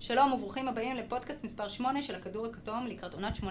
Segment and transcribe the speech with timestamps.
[0.00, 3.42] שלום וברוכים הבאים לפודקאסט מספר 8 של הכדור הכתום לקראת עונת 18-19.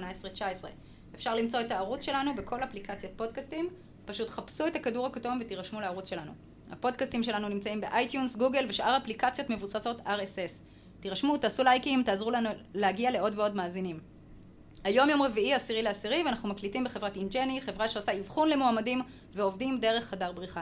[1.16, 3.70] אפשר למצוא את הערוץ שלנו בכל אפליקציית פודקאסטים,
[4.06, 6.32] פשוט חפשו את הכדור הכתום ותירשמו לערוץ שלנו.
[6.72, 10.64] הפודקאסטים שלנו נמצאים ב iTunes, גוגל ושאר אפליקציות מבוססות RSS.
[11.00, 14.00] תירשמו, תעשו לייקים, תעזרו לנו להגיע לעוד ועוד מאזינים.
[14.84, 19.02] היום יום רביעי, עשירי לעשירי, ואנחנו מקליטים בחברת אינג'ני, חברה שעושה אבחון למועמדים
[19.34, 20.62] ועובדים דרך חדר בריחה.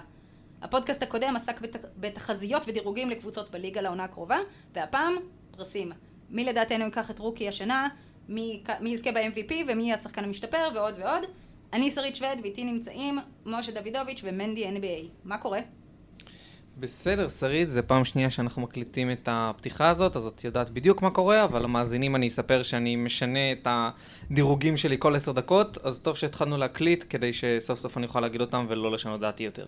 [0.61, 1.75] הפודקאסט הקודם עסק בת...
[1.97, 4.37] בתחזיות ודירוגים לקבוצות בליגה לעונה הקרובה,
[4.73, 5.15] והפעם
[5.57, 5.91] פרסים.
[6.29, 7.87] מי לדעתנו ייקח את רוקי השנה,
[8.29, 11.23] מי, מי יזכה ב-MVP ומי יהיה השחקן המשתפר ועוד ועוד.
[11.73, 15.07] אני שרית שווד ואיתי נמצאים משה דוידוביץ' ומנדי NBA.
[15.25, 15.59] מה קורה?
[16.79, 21.09] בסדר, שרית, זה פעם שנייה שאנחנו מקליטים את הפתיחה הזאת, אז את יודעת בדיוק מה
[21.09, 26.17] קורה, אבל למאזינים אני אספר שאני משנה את הדירוגים שלי כל עשר דקות, אז טוב
[26.17, 29.65] שהתחלנו להקליט כדי שסוף סוף אני אוכל להגיד אותם ולא לשנות דעתי יותר.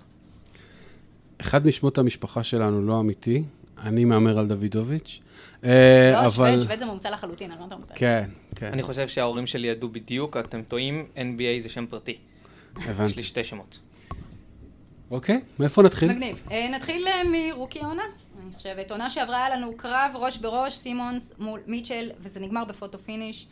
[1.41, 3.43] אחד משמות המשפחה שלנו לא אמיתי,
[3.77, 5.19] אני מהמר על דוידוביץ'.
[5.63, 6.59] אה, לא, אבל...
[6.59, 8.65] שווה, זה מומצא לחלוטין, אני לא יודעת כן, כן.
[8.73, 12.17] אני חושב שההורים שלי ידעו בדיוק, אתם טועים, NBA זה שם פרטי.
[12.75, 13.03] הבנתי.
[13.03, 13.79] יש לי שתי שמות.
[15.11, 16.11] אוקיי, מאיפה נתחיל?
[16.11, 16.47] מגניב.
[16.51, 18.03] אה, נתחיל אה, מ rookie העונה.
[18.43, 22.71] אני חושבת, עונה שעברה היה לנו קרב ראש בראש, סימונס מול מיטשל, וזה נגמר ב
[22.71, 23.47] photo finish.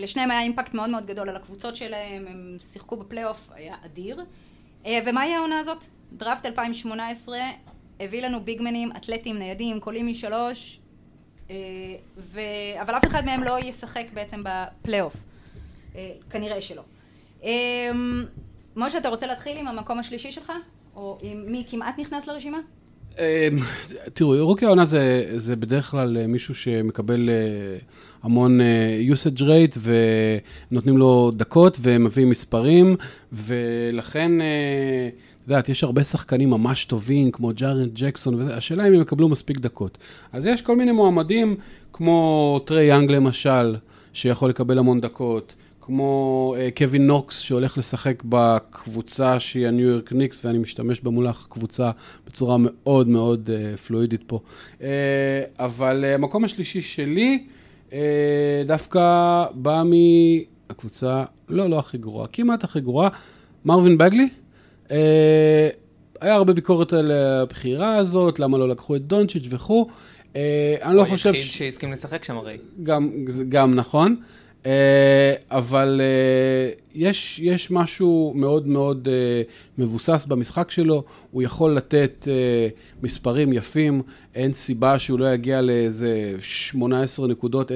[0.00, 4.24] לשניהם היה impact מאוד מאוד גדול על הקבוצות שלהם, הם שיחקו בפלייאוף, היה אדיר.
[5.06, 5.84] ומה יהיה העונה הזאת?
[6.12, 7.38] דראפט 2018
[8.00, 10.79] הביא לנו ביגמנים, אתלטים ניידים, קולים משלוש,
[12.18, 12.40] ו...
[12.82, 15.16] אבל אף אחד מהם לא ישחק בעצם בפלייאוף.
[15.96, 16.82] אה, כנראה שלא.
[17.44, 17.90] אה,
[18.76, 20.52] משה, אתה רוצה להתחיל עם המקום השלישי שלך?
[20.96, 22.58] או עם מי כמעט נכנס לרשימה?
[24.14, 27.30] תראו, רוקי העונה זה, זה בדרך כלל מישהו שמקבל
[28.22, 28.60] המון
[29.12, 29.78] usage rate
[30.70, 32.96] ונותנים לו דקות ומביאים מספרים,
[33.32, 34.32] ולכן...
[35.50, 39.98] יודעת, יש הרבה שחקנים ממש טובים, כמו ג'ארן ג'קסון, והשאלה אם הם יקבלו מספיק דקות.
[40.32, 41.56] אז יש כל מיני מועמדים,
[41.92, 43.76] כמו טרי יאנג למשל,
[44.12, 50.44] שיכול לקבל המון דקות, כמו אה, קווין נוקס, שהולך לשחק בקבוצה שהיא הניו יורק ניקס,
[50.44, 51.90] ואני משתמש במונח קבוצה
[52.26, 54.40] בצורה מאוד מאוד אה, פלואידית פה.
[54.78, 54.82] אה,
[55.58, 57.44] אבל המקום השלישי שלי,
[57.88, 57.92] uh,
[58.66, 59.82] דווקא בא
[60.68, 63.08] מהקבוצה, לא, לא הכי גרועה, כמעט הכי גרועה,
[63.64, 64.28] מרווין בגלי.
[64.90, 65.68] אה,
[66.20, 69.86] היה הרבה ביקורת על הבחירה הזאת, למה לא לקחו את דונצ'יץ' וכו'.
[70.36, 71.28] אה, אני לא חושב...
[71.28, 72.56] הוא היחיד שהסכים לשחק שם הרי.
[72.82, 73.10] גם,
[73.48, 74.16] גם נכון.
[74.66, 76.00] אה, אבל
[76.94, 79.08] יש, יש משהו מאוד מאוד
[79.78, 82.28] מבוסס במשחק שלו, הוא יכול לתת
[83.02, 84.02] מספרים יפים,
[84.34, 87.74] אין סיבה שהוא לא יגיע לאיזה 18 נקודות, 10-11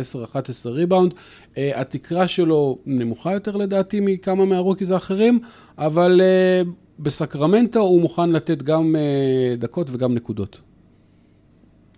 [0.67, 1.15] ריבאונד.
[1.57, 5.41] התקרה שלו נמוכה יותר לדעתי מכמה מה rookies האחרים,
[5.79, 6.21] אבל
[6.99, 10.61] בסקרמנטו הוא מוכן לתת גם אה, דקות וגם נקודות.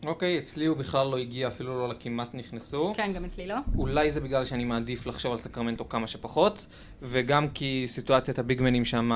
[0.07, 2.93] אוקיי, אוקיי, אצלי הוא בכלל לא הגיע, אפילו לא לכמעט נכנסו.
[2.97, 3.55] כן, גם אצלי לא.
[3.77, 6.67] אולי זה בגלל שאני מעדיף לחשוב על סקרמנטו כמה שפחות,
[7.03, 9.11] וגם כי סיטואציית הביגמנים שם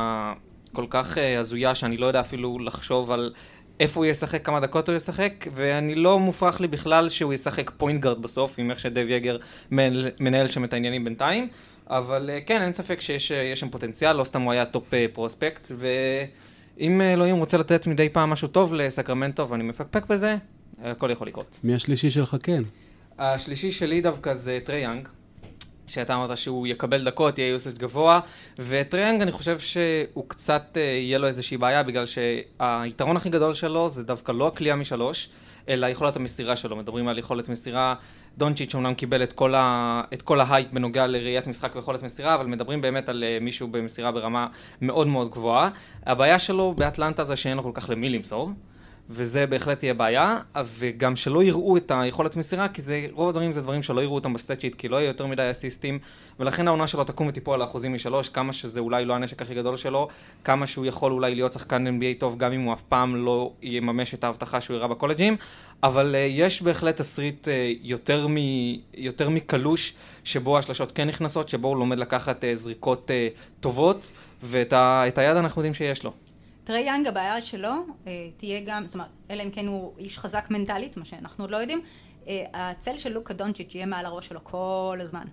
[0.72, 3.32] כל כך אה, הזויה, שאני לא יודע אפילו לחשוב על
[3.80, 8.00] איפה הוא ישחק, כמה דקות הוא ישחק, ואני לא מופרך לי בכלל שהוא ישחק point
[8.00, 9.36] guard בסוף, עם איך שדייב יגר
[9.70, 11.48] מנהל, מנהל שם את העניינים בינתיים.
[11.90, 15.06] אבל אה, כן, אין ספק שיש אה, שם פוטנציאל, לא סתם הוא היה top אה,
[15.12, 20.36] prospect, ואם אלוהים רוצה לתת מדי פעם משהו טוב לסקרמנטו ואני מפקפק בזה,
[20.84, 21.60] הכל יכול לקרות.
[21.64, 22.62] מי השלישי שלך כן?
[23.18, 25.08] השלישי שלי דווקא זה טריי יאנג,
[25.86, 28.20] שאתה אמרת שהוא יקבל דקות, יהיה יוסס גבוה,
[28.58, 33.90] וטריי יאנג אני חושב שהוא קצת, יהיה לו איזושהי בעיה, בגלל שהיתרון הכי גדול שלו
[33.90, 35.28] זה דווקא לא הקליעה משלוש,
[35.68, 36.76] אלא יכולת המסירה שלו.
[36.76, 37.94] מדברים על יכולת מסירה
[38.38, 42.46] דונצ'יץ' אמנם קיבל את כל, ה, את כל ההייפ בנוגע לראיית משחק ויכולת מסירה, אבל
[42.46, 44.46] מדברים באמת על אה, מישהו במסירה ברמה
[44.82, 45.70] מאוד מאוד גבוהה.
[46.06, 48.50] הבעיה שלו באטלנטה זה שאין לו כל כך למי למסור.
[49.12, 50.38] וזה בהחלט יהיה בעיה,
[50.78, 54.32] וגם שלא יראו את היכולת מסירה, כי זה, רוב הדברים זה דברים שלא יראו אותם
[54.32, 55.98] ב stats כי לא יהיה יותר מדי אסיסטים,
[56.41, 59.76] ולכן העונה שלו תקום ותיפול על האחוזים משלוש, כמה שזה אולי לא הנשק הכי גדול
[59.76, 60.09] שלו,
[60.44, 64.15] כמה שהוא יכול אולי להיות שחקן NBA טוב, גם אם הוא אף פעם לא יממש
[64.15, 65.37] את ההבטחה שהוא יראה בקולג'ים,
[65.82, 67.50] אבל uh, יש בהחלט תסריט uh,
[67.82, 68.37] יותר, מ,
[68.94, 69.94] יותר מקלוש,
[70.25, 74.12] שבו השלשות כן נכנסות, שבו הוא לומד לקחת uh, זריקות uh, טובות,
[74.43, 76.12] ואת ה, היד אנחנו יודעים שיש לו.
[76.64, 77.72] טרי יאנג הבעיה שלו
[78.06, 81.50] אה, תהיה גם, זאת אומרת, אלא אם כן הוא איש חזק מנטלית, מה שאנחנו עוד
[81.50, 81.80] לא יודעים,
[82.28, 85.24] אה, הצל של לוקה דונצ'יץ' יהיה מעל הראש שלו כל הזמן.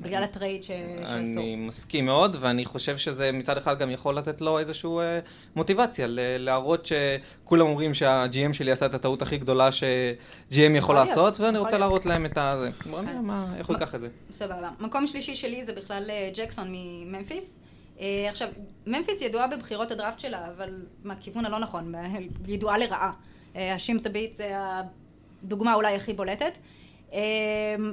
[0.00, 0.66] בגלל ה trade ש...
[0.66, 1.40] שעשו.
[1.40, 5.20] אני מסכים מאוד, ואני חושב שזה מצד אחד גם יכול לתת לו איזושהי אה,
[5.56, 6.06] מוטיבציה,
[6.38, 11.78] להראות שכולם אומרים שה-GM שלי עשה את הטעות הכי גדולה ש-GM יכול לעשות, ואני רוצה
[11.78, 12.64] להראות להם את ה...
[12.90, 14.08] בוא נראה איך הוא ייקח את זה.
[14.30, 14.70] סבבה.
[14.80, 17.58] מקום שלישי שלי זה בכלל ג'קסון מממפיס.
[18.00, 18.48] אה, עכשיו,
[18.86, 21.94] ממפיס ידועה בבחירות הדראפט שלה, אבל מהכיוון הלא נכון,
[22.46, 23.12] ידועה לרעה.
[23.56, 24.52] אה, השם תביט זה
[25.42, 26.58] הדוגמה אולי הכי בולטת.
[27.12, 27.18] אה,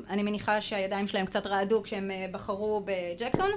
[0.09, 3.51] אני מניחה שהידיים שלהם קצת רעדו כשהם בחרו בג'קסון,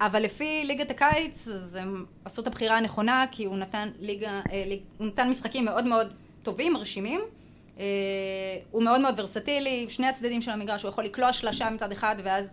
[0.00, 4.80] אבל לפי ליגת הקיץ, אז הם עשו את הבחירה הנכונה, כי הוא נתן, ליגה, ליג,
[4.98, 7.20] הוא נתן משחקים מאוד מאוד טובים, מרשימים.
[8.70, 12.52] הוא מאוד מאוד ורסטילי, שני הצדדים של המגרש, הוא יכול לקלוע שלשה מצד אחד, ואז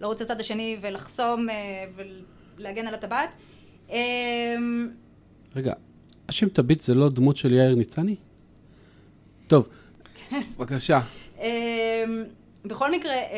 [0.00, 1.84] לרוץ לצד השני ולחסום אה,
[2.62, 3.28] ולהגן על הטבעת.
[3.90, 4.56] אה,
[5.56, 5.72] רגע,
[6.30, 8.16] אשם תביט זה לא דמות של יאיר ניצני?
[9.48, 9.68] טוב,
[10.58, 11.00] בבקשה.
[11.40, 12.04] אה,
[12.64, 13.28] בכל מקרה, אה,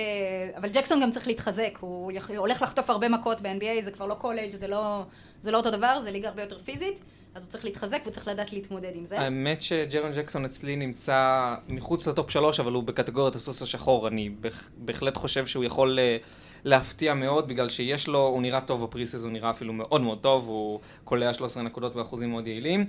[0.56, 4.56] אבל ג'קסון גם צריך להתחזק, הוא הולך לחטוף הרבה מכות ב-NBA, זה כבר לא קולג',
[4.56, 5.02] זה לא,
[5.42, 7.00] זה לא אותו דבר, זה ליגה הרבה יותר פיזית,
[7.34, 9.20] אז הוא צריך להתחזק והוא צריך לדעת להתמודד עם זה.
[9.20, 14.08] האמת שג'רון ג'קסון אצלי נמצא מחוץ לטופ שלוש, אבל הוא בקטגוריית הסוס השחור.
[14.08, 16.16] אני בהח- בהחלט חושב שהוא יכול אה,
[16.64, 20.49] להפתיע מאוד, בגלל שיש לו, הוא נראה טוב בפריסס, הוא נראה אפילו מאוד מאוד טוב,
[20.49, 22.87] הוא קולע 13 נקודות באחוזים מאוד יעילים.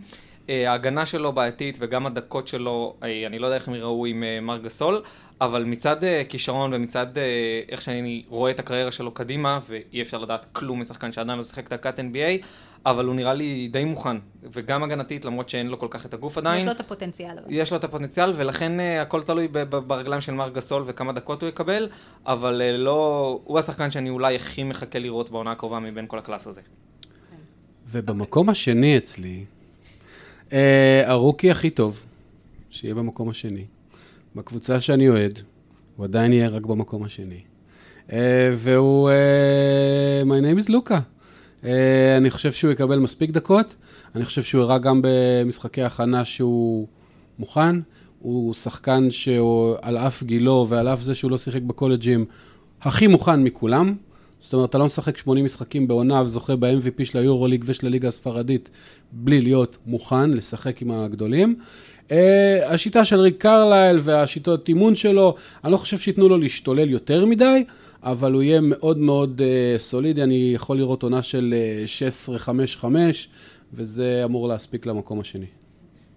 [0.49, 4.23] אה, ההגנה שלו בעייתית וגם הדקות שלו, אה, אני לא יודע איך הם יראו עם
[4.23, 5.01] אה, מר גסול,
[5.41, 5.97] אבל מצד
[6.29, 7.07] כישרון ומצד
[7.69, 11.69] איך שאני רואה את הקריירה שלו קדימה, ואי אפשר לדעת כלום משחקן שעדיין לא שיחק
[11.69, 12.45] דקת NBA,
[12.85, 16.31] אבל הוא נראה לי די מוכן, וגם הגנתית, למרות שאין לו כל כך את הגוף
[16.33, 16.65] יש עדיין.
[16.65, 17.37] לו את הפוטנציאל.
[17.39, 17.47] אבל.
[17.49, 21.13] יש לו את הפוטנציאל, ולכן uh, הכל תלוי ב- ב- ברגליים של מר גסול וכמה
[21.13, 21.89] דקות הוא יקבל,
[22.25, 23.39] אבל uh, לא...
[23.43, 26.61] הוא השחקן שאני אולי הכי מחכה לראות בעונה הקרובה מבין כל הקלאס הזה.
[27.87, 29.45] ובמקום השני אצלי,
[30.53, 32.05] אה, הרוקי הכי טוב,
[32.69, 33.65] שיהיה במקום השני.
[34.35, 35.39] בקבוצה שאני אוהד,
[35.95, 37.41] הוא עדיין יהיה רק במקום השני.
[38.11, 40.99] אה, והוא, אה, my name is לוקה.
[41.65, 43.75] אה, אני חושב שהוא יקבל מספיק דקות,
[44.15, 46.87] אני חושב שהוא הראה גם במשחקי הכנה שהוא
[47.39, 47.75] מוכן.
[48.25, 52.25] הוא שחקן שהוא, על אף גילו ועל אף זה שהוא לא שיחק בקולג'ים,
[52.81, 53.95] הכי מוכן מכולם.
[54.39, 58.69] זאת אומרת, אתה לא משחק 80 משחקים בעונה וזוכה ב-MVP של היורוליג ושל הליגה הספרדית
[59.11, 61.55] בלי להיות מוכן לשחק עם הגדולים.
[62.09, 62.13] Uh,
[62.65, 67.63] השיטה של ריק קרלייל והשיטות אימון שלו, אני לא חושב שייתנו לו להשתולל יותר מדי,
[68.03, 71.53] אבל הוא יהיה מאוד מאוד uh, סולידי, אני יכול לראות עונה של
[71.85, 72.85] uh, 16-5-5,
[73.73, 75.45] וזה אמור להספיק למקום השני.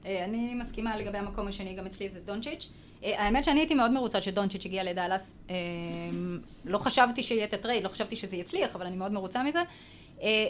[0.07, 2.69] אה, אני מסכימה לגבי המקום השני, גם אצלי זה דונצ'יץ'.
[3.05, 5.39] אה, האמת שאני הייתי מאוד מרוצה שדונצ'יץ' הגיע לדאלאס.
[5.51, 5.55] אה,
[6.65, 9.59] לא חשבתי שיהיה את ה trade, לא חשבתי שזה יצליח, אבל אני מאוד מרוצה מזה.
[10.23, 10.47] אה,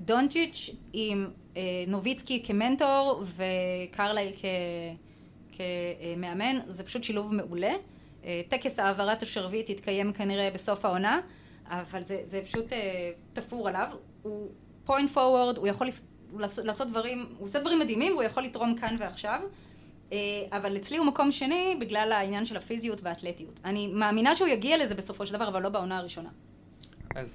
[0.00, 1.30] דונצ'יץ' עם אה,
[1.86, 4.32] נוביצקי כמנטור וקרלייל
[5.52, 7.72] כמאמן, זה פשוט שילוב מעולה.
[8.24, 11.20] אה, טקס העברת השרביט יתקיים כנראה בסוף העונה,
[11.66, 13.88] אבל זה, זה פשוט אה, תפור עליו.
[14.22, 14.48] הוא
[14.84, 15.90] פוינט פורוורד, הוא יכול
[16.64, 19.40] לעשות דברים, הוא עושה דברים מדהימים והוא יכול לתרום כאן ועכשיו.
[20.12, 20.18] אה,
[20.52, 23.60] אבל אצלי הוא מקום שני בגלל העניין של הפיזיות והאתלטיות.
[23.64, 26.28] אני מאמינה שהוא יגיע לזה בסופו של דבר, אבל לא בעונה הראשונה.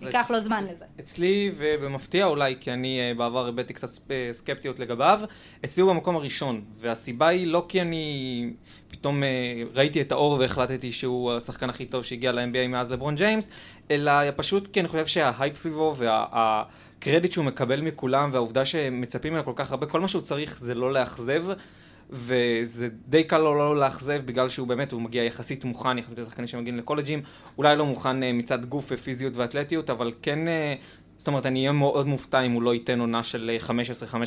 [0.01, 0.85] ייקח לו זמן לזה.
[0.99, 5.21] אצלי, ובמפתיע אולי, כי אני אה, בעבר הבאתי קצת אה, סקפטיות לגביו,
[5.65, 8.49] אצלי הוא במקום הראשון, והסיבה היא לא כי אני
[8.87, 9.29] פתאום אה,
[9.73, 13.49] ראיתי את האור והחלטתי שהוא השחקן הכי טוב שהגיע ל-NBA מאז לברון ג'יימס,
[13.91, 19.53] אלא פשוט כי אני חושב שההייפ סביבו והקרדיט שהוא מקבל מכולם, והעובדה שמצפים ממנו כל
[19.55, 21.45] כך הרבה, כל מה שהוא צריך זה לא לאכזב.
[22.09, 26.47] וזה די קל לו לא לאכזב בגלל שהוא באמת, הוא מגיע יחסית מוכן, יחסית לשחקנים
[26.47, 27.21] שמגיעים מקולג'ים,
[27.57, 30.75] אולי לא מוכן אה, מצד גוף ופיזיות ואתלטיות, אבל כן, אה,
[31.23, 33.77] זאת אומרת, אני אהיה מאוד מופתע אם הוא לא ייתן עונה של אה,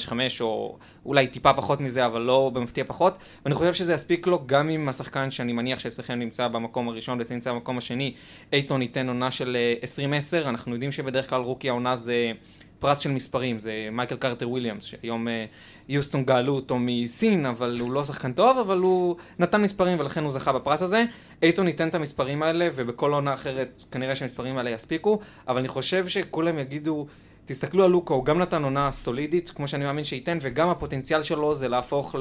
[0.09, 4.43] 15-5-5, או אולי טיפה פחות מזה, אבל לא במפתיע פחות, ואני חושב שזה יספיק לו
[4.47, 8.15] גם אם השחקן שאני מניח שאצלכם נמצא במקום הראשון ואצלי נמצא במקום השני,
[8.53, 12.33] אייטון ייתן עונה של אה, 20-10, אנחנו יודעים שבדרך כלל rookie העונה זה...
[12.79, 15.45] פרס של מספרים, זה מייקל קרטר וויליאמס, שהיום אה,
[15.89, 20.33] יוסטון גאלו אותו מסין, אבל הוא לא שחקן טוב, אבל הוא נתן מספרים ולכן הוא
[20.33, 21.05] זכה בפרס הזה.
[21.43, 25.19] אייטון ייתן את המספרים האלה, ובכל עונה אחרת כנראה שהמספרים האלה יספיקו,
[25.49, 27.07] אבל אני חושב שכולם יגידו,
[27.47, 31.55] תסתכלו על לוקה, הוא גם נתן עונה סולידית, כמו שאני מאמין שייתן, וגם הפוטנציאל שלו
[31.55, 32.15] זה להפוך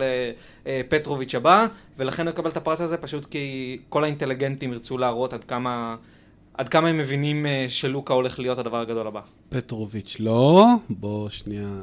[0.65, 5.43] לפטרוביץ' הבא, ולכן הוא יקבל את הפרס הזה, פשוט כי כל האינטליגנטים ירצו להראות עד
[5.43, 5.95] כמה...
[6.57, 9.21] עד כמה הם מבינים אה, שלוקה הולך להיות הדבר הגדול הבא.
[9.49, 11.81] פטרוביץ' לא, בוא שנייה,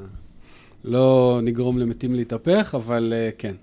[0.84, 3.54] לא נגרום למתים להתהפך, אבל uh, כן.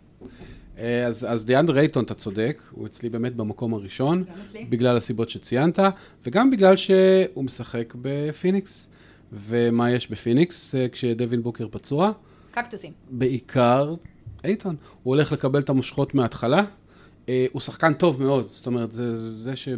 [0.76, 4.66] Uh, אז, אז דיאנד רייטון, אתה צודק, הוא אצלי באמת במקום הראשון, גם אצלי.
[4.70, 5.80] בגלל הסיבות שציינת,
[6.26, 8.90] וגם בגלל שהוא משחק בפיניקס.
[9.34, 12.12] ומה יש בפיניקס אה, כשדווין בוקר פצוע?
[12.52, 12.92] קקטוסים.
[13.10, 13.94] בעיקר
[14.44, 14.76] אייטון.
[15.04, 16.64] הוא הולך לקבל את המושכות מההתחלה.
[17.30, 19.70] אה, הוא שחקן טוב מאוד, זאת אומרת, זה, זה ש...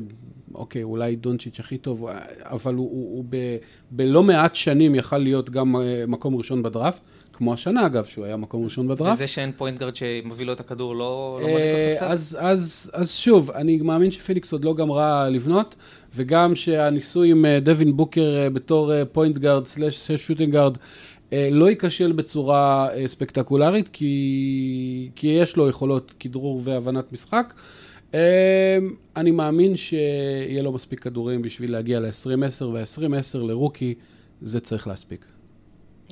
[0.56, 2.06] אוקיי, אולי דונצ'יץ' הכי טוב,
[2.40, 3.58] אבל הוא, הוא, הוא ב,
[3.92, 7.02] בלא מעט שנים יכל להיות גם אה, מקום ראשון בדראפט,
[7.34, 9.16] כמו השנה אגב, שהוא היה מקום ראשון בדראפט.
[9.16, 12.12] וזה שאין point guard שמוביל לו את הכדור לא לא מדאיג אה, אותך קצת?
[12.12, 15.76] אז, אז, אז שוב, אני מאמין שפיניקס עוד לא גמרה לבנות,
[16.16, 20.78] וגם שהניסוי עם אה, דווין בוקר אה, בתור point guard slash shooting guard,
[21.52, 27.54] לא ייכשל בצורה אה, ספקטקולרית, כי, כי יש לו יכולות כדרור והבנת משחק.
[29.16, 33.96] אני מאמין שיהיה לו מספיק כדורים בשביל להגיע ל-20-10, וה-20-10 ל rookie,
[34.42, 35.26] זה צריך להספיק.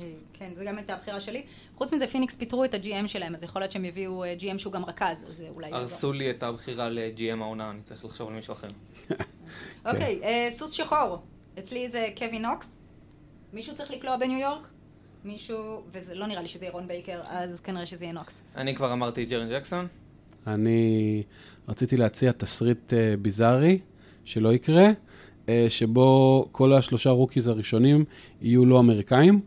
[0.00, 1.42] אה, כן, זו גם הייתה הבחירה שלי.
[1.74, 4.72] חוץ מזה, פיניקס פיטרו את ה-GM שלהם, אז יכול להיות שהם יביאו אה, GM שהוא
[4.72, 5.72] גם רכז, אז אולי...
[5.72, 8.68] הרסו לי את הבחירה ל-GM העונה, אני צריך לחשוב על מישהו אחר.
[9.86, 11.18] אוקיי, אה, סוס שחור.
[11.58, 12.78] אצלי זה קווין נוקס.
[13.52, 14.68] מישהו צריך לקלוע בניו יורק?
[15.24, 18.40] מישהו, וזה לא נראה לי שזה יהיה רון בייקר, אז כנראה שזה יהיה נוקס.
[18.56, 19.86] אני כבר אמרתי ג'רן ג'קסון.
[20.46, 21.22] אני
[21.68, 23.78] רציתי להציע תסריט ביזארי,
[24.24, 24.90] שלא יקרה,
[25.68, 28.04] שבו כל השלושה rookies הראשונים
[28.42, 29.40] יהיו לא אמריקאים.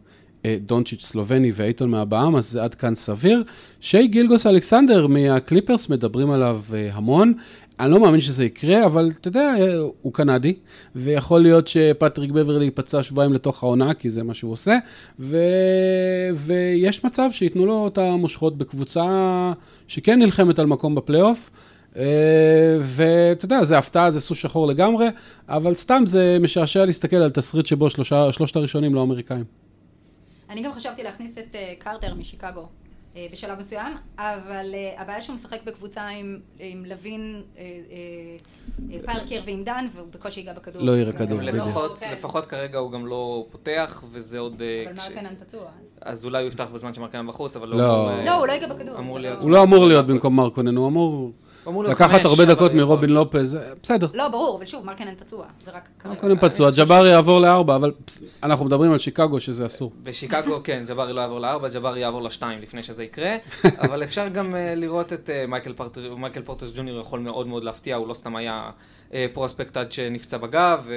[0.45, 3.43] אה, דונצ'יץ' סלובני ואייטון מהבאם, אז זה עד כאן סביר.
[3.79, 7.33] שי גילגוס אלכסנדר מהקליפרס מדברים עליו אה, המון.
[7.79, 10.53] אני לא מאמין שזה יקרה, אבל אתה יודע, אה, הוא קנדי,
[10.95, 14.77] ויכול להיות שפטריק בברלי ייפצע שבועיים לתוך העונה, כי זה מה שהוא עושה,
[15.19, 15.37] ו...
[16.35, 19.03] ויש מצב שייתנו לו את המושכות בקבוצה
[19.87, 21.51] שכן נלחמת על מקום בפלייאוף.
[22.79, 25.07] ואתה יודע, זה הפתעה, זה סוס שחור לגמרי,
[25.49, 29.43] אבל סתם זה משעשע להסתכל על תסריט שבו שלושה, שלושת הראשונים לא אמריקאים.
[30.49, 32.65] אני גם חשבתי להכניס את אה, קרטר משיקגו אה,
[33.31, 37.41] בשלב מסוים, אבל אה, הבעיה שהוא משחק בקבוצה עם, עם לוין,
[39.05, 40.81] פארקר ועם דן, והוא בקושי ייגע בכדור.
[40.81, 42.11] לא יראה כדור, לפחות, כן.
[42.13, 44.61] לפחות כרגע הוא גם לא פותח, וזה עוד...
[44.87, 45.09] אבל כש...
[45.09, 45.65] מרקנן פצוע.
[46.01, 47.77] אז אולי הוא יפתח בזמן שמרקנן בחוץ, אבל לא...
[47.77, 48.97] לא, לא הוא לא ייגע בכדור.
[49.41, 51.31] הוא לא אמור להיות במקום מרקונן, הוא אמור...
[51.85, 54.07] לקחת הרבה דקות מרובין לופז, בסדר.
[54.13, 55.89] לא, ברור, אבל שוב, מרקנן פצוע, זה רק...
[56.05, 57.91] מרקנן פצוע, ג'בארי יעבור לארבע, אבל
[58.43, 59.91] אנחנו מדברים על שיקגו שזה אסור.
[60.03, 63.35] בשיקגו, כן, ג'בארי לא יעבור לארבע, ג'בארי יעבור לשתיים לפני שזה יקרה,
[63.83, 65.45] אבל אפשר גם אה, לראות את אה,
[66.17, 68.69] מייקל פורטוס ג'וניור יכול מאוד מאוד להפתיע, הוא לא סתם היה
[69.13, 70.87] אה, פרוספקט עד שנפצע בגב.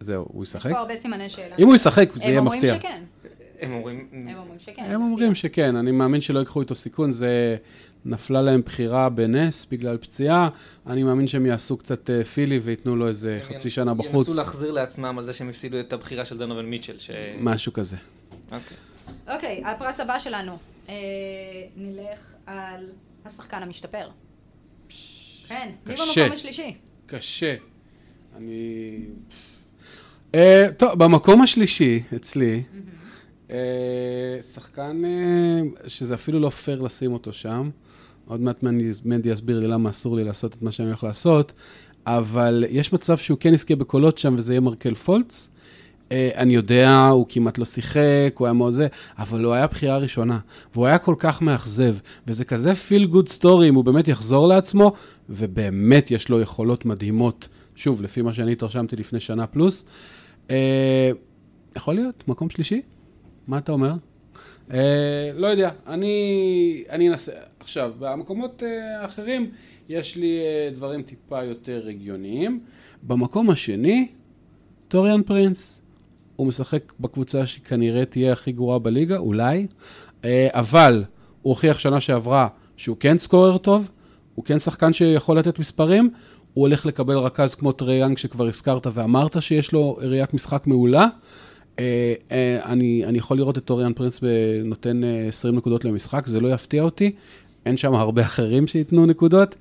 [0.00, 0.70] זהו, הוא ישחק?
[0.70, 1.56] יש פה הרבה סימני שאלה.
[1.58, 2.74] אם הוא ישחק, זה יהיה מפתיע.
[2.74, 3.02] הם אומרים שכן.
[3.60, 4.58] הם אומרים...
[4.58, 4.84] שכן.
[4.84, 7.56] הם אומרים שכן, אני מאמין שלא ייקחו איתו סיכון, זה
[8.06, 10.48] נפלה להם בחירה בנס בגלל פציעה,
[10.86, 14.28] אני מאמין שהם יעשו קצת אה, פילי וייתנו לו איזה חצי שנה בחוץ.
[14.28, 16.98] ינסו להחזיר לעצמם על זה שהם הפסידו את הבחירה של דונובל מיטשל.
[16.98, 17.10] ש...
[17.40, 17.96] משהו כזה.
[18.44, 18.76] אוקיי.
[19.34, 20.58] אוקיי, הפרס הבא שלנו.
[20.88, 20.94] אה,
[21.76, 22.90] נלך על
[23.24, 24.08] השחקן המשתפר.
[25.48, 26.76] כן, מי במקום השלישי?
[27.06, 27.54] קשה.
[28.36, 28.98] אני...
[30.34, 32.62] אה, טוב, במקום השלישי אצלי,
[34.54, 35.02] שחקן
[35.86, 37.70] שזה אפילו לא פייר לשים אותו שם.
[38.28, 38.62] עוד מעט
[39.04, 41.52] מנדי יסביר לי למה אסור לי לעשות את מה שאני הולך לעשות,
[42.06, 45.50] אבל יש מצב שהוא כן יזכה בקולות שם וזה יהיה מרקל פולץ.
[46.08, 48.86] Uh, אני יודע, הוא כמעט לא שיחק, הוא היה מאוד זה,
[49.18, 50.38] אבל הוא היה בחירה ראשונה,
[50.74, 51.94] והוא היה כל כך מאכזב,
[52.26, 54.92] וזה כזה feel good story אם הוא באמת יחזור לעצמו,
[55.28, 59.84] ובאמת יש לו יכולות מדהימות, שוב, לפי מה שאני התרשמתי לפני שנה פלוס.
[60.48, 60.50] Uh,
[61.76, 62.82] יכול להיות, מקום שלישי?
[63.46, 63.92] מה אתה אומר?
[64.68, 64.72] Uh,
[65.34, 67.32] לא יודע, אני אנסה.
[67.66, 68.62] עכשיו, במקומות
[69.00, 69.50] האחרים
[69.88, 72.60] יש לי uh, דברים טיפה יותר הגיוניים.
[73.02, 74.08] במקום השני,
[74.88, 75.82] טוריאן פרינס.
[76.36, 79.66] הוא משחק בקבוצה שכנראה תהיה הכי גרועה בליגה, אולי,
[80.22, 81.04] uh, אבל
[81.42, 83.90] הוא הוכיח שנה שעברה שהוא כן סקורר טוב,
[84.34, 86.10] הוא כן שחקן שיכול לתת מספרים,
[86.54, 91.06] הוא הולך לקבל רכז כמו טריי יאנג שכבר הזכרת ואמרת שיש לו ראיית משחק מעולה.
[92.64, 94.20] אני, אני יכול לראות את טוריאן פרינס
[94.64, 97.12] נותן uh, 20 נקודות למשחק, זה לא יפתיע אותי.
[97.66, 99.54] אין שם הרבה אחרים שייתנו נקודות.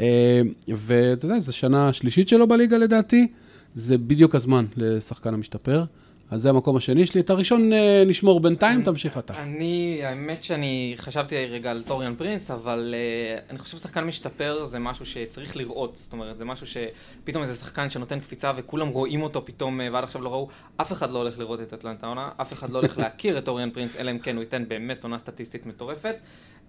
[0.00, 3.26] אה, ואתה יודע, זו שנה שלישית שלו בליגה לדעתי,
[3.74, 5.84] זה בדיוק הזמן לשחקן המשתפר.
[6.30, 7.20] אז זה המקום השני שלי.
[7.20, 9.42] את הראשון אה, נשמור בינתיים, תמשיך אתה.
[9.42, 14.78] אני, האמת שאני חשבתי רגע על טוריאן פרינס, אבל uh, אני חושב ששחקן משתפר זה
[14.78, 15.96] משהו שצריך לראות.
[15.96, 20.22] זאת אומרת, זה משהו שפתאום איזה שחקן שנותן קפיצה וכולם רואים אותו פתאום, ועד עכשיו
[20.22, 23.38] לא ראו, אף אחד לא הולך לראות את אטלנטה העונה, אף אחד לא הולך להכיר
[23.38, 26.14] את טוריאן פרינס, אלא אם כן הוא ייתן באמת עונה סטטיסטית מטורפת.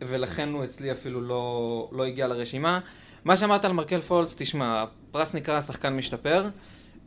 [0.01, 2.79] ולכן הוא אצלי אפילו לא, לא הגיע לרשימה.
[3.25, 6.47] מה שאמרת על מרקל פולץ, תשמע, הפרס נקרא שחקן משתפר.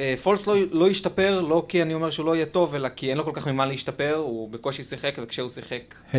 [0.02, 3.10] אה, פולץ לא, לא השתפר, לא כי אני אומר שהוא לא יהיה טוב, אלא כי
[3.10, 6.16] אין לו כל כך ממה להשתפר, הוא בקושי שיחק, וכשהוא שיחק, hey,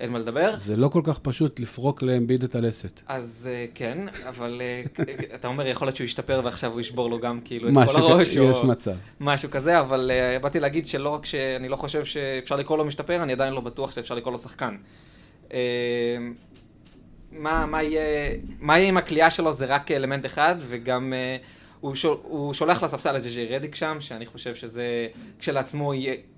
[0.00, 0.56] אין מה לדבר.
[0.56, 3.00] זה לא כל כך פשוט לפרוק לאמביד את הלסת.
[3.06, 4.62] אז uh, כן, אבל
[4.96, 5.02] uh,
[5.34, 8.36] אתה אומר, יכול להיות שהוא ישתפר ועכשיו הוא ישבור לו גם כאילו את כל הראש,
[8.36, 8.94] או יש מצב.
[9.20, 13.22] משהו כזה, אבל uh, באתי להגיד שלא רק שאני לא חושב שאפשר לקרוא לו משתפר,
[13.22, 14.76] אני עדיין לא בטוח שאפשר לקרוא לו שחקן.
[15.52, 15.58] אמ,
[17.32, 21.94] מה, מה, יהיה, מה יהיה עם הכלייה שלו זה רק אלמנט אחד, וגם uh, הוא,
[21.94, 25.08] שול, הוא שולח לספסל את ג'י רדיק שם, שאני חושב שזה
[25.38, 25.92] כשלעצמו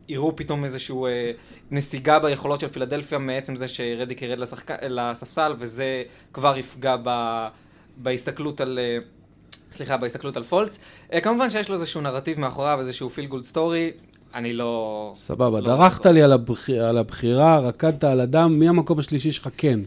[0.08, 1.36] יראו פתאום איזושהי uh,
[1.70, 7.10] נסיגה ביכולות של פילדלפיה מעצם זה שרדיק ירד לשחק, לספסל, וזה כבר יפגע ב,
[7.96, 8.78] בהסתכלות על...
[8.78, 9.04] Uh,
[9.72, 10.78] סליחה, בהסתכלות על פולץ.
[11.10, 13.90] Uh, כמובן שיש לו איזשהו נרטיב מאחוריו, איזשהו feel good story,
[14.34, 15.12] אני לא...
[15.14, 19.48] סבבה, לא דרכת לי על, הבחיר, על הבחירה, רקדת על הדם, מי המקום השלישי שלך
[19.56, 19.80] כן?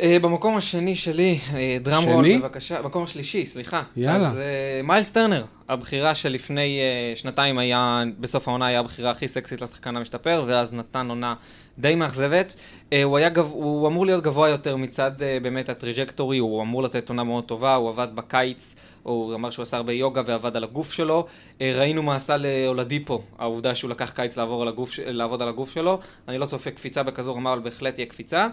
[0.00, 2.02] אה, במקום השני שלי, אה, drum?
[2.02, 3.82] roll בבקשה, במקום השלישי, סליחה.
[3.96, 4.28] יאללה.
[4.28, 9.62] אז אה, מיילס טרנר, הבחירה שלפני אה, שנתיים היה, בסוף העונה היה הבחירה הכי סקסית
[9.62, 11.34] לשחקן המשתפר, ואז נתן עונה
[11.78, 12.56] די מאכזבת.
[12.92, 17.08] אה, הוא גב, הוא אמור להיות גבוה יותר מצד אה, באמת הטריג'קטורי, הוא אמור לתת
[17.08, 20.92] עונה מאוד טובה, הוא עבד בקיץ, הוא אמר שהוא עשה הרבה יוגה ועבד על הגוף
[20.92, 21.26] שלו.
[21.60, 25.98] אה, ראינו מה עשה לאולדיפו, העובדה שהוא לקח קיץ על הגוף, לעבוד על הגוף שלו.
[26.28, 28.48] אני לא צופה קפיצה בכזו רמה, אבל בהחלט תהיה קפיצה.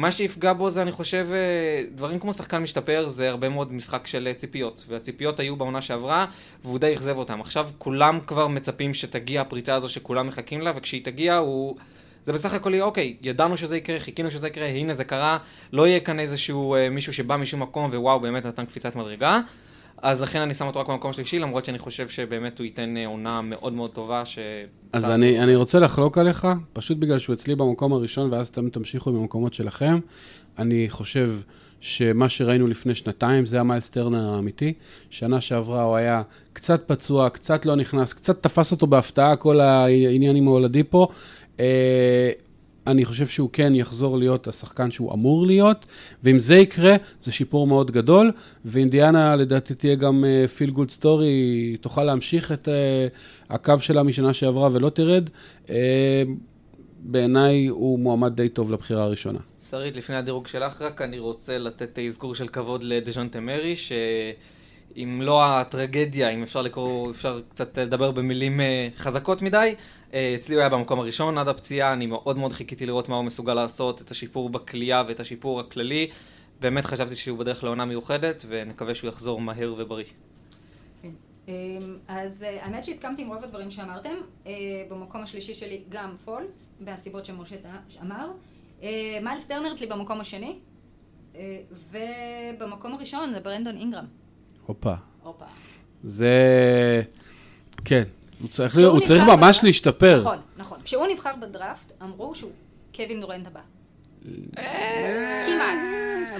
[0.00, 4.06] מה שיפגע בו זה, אני חושב, אה, דברים כמו שחקן משתפר, זה הרבה מאוד משחק
[4.06, 4.84] של אה, ציפיות.
[4.88, 6.26] והציפיות היו בעונה שעברה,
[6.64, 7.40] והוא די אכזב אותם.
[7.40, 11.76] עכשיו כולם כבר מצפים שתגיע הפריצה הזו שכולם מחכים לה, וכשהיא תגיע, הוא...
[12.24, 15.38] זה בסך הכל יהיה, אוקיי, ידענו שזה יקרה, חיכינו שזה יקרה, הנה זה קרה,
[15.72, 19.40] לא יהיה כאן איזשהו אה, מישהו שבא משום מקום ווואו, באמת נתן קפיצת מדרגה.
[20.02, 23.06] אז לכן אני שם אותו רק במקום שלישי, למרות שאני חושב שבאמת הוא ייתן אה,
[23.06, 24.38] עונה מאוד מאוד טובה, ש...
[24.92, 29.10] אז אני, אני רוצה לחלוק עליך, פשוט בגלל שהוא אצלי במקום הראשון, ואז אתם תמשיכו
[29.10, 29.98] עם המקומות שלכם.
[30.58, 31.32] אני חושב
[31.80, 34.72] שמה שראינו לפני שנתיים, זה המיילס טרנר האמיתי.
[35.10, 40.36] שנה שעברה הוא היה קצת פצוע, קצת לא נכנס, קצת תפס אותו בהפתעה, כל העניין
[40.36, 41.08] עם ההולדי פה.
[42.90, 45.86] אני חושב שהוא כן יחזור להיות השחקן שהוא אמור להיות,
[46.24, 48.32] ואם זה יקרה, זה שיפור מאוד גדול,
[48.64, 50.24] ואינדיאנה לדעתי תהיה גם
[50.56, 55.30] feel good story, תוכל להמשיך את uh, הקו שלה משנה שעברה ולא תרד.
[55.66, 55.70] Uh,
[57.02, 59.38] בעיניי הוא מועמד די טוב לבחירה הראשונה.
[59.70, 63.74] שרית, לפני הדירוג שלך, רק אני רוצה לתת אזכור של כבוד לדז'ונטה מרי,
[64.94, 69.74] שאם לא הטרגדיה, אם אפשר לקרוא, אפשר קצת לדבר במילים אה, חזקות מדי,
[70.14, 73.24] אה, אצלי הוא היה במקום הראשון עד הפציעה, אני מאוד מאוד חיכיתי לראות מה הוא
[73.24, 76.10] מסוגל לעשות, את השיפור בכלייה ואת השיפור הכללי.
[76.60, 80.04] באמת חשבתי שהוא בדרך לעונה מיוחדת, ונקווה שהוא יחזור מהר ובריא.
[81.02, 81.10] כן.
[81.48, 81.52] אמ,
[82.08, 84.14] אז אה, האמת שהסכמתי עם רוב הדברים שאמרתם.
[84.90, 87.56] במקום השלישי שלי גם פולץ, מהסיבות שמשה
[88.02, 88.30] אמר.
[89.22, 90.58] מיילס טרנר אצלי במקום השני.
[91.72, 94.06] ובמקום הראשון זה ברנדון אינגרם.
[94.70, 94.94] הופה.
[95.22, 95.44] הופה.
[96.04, 97.02] זה...
[97.84, 98.02] כן.
[98.40, 100.20] הוא צריך, להיות, הוא צריך ממש בדראפט- להשתפר.
[100.20, 100.78] נכון, נכון.
[100.84, 102.50] כשהוא נבחר בדראפט, אמרו שהוא
[102.96, 103.60] קווין דורנט הבא.
[105.46, 105.78] כמעט.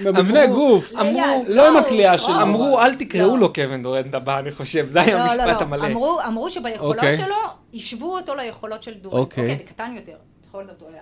[0.03, 0.91] במבנה אמרו- גוף.
[0.93, 1.15] ליד,
[1.47, 2.27] לא עם לא, הקליעה הוא שלו.
[2.27, 2.41] שרוף.
[2.41, 3.39] אמרו, אל תקראו לא.
[3.39, 5.59] לו קווין דורנט הבא, אני חושב, זה היה לא, המשפט לא, לא.
[5.61, 5.87] המלא.
[5.87, 7.15] אמרו, אמרו שביכולות אוקיי.
[7.15, 7.35] שלו,
[7.73, 9.19] השוו אותו ליכולות של דורנט.
[9.19, 9.43] אוקיי.
[9.43, 10.15] אוקיי, זה קטן יותר.
[10.47, 11.01] בכל זאת הוא היה...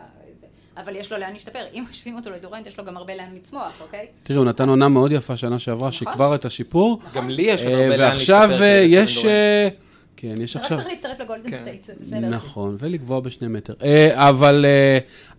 [0.79, 1.65] אבל יש לו לאן להשתפר.
[1.73, 4.07] אם משווים אותו לדורנט, יש לו גם הרבה לאן לצמוח, אוקיי?
[4.23, 6.13] תראי, הוא נתן עונה מאוד יפה שנה שעברה, נכון.
[6.13, 6.99] שכבר את השיפור.
[7.13, 8.63] גם לי יש עוד אה, הרבה לאן ועכשיו להשתפר.
[8.63, 9.25] אה, כקווין יש...
[9.25, 9.69] אה,
[10.17, 10.77] כן, יש אתה רק עכשיו...
[10.77, 11.61] צריך להצטרף לגולדן כן.
[11.61, 12.29] סטייט, זה בסדר.
[12.29, 13.73] נכון, ולגבוה בשני מטר.
[14.13, 14.65] אבל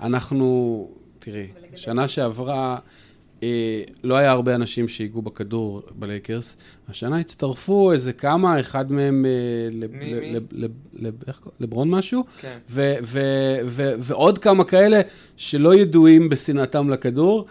[0.01, 1.47] אנחנו, תראי.
[1.77, 2.79] שנה שעברה
[4.05, 6.57] לא היה הרבה אנשים שהיגעו בכדור בלייקרס.
[6.89, 10.39] השנה הצטרפו איזה כמה, אחד מהם אה?
[11.61, 12.59] לברון משהו, כן.
[12.71, 15.01] ו- ו- ו- ועוד כמה כאלה
[15.37, 17.47] שלא ידועים בשנאתם לכדור.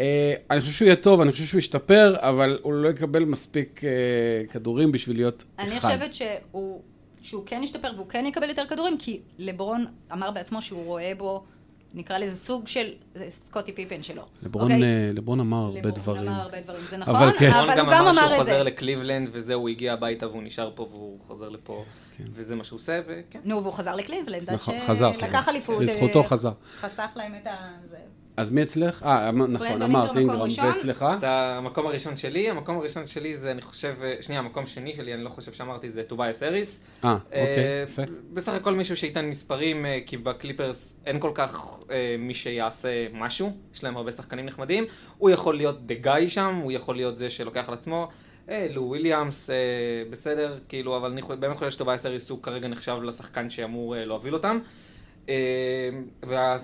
[0.00, 3.84] אה, אני חושב שהוא יהיה טוב, אני חושב שהוא ישתפר, אבל הוא לא יקבל מספיק
[3.84, 3.90] אה,
[4.50, 5.68] כדורים בשביל להיות אחד.
[5.68, 6.80] אני חושבת שהוא,
[7.22, 11.44] שהוא כן ישתפר והוא כן יקבל יותר כדורים, כי לברון אמר בעצמו שהוא רואה בו,
[11.94, 14.22] נקרא לזה סוג של זה סקוטי פיפן שלו.
[14.42, 14.82] לברון, אוקיי?
[14.84, 16.28] אה, לברון אמר הרבה לברון דברים.
[16.28, 17.50] אמר הרבה דברים, זה נכון, אבל אבל, כן.
[17.56, 18.62] רון הוא גם גם אמר שהוא אמר את חוזר זה.
[18.62, 21.84] לקליבלנד, וזהו, הוא הגיע הביתה והוא נשאר פה והוא חוזר לפה,
[22.32, 23.40] וזה מה שהוא עושה, וכן.
[23.44, 25.48] נו, והוא חזר לקליבלנד, עד נכון, חזר, שלקח.
[25.48, 25.82] אליפות.
[25.82, 26.52] לזכותו אה, חזר.
[26.80, 27.70] חסך להם את ה...
[28.40, 29.02] אז מי אצלך?
[29.02, 30.40] אה, אמ- נכון, אמרת אינגרם.
[30.40, 31.06] ואצלך?
[31.18, 35.14] את המקום הראשון שלי, המקום הראשון שלי זה, אני חושב, אה, שנייה, המקום שני שלי,
[35.14, 36.84] אני לא חושב שאמרתי, זה טובייס האריס.
[37.04, 38.02] אה, אוקיי, אה, יפה.
[38.32, 41.80] בסך הכל מישהו שייתן מספרים, אה, כי בקליפרס אין כל כך
[42.18, 44.84] מי שיעשה משהו, יש להם הרבה שחקנים נחמדים.
[45.18, 48.08] הוא יכול להיות the guy שם, הוא יכול להיות זה שלוקח על עצמו.
[48.50, 49.50] אה, לו וויליאמס,
[50.10, 54.58] בסדר, כאילו, אבל אני באמת חושב שטובייס אריס הוא כרגע נחשב לשחקן שאמור להוביל אותם.
[55.30, 55.90] אה,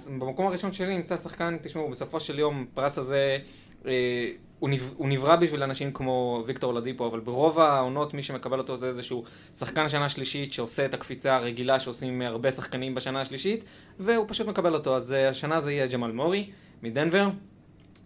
[0.08, 3.38] ובמקום הראשון שלי נמצא שחקן, תשמעו, בסופו של יום, הפרס הזה,
[3.86, 8.58] אה, הוא, נב, הוא נברא בשביל אנשים כמו ויקטור לדיפו, אבל ברוב העונות מי שמקבל
[8.58, 9.24] אותו זה איזשהו
[9.54, 13.64] שחקן שנה שלישית שעושה את הקפיצה הרגילה שעושים הרבה שחקנים בשנה השלישית,
[14.00, 14.96] והוא פשוט מקבל אותו.
[14.96, 16.50] אז אה, השנה זה יהיה ג'מאל מורי
[16.82, 17.28] מדנבר,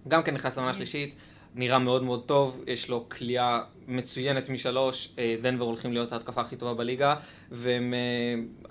[0.08, 1.14] גם כן נכנס לעונה שלישית.
[1.54, 6.56] נראה מאוד מאוד טוב, יש לו כליאה מצוינת משלוש, אה, דנבר הולכים להיות ההתקפה הכי
[6.56, 7.14] טובה בליגה,
[7.50, 7.94] והם,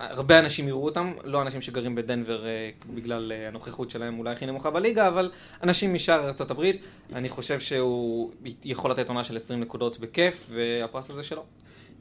[0.00, 4.70] אה, אנשים יראו אותם, לא אנשים שגרים בדנבר אה, בגלל הנוכחות שלהם אולי הכי נמוכה
[4.70, 5.30] בליגה, אבל
[5.62, 8.30] אנשים משאר הברית, אני חושב שהוא
[8.64, 11.44] יכול לתת עונה של 20 נקודות בכיף, והפרס הזה שלו.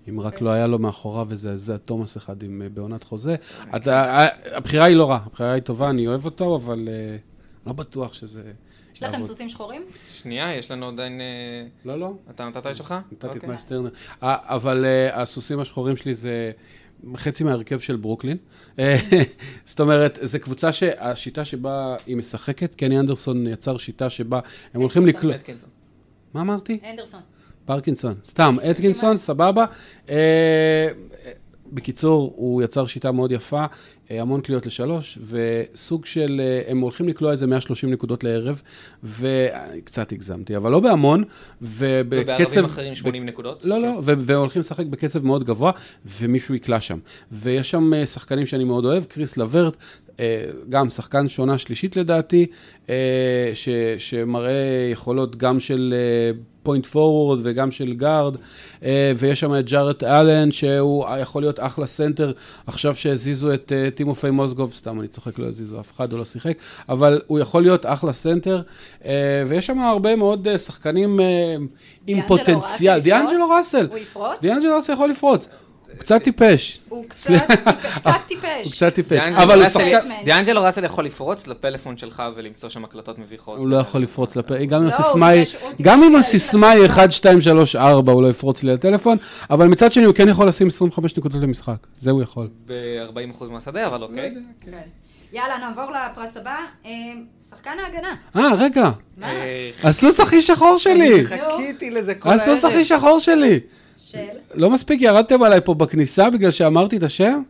[0.10, 3.36] אם רק לא היה לו מאחוריו איזה זה תומאס אחד עם, בעונת חוזה.
[4.52, 6.88] הבחירה היא לא רעה, הבחירה היא טובה, אני אוהב אותו, אבל
[7.68, 8.44] לא בטוח שזה...
[9.00, 9.22] יש לכם.
[9.22, 9.82] סוסים שחורים?
[10.08, 11.22] שנייה, יש לנו עדיין...
[11.22, 11.26] אה,
[11.86, 12.96] לא, לא, אתה נתת את שלך?
[13.12, 13.48] נתתי את אוקיי.
[13.48, 13.90] מיילס טרנר.
[14.24, 16.52] אה, אבל אה, הסוסים השחורים שלי זה
[17.16, 18.38] חצי מההרכב של ברוקלין.
[19.66, 24.40] זאת אומרת, זו קבוצה שהשיטה שבה היא משחקת, קני אנדרסון יצר שיטה שבה
[24.74, 25.36] הם הולכים לקלוט...
[26.34, 26.80] מה אמרתי?
[26.92, 27.22] אנדרסון.
[27.66, 29.66] פרקינסון, סתם, אטקינסון, סבבה.
[31.74, 33.66] בקיצור, הוא יצר שיטה מאוד יפה,
[34.12, 38.62] אה, המון קליעות לשלוש, וסוג של, אה, הם הולכים לקלוע איזה 130 נקודות לערב,
[39.04, 41.24] וקצת הגזמתי, אבל לא בהמון,
[41.62, 42.22] ובקצב...
[42.22, 43.66] ובערבים אחרים 80 נקודות.
[43.66, 45.72] לא, לא, ו- והולכים לשחק בקצב מאוד גבוה,
[46.20, 47.00] ומישהו יקלע שם.
[47.32, 49.78] ויש שם אה, שחקנים שאני מאוד אוהב, קריס לברט,
[50.70, 52.46] גם שחקן שנה שלישית לדעתי,
[52.90, 52.96] אה,
[53.54, 55.94] ש- שמראה יכולות גם של
[56.64, 58.36] point forward וגם של גארד,
[58.84, 62.32] אה, ויש שם את ג'ארט אלן, שהוא יכול להיות אחלה סנטר,
[62.68, 66.26] עכשיו שהזיזו את אה, טימופיי מוזגוב, סתם אני צוחק, לא הזיזו אף אחד, הוא לא
[66.26, 66.54] שיחק,
[66.90, 68.62] אבל הוא יכול להיות אחלה סנטר,
[69.06, 69.12] אה,
[69.48, 71.26] ויש שם הרבה מאוד אה, שחקנים אה,
[72.08, 73.00] עם פוטנציאל.
[73.00, 73.50] דיאנג'לו?
[73.50, 73.88] ראסל.
[73.90, 74.40] הוא יפרוץ?
[74.42, 75.48] דיאנג'לו ראסל יכול לפרוץ.
[75.92, 76.80] הוא קצת טיפש.
[76.90, 77.32] הוא קצת
[78.28, 78.66] טיפש.
[78.66, 79.18] הוא קצת טיפש.
[79.20, 80.10] דיאנג'לו אבל הוא ראסל- שחקן...
[80.26, 83.58] דיאנג'לו ראסל יכול לפרוץ לפלאפון שלך ולמצוא שם הקלטות מביכות.
[83.58, 86.14] הוא לא יכול לפרוץ לפה, גם אם לא, הסיסמה היא, ביקש- הוא גם ביקש אם
[86.14, 87.04] להגיד הסיסמה היא לסיסמה.
[87.04, 89.18] 1, 2, 3, 4, הוא לא יפרוץ לי לטלפון,
[89.50, 92.48] אבל מצד שני הוא כן יכול לשים 25 נקודות למשחק, זה הוא יכול.
[92.68, 93.12] ב-40%
[93.50, 94.34] מהשדה, אבל אוקיי.
[94.62, 94.72] כן.
[95.34, 96.56] יאללה, נעבור לפרס הבא.
[96.86, 96.92] אה,
[97.50, 98.16] שחקן ההגנה.
[98.36, 99.28] אה, רגע, מה?
[99.32, 102.42] אה, הסוס הכי שחור שלי, חיכיתי לזה כל הערב.
[102.42, 103.60] הסוס הכי שחור שלי.
[104.12, 104.18] של?
[104.56, 107.42] לא מספיק ירדתם עליי פה בכניסה בגלל שאמרתי את השם?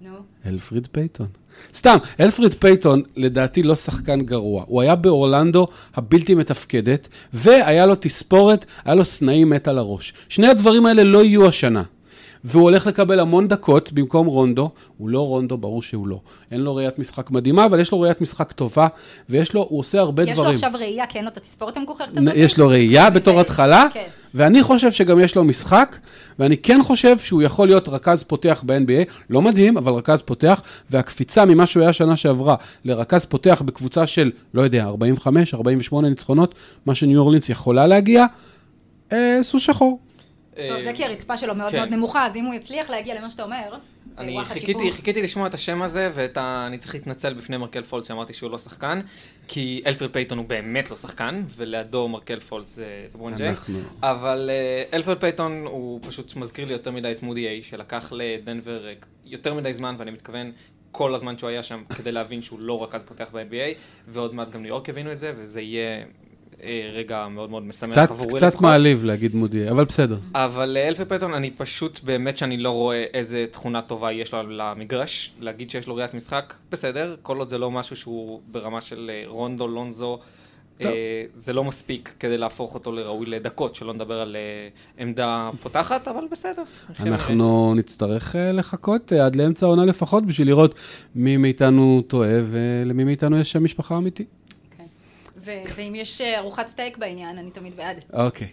[0.00, 0.10] נו.
[0.46, 1.26] אלפריד פייטון.
[1.74, 4.64] סתם, אלפריד פייטון לדעתי לא שחקן גרוע.
[4.68, 10.12] הוא היה באורלנדו הבלתי מתפקדת, והיה לו תספורת, היה לו סנאי מת על הראש.
[10.28, 11.82] שני הדברים האלה לא יהיו השנה.
[12.44, 14.70] והוא הולך לקבל המון דקות במקום רונדו.
[14.98, 16.20] הוא לא רונדו, ברור שהוא לא.
[16.50, 18.88] אין לו ראיית משחק מדהימה, אבל יש לו ראיית משחק טובה,
[19.28, 20.54] ויש לו, הוא עושה הרבה יש לו דברים.
[20.54, 22.32] עכשיו ראייה, כי אין לו את התספורת המגוחכת הזאת?
[22.36, 24.04] יש לו ראייה בתור זה- התחלה, כן.
[24.34, 25.96] ואני חושב שגם יש לו משחק,
[26.38, 31.44] ואני כן חושב שהוא יכול להיות רכז פותח ב-NBA, לא מדהים, אבל רכז פותח, והקפיצה
[31.44, 36.54] ממה שהוא היה שנה שעברה לרכז פותח בקבוצה של, לא יודע, 45, 48 ניצחונות,
[36.86, 38.26] מה שניו אורלינס יכולה להגיע,
[39.12, 39.98] אה, סוס שחור.
[40.56, 41.78] טוב, זה כי הרצפה שלו מאוד כן.
[41.78, 43.76] מאוד נמוכה, אז אם הוא יצליח להגיע למה שאתה אומר,
[44.12, 44.92] זה אני וואחד חיכיתי.
[44.92, 49.00] חיכיתי לשמוע את השם הזה, ואני צריך להתנצל בפני מרקל פולץ שאמרתי שהוא לא שחקן,
[49.48, 53.58] כי אלפרד פייטון הוא באמת לא שחקן, ולידו מרקל פולץ זה לברון ג'יימס.
[53.58, 54.50] אנחנו- אבל
[54.90, 58.92] uh, אלפרד פייטון הוא פשוט מזכיר לי יותר מדי את מודיאיי, שלקח לדנבר אה,
[59.24, 60.52] יותר מדי זמן, ואני מתכוון
[60.92, 64.62] כל הזמן שהוא היה שם, כדי להבין שהוא לא רכז פותח ב-NBA, ועוד מעט גם
[64.62, 66.02] ניו יורק יבינו את זה, וזה יהיה אה,
[66.92, 68.60] רגע מאוד מאוד משמח קצת, עבורי קצת לפחות.
[68.60, 70.16] מעליב להגיד מודי, אבל בסדר.
[70.34, 75.32] אבל לאלפי פטון, אני פשוט באמת שאני לא רואה איזה תכונה טובה יש לו למגרש.
[75.40, 79.22] להגיד שיש לו ראיית משחק, בסדר, כל עוד זה לא משהו שהוא ברמה של אה,
[79.26, 80.18] רונדו, לונזו,
[80.82, 80.92] טוב.
[80.92, 86.08] אה, זה לא מספיק כדי להפוך אותו לראוי לדקות, שלא נדבר על אה, עמדה פותחת,
[86.08, 86.62] אבל בסדר.
[87.00, 90.74] אנחנו נצטרך אה, לחכות אה, עד לאמצע העונה לפחות, בשביל לראות
[91.14, 94.24] מי מאיתנו טועה ולמי מאיתנו יש שם משפחה אמיתי.
[95.44, 98.04] ואם יש אה, ארוחת סטייק בעניין, אני תמיד בעד.
[98.12, 98.48] אוקיי.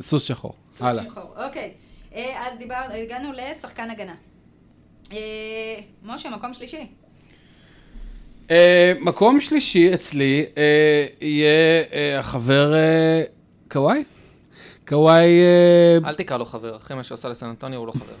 [0.00, 0.54] סוס שחור.
[0.70, 1.04] סוס הלאה.
[1.04, 1.34] שחור.
[1.44, 1.72] אוקיי,
[2.14, 4.14] אה, אז דיבר, הגענו לשחקן הגנה.
[5.12, 5.18] אה,
[6.02, 6.86] משה, מקום שלישי.
[8.50, 12.74] אה, מקום שלישי אצלי אה, יהיה אה, החבר
[13.70, 14.02] קוואי.
[14.88, 18.14] קוואי אה, אל תקרא לו חבר, אחרי מה שהוא עשה לסן אנטוניו הוא לא חבר.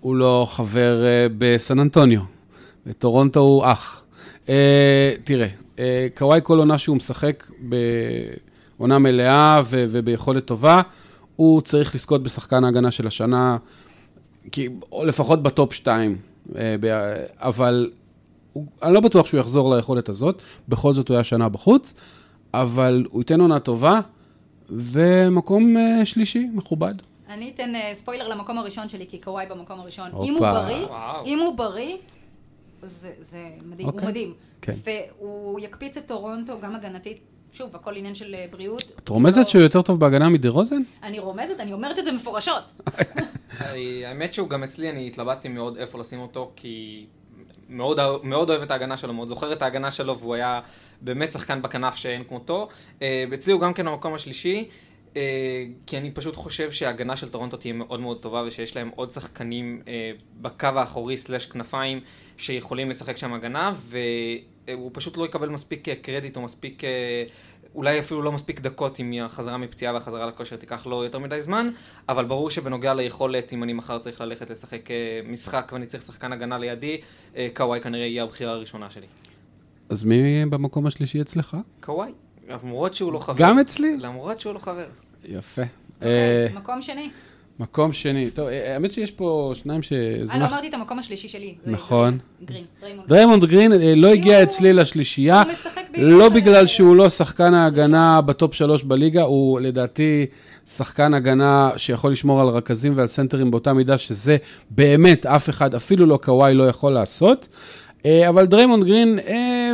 [0.00, 2.20] הוא לא חבר אה, בסן אנטוניו.
[2.86, 4.04] בטורונטו הוא אח.
[4.48, 5.52] אה, תראה, אה,
[6.14, 7.46] קוואי כל עונה שהוא משחק
[8.78, 10.82] בעונה מלאה ו- וביכולת טובה,
[11.36, 13.56] הוא צריך לזכות בשחקן ההגנה של השנה,
[14.52, 16.16] כי, או לפחות בטופ 2.
[16.56, 17.90] אה, ב- אבל
[18.52, 21.94] הוא, אני לא בטוח שהוא יחזור ליכולת הזאת, בכל זאת הוא היה שנה בחוץ,
[22.54, 24.00] אבל הוא ייתן עונה טובה,
[24.70, 26.94] ומקום אה, שלישי, מכובד.
[27.28, 30.06] אני אתן אה, ספוילר למקום הראשון שלי, כי קוואי במקום הראשון.
[30.24, 31.24] אם הוא בריא, וואו.
[31.26, 31.96] אם הוא בריא,
[32.86, 34.08] זה, זה מדהים, הוא אוקיי.
[34.08, 34.34] מדהים.
[34.62, 34.72] כן.
[34.84, 37.18] והוא יקפיץ את טורונטו גם הגנתית.
[37.52, 38.92] שוב, הכל עניין של אה, בריאות.
[38.98, 40.82] את רומזת לא- שהוא יותר טוב בהגנה מדרוזן?
[41.02, 42.62] אני רומזת, אני אומרת את זה מפורשות.
[44.06, 47.06] האמת שהוא גם אצלי, אני התלבטתי מאוד איפה לשים אותו, כי
[47.68, 50.60] מאוד, מאוד אוהב את ההגנה שלו, מאוד זוכר את ההגנה שלו, והוא היה
[51.00, 52.68] באמת שחקן בכנף שאין כמותו.
[53.02, 54.68] אה, אצלי הוא גם כן במקום השלישי,
[55.86, 59.82] כי אני פשוט חושב שההגנה של טורונטו תהיה מאוד מאוד טובה, ושיש להם עוד שחקנים
[59.88, 62.00] אה, בקו האחורי סלש כנפיים,
[62.36, 66.84] שיכולים לשחק שם הגנה, והוא פשוט לא יקבל מספיק אה, קרדיט או מספיק...
[66.84, 67.24] אה,
[67.74, 71.70] אולי אפילו לא מספיק דקות אם החזרה מפציעה והחזרה לכושר תיקח לו יותר מדי זמן,
[72.08, 76.32] אבל ברור שבנוגע ליכולת, אם אני מחר צריך ללכת לשחק אה, משחק ואני צריך שחקן
[76.32, 77.00] הגנה לידי,
[77.36, 79.06] אה, קוואי כנראה יהיה הבחירה הראשונה שלי.
[79.88, 81.56] אז מי במקום השלישי אצלך?
[81.80, 82.10] קוואי,
[82.48, 83.34] למרות שהוא לא חבר.
[83.38, 83.96] גם אצלי?
[84.00, 84.86] למרות שהוא לא חבר.
[85.28, 85.62] יפה.
[85.96, 87.10] אוקיי, אה, מקום שני.
[87.58, 88.30] מקום שני.
[88.30, 90.44] טוב, אה, האמת שיש פה שניים אה, לא.
[90.44, 91.54] אמרתי את המקום השלישי שלי.
[91.66, 92.18] נכון.
[92.44, 92.64] גרין,
[93.06, 93.44] דריימונד.
[93.44, 98.54] גרין לא הגיע אצלי לשלישייה, הוא משחק בעיקר לא בגלל שהוא לא שחקן ההגנה בטופ
[98.54, 100.26] שלוש בליגה, הוא לדעתי
[100.66, 104.36] שחקן הגנה שיכול לשמור על רכזים ועל סנטרים באותה מידה, שזה
[104.70, 107.48] באמת אף אחד, אפילו לא קוואי, לא יכול לעשות.
[108.06, 109.72] אה, אבל דריימונד גרין אה,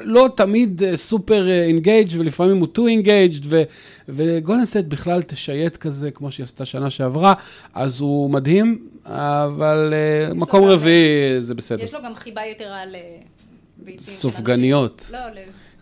[0.00, 3.34] לא תמיד אה, super engaged ולפעמים הוא too engaged
[4.08, 7.34] וגולדן סטייט בכלל תשייט כזה, כמו שהיא עשתה שנה שעברה,
[7.74, 11.84] אז הוא מדהים, אבל אה, מקום רביעי זה בסדר.
[11.84, 12.96] יש לו גם חיבה יתרה ל...
[13.76, 15.10] ביצים של סופגניות.
[15.12, 15.18] לא,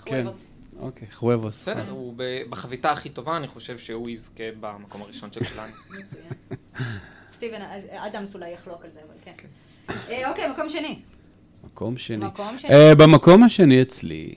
[0.04, 0.18] כן.
[0.18, 0.46] לחוובוס.
[0.78, 1.54] אוקיי, חוובוס.
[1.54, 2.14] בסדר, הוא
[2.48, 5.72] בחביתה הכי טובה, אני חושב שהוא יזכה במקום הראשון של כולנו.
[6.00, 6.24] מצוין.
[7.32, 10.26] סטיבן, אדמס אולי יחלוק על זה, אבל כן.
[10.28, 10.98] אוקיי, מקום שני.
[11.72, 12.26] מקום שני.
[12.26, 12.70] מקום שני.
[12.70, 14.34] Uh, במקום השני אצלי,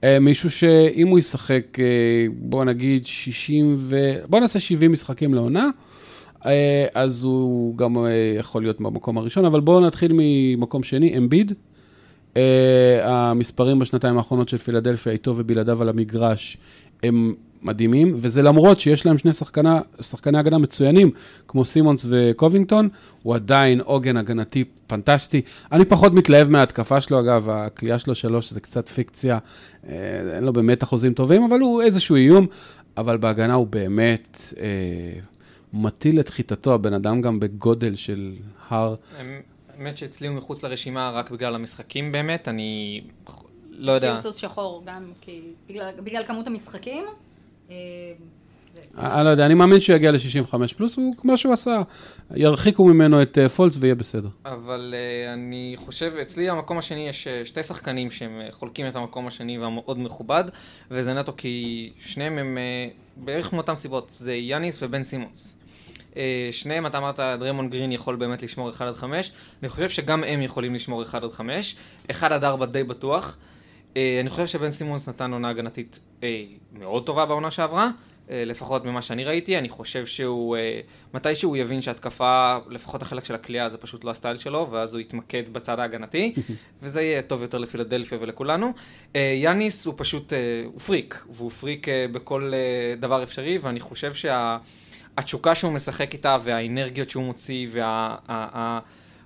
[0.00, 1.80] uh, מישהו שאם הוא ישחק, uh,
[2.32, 4.14] בוא נגיד 60 ו...
[4.28, 5.68] בוא נעשה 70 משחקים לעונה,
[6.40, 6.46] uh,
[6.94, 8.00] אז הוא גם uh,
[8.38, 11.52] יכול להיות במקום הראשון, אבל בואו נתחיל ממקום שני, אמביד.
[12.34, 12.36] Uh,
[13.02, 16.56] המספרים בשנתיים האחרונות של פילדלפיה, איתו ובלעדיו על המגרש,
[17.02, 21.10] הם מדהימים, וזה למרות שיש להם שני שחקנה, שחקני הגנה מצוינים,
[21.48, 22.88] כמו סימונס וקובינגטון,
[23.22, 25.42] הוא עדיין עוגן הגנתי פנטסטי.
[25.72, 29.38] אני פחות מתלהב מההתקפה שלו, אגב, הכלייה שלו שלוש זה קצת פיקציה,
[29.88, 29.92] אה,
[30.36, 32.46] אין לו באמת אחוזים טובים, אבל הוא איזשהו איום,
[32.96, 35.20] אבל בהגנה הוא באמת אה,
[35.72, 38.32] מטיל את חיטתו, הבן אדם גם בגודל של
[38.68, 38.94] הר.
[39.78, 43.00] האמת שאצלי הוא מחוץ לרשימה רק בגלל המשחקים באמת, אני
[43.70, 44.16] לא יודע.
[44.16, 47.04] זה סוס שחור גם, כי בגלל- בגלל כמות המשחקים.
[47.70, 47.76] אה,
[48.74, 51.82] זה- אני לא יודע, אני מאמין שהוא יגיע ל-65 פלוס, הוא כמו שהוא עשה,
[52.34, 54.28] ירחיקו ממנו את אה, פולץ ויהיה בסדר.
[54.44, 54.94] אבל
[55.34, 60.44] אני חושב, אצלי המקום השני יש שתי שחקנים שהם חולקים את המקום השני והמאוד מכובד,
[60.90, 62.58] וזה נטו כי שניהם הם
[63.16, 65.56] בערך מאותן סיבות, זה יאניס ובן סימונס.
[66.10, 66.16] Uh,
[66.52, 70.42] שניהם, אתה אמרת, דרמון גרין יכול באמת לשמור 1 עד 5, אני חושב שגם הם
[70.42, 71.76] יכולים לשמור 1 עד 5,
[72.10, 73.36] 1 עד 4 די בטוח.
[73.94, 76.24] Uh, אני חושב שבן סימונס נתן עונה הגנתית uh,
[76.72, 81.56] מאוד טובה בעונה שעברה, uh, לפחות ממה שאני ראיתי, אני חושב שהוא, uh, מתי שהוא
[81.56, 85.78] יבין שהתקפה, לפחות החלק של הכלייה זה פשוט לא הסטייל שלו, ואז הוא יתמקד בצד
[85.80, 86.34] ההגנתי,
[86.82, 88.72] וזה יהיה טוב יותר לפילדלפיה ולכולנו.
[89.12, 93.80] אה, יאניס הוא פשוט, אה, הוא פריק, והוא פריק אה, בכל אה, דבר אפשרי, ואני
[93.80, 98.80] חושב שהתשוקה שהוא משחק איתה, והאנרגיות שהוא מוציא, וה...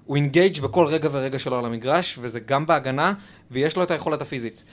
[0.07, 3.15] הוא engaged בכל רגע ורגע שלו על המגרש, וזה גם בהגנה,
[3.51, 4.65] ויש לו את היכולת הפיזית.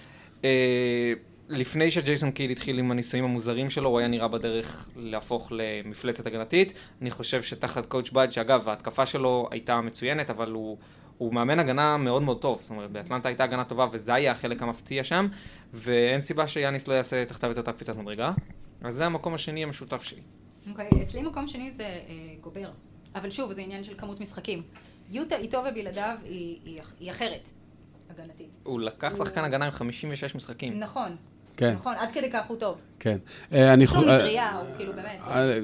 [0.43, 1.13] אה,
[1.49, 6.73] לפני שג'ייסון קיד התחיל עם הניסויים המוזרים שלו, הוא היה נראה בדרך להפוך למפלצת הגנתית.
[7.01, 10.77] אני חושב שתחת coach בוד, שאגב, ההתקפה שלו הייתה מצוינת, אבל הוא,
[11.17, 12.61] הוא מאמן הגנה מאוד מאוד טוב.
[12.61, 15.27] זאת אומרת, באטלנטה הייתה הגנה טובה, וזה היה החלק המפתיע שם,
[15.73, 18.31] ואין סיבה שיאניס לא יעשה תחתיו את אותה קפיצת מדרגה.
[18.83, 20.21] אז זה המקום השני המשותף שלי.
[20.69, 21.99] אוקיי, אצלי מקום שני זה אה,
[22.41, 22.69] גובר.
[23.15, 24.63] אבל שוב, זה עניין של כמות משחקים.
[25.11, 27.49] יוטה איתו ובלעדיו היא, היא, אח- היא אחרת,
[28.09, 28.47] הגנתית.
[28.63, 30.79] הוא לקח שחקן הגנה עם 56 משחקים.
[30.79, 31.15] נכון.
[31.57, 31.73] כן.
[31.73, 32.77] נכון, עד כדי כך הוא טוב.
[32.99, 33.17] כן.
[33.53, 35.19] אה, אני יש לו חו- אה, מטריה, הוא כאילו באמת.
[35.27, 35.59] אה,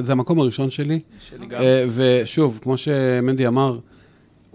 [0.00, 1.00] זה- המקום הראשון שלי.
[1.20, 1.60] שלי גם.
[1.90, 3.78] ושוב, כמו שמנדי אמר,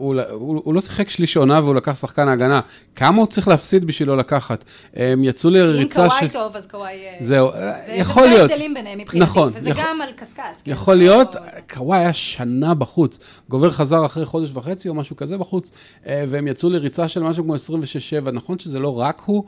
[0.01, 2.59] הוא, הוא, הוא לא שיחק שליש עונה והוא לקח שחקן ההגנה.
[2.95, 4.63] כמה הוא צריך להפסיד בשביל לא לקחת?
[4.95, 6.29] הם יצאו אם לריצה קוואי של...
[6.29, 6.93] טוב, אז קוואי...
[6.93, 8.47] אה, זהו, זה- יכול זה להיות.
[8.47, 9.25] זה הבדלים ביניהם מבחינתי.
[9.31, 10.39] נכון, וזה יכול- גם על קשקש.
[10.63, 13.19] כן, יכול זה להיות, לא- זה- קוואי היה שנה בחוץ.
[13.49, 15.71] גובר חזר אחרי חודש וחצי או משהו כזה בחוץ,
[16.07, 18.31] אה, והם יצאו לריצה של משהו כמו 26-7.
[18.31, 19.43] נכון שזה לא רק הוא,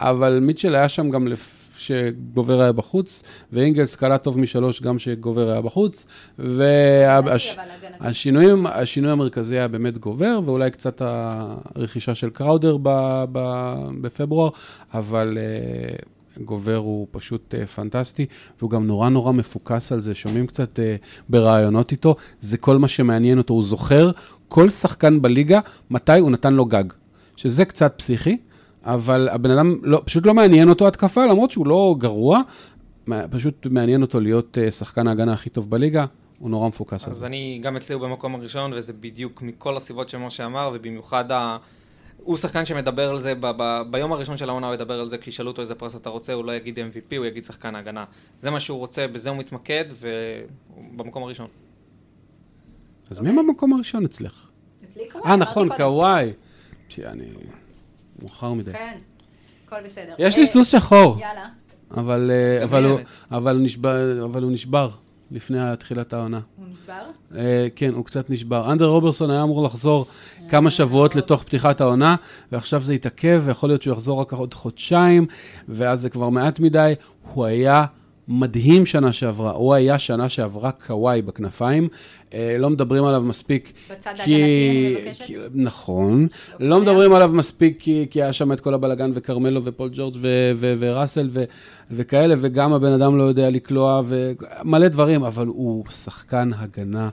[0.00, 1.67] אבל מיטשל היה שם גם לפ...
[1.78, 6.06] שגובר היה בחוץ, ואינגלס קלע טוב משלוש גם שגובר היה בחוץ,
[6.38, 7.54] והש...
[7.54, 8.08] אבל הגנתי.
[8.08, 12.88] השינויים, השינוי המרכזי היה באמת גובר, ואולי קצת הרכישה של קראודר ב,
[13.32, 13.38] ב,
[14.00, 14.50] בפברואר,
[14.94, 18.26] אבל uh, גובר הוא פשוט uh, פנטסטי,
[18.58, 20.82] והוא גם נורא נורא מפוקס על זה, שומעים קצת uh,
[21.28, 24.10] בראיונות איתו, זה כל מה שמעניין אותו, הוא זוכר
[24.48, 25.60] כל שחקן בליגה,
[25.90, 26.84] מתי הוא נתן לו גג,
[27.36, 28.36] שזה קצת פסיכי.
[28.88, 32.40] אבל הבן אדם לא, פשוט לא מעניין אותו התקפה, למרות שהוא לא גרוע,
[33.30, 36.04] פשוט מעניין אותו להיות uh, שחקן ההגנה הכי טוב בליגה,
[36.38, 37.26] הוא נורא מפוקס על אז זה.
[37.26, 41.56] אני, גם אצלי הוא במקום הראשון, וזה בדיוק מכל הסיבות שמשה אמר, ובמיוחד ה...
[42.16, 45.18] הוא שחקן שמדבר על זה, ב- ב- ביום הראשון של העונה הוא ידבר על זה,
[45.18, 48.04] כי ישאלו אותו איזה פרס אתה רוצה, הוא לא יגיד MVP, הוא יגיד שחקן ההגנה.
[48.36, 51.46] זה מה שהוא רוצה, בזה הוא מתמקד, והוא במקום הראשון.
[53.10, 54.50] אז מי במקום הראשון אצלך?
[54.84, 55.30] אצלי קוואי.
[55.30, 55.68] אה, נכון.
[55.76, 56.32] קוואי.
[56.88, 57.26] שאני...
[58.22, 58.72] מאוחר מדי.
[58.72, 58.96] כן,
[59.66, 60.14] הכל בסדר.
[60.18, 61.48] יש אה, לי סוס שחור, יאללה.
[61.90, 63.06] אבל אה, גם אבל לי הוא- האמת.
[63.32, 64.88] אבל הוא נשבר- אבל הוא נשבר
[65.30, 66.40] לפני תחילת העונה.
[66.56, 67.02] הוא נשבר?
[67.38, 68.72] אה, כן, הוא קצת נשבר.
[68.72, 70.06] אנדר רוברסון היה אמור לחזור
[70.48, 72.16] כמה שבועות לתוך פתיחת העונה,
[72.52, 75.26] ועכשיו זה התעכב, ויכול להיות שהוא יחזור רק עוד חודשיים,
[75.68, 76.92] ואז זה כבר מעט מדי.
[77.34, 77.84] הוא היה
[78.28, 79.50] מדהים שנה שעברה.
[79.52, 81.88] הוא היה שנה שעברה קוואי בכנפיים.
[82.34, 83.72] אה, לא מדברים עליו מספיק.
[83.90, 85.24] בצד ההגנתי, אני מבקשת.
[85.24, 86.28] כי- נכון.
[86.52, 86.82] לא קיים.
[86.82, 90.74] מדברים עליו מספיק כי, כי היה שם את כל הבלגן וקרמלו ופול ג'ורג' ו- ו-
[90.78, 91.44] וראסל ו-
[91.90, 97.08] וכאלה, וגם הבן אדם לא יודע לקלוע ומלא דברים, אבל הוא שחקן הגנה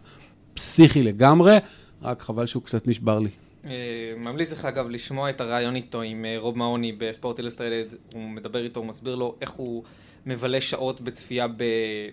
[0.54, 1.58] פסיכי לגמרי,
[2.04, 3.30] רק חבל שהוא קצת נשבר לי.
[3.65, 3.71] אה,
[4.17, 8.63] ממליץ לך אגב לשמוע את הרעיון איתו עם אה, רוב מעוני בספורט אילוסטרייטד, הוא מדבר
[8.63, 9.84] איתו, הוא מסביר לו איך הוא
[10.26, 11.64] מבלה שעות בצפייה ב-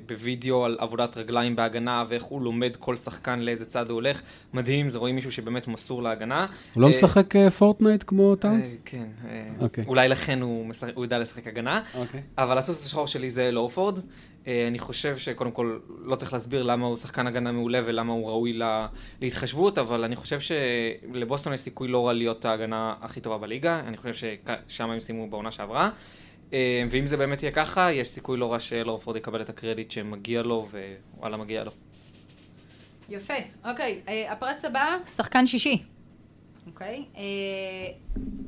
[0.06, 4.22] בווידאו על עבודת רגליים בהגנה ואיך הוא לומד כל שחקן לאיזה צד הוא הולך.
[4.54, 6.46] מדהים, זה רואים מישהו שבאמת מסור להגנה.
[6.74, 8.72] הוא לא אה, משחק אה, פורטנייט כמו טאונס?
[8.74, 9.84] אה, כן, אה, אוקיי.
[9.86, 10.72] אולי לכן הוא
[11.04, 11.80] יודע לשחק הגנה.
[11.94, 12.22] אוקיי.
[12.38, 13.98] אבל הסוס השחור שלי זה אל הורפורד.
[14.46, 18.52] אני חושב שקודם כל לא צריך להסביר למה הוא שחקן הגנה מעולה ולמה הוא ראוי
[18.52, 18.86] לה-
[19.20, 23.80] להתחשבות, אבל אני חושב שלבוסטון יש סיכוי לא רע להיות ההגנה הכי טובה בליגה.
[23.86, 24.28] אני חושב
[24.68, 25.90] ששם הם סיימו בעונה שעברה.
[26.52, 30.42] אה, ואם זה באמת יהיה ככה, יש סיכוי לא רע שלורפורד יקבל את הקרדיט שמגיע
[30.42, 30.68] לו,
[31.16, 31.70] ווואלה מגיע לו.
[33.08, 33.34] יפה,
[33.64, 34.00] אוקיי.
[34.08, 35.82] אה, הפרס הבא, שחקן שישי.
[36.66, 37.04] אוקיי?
[37.16, 37.22] אה,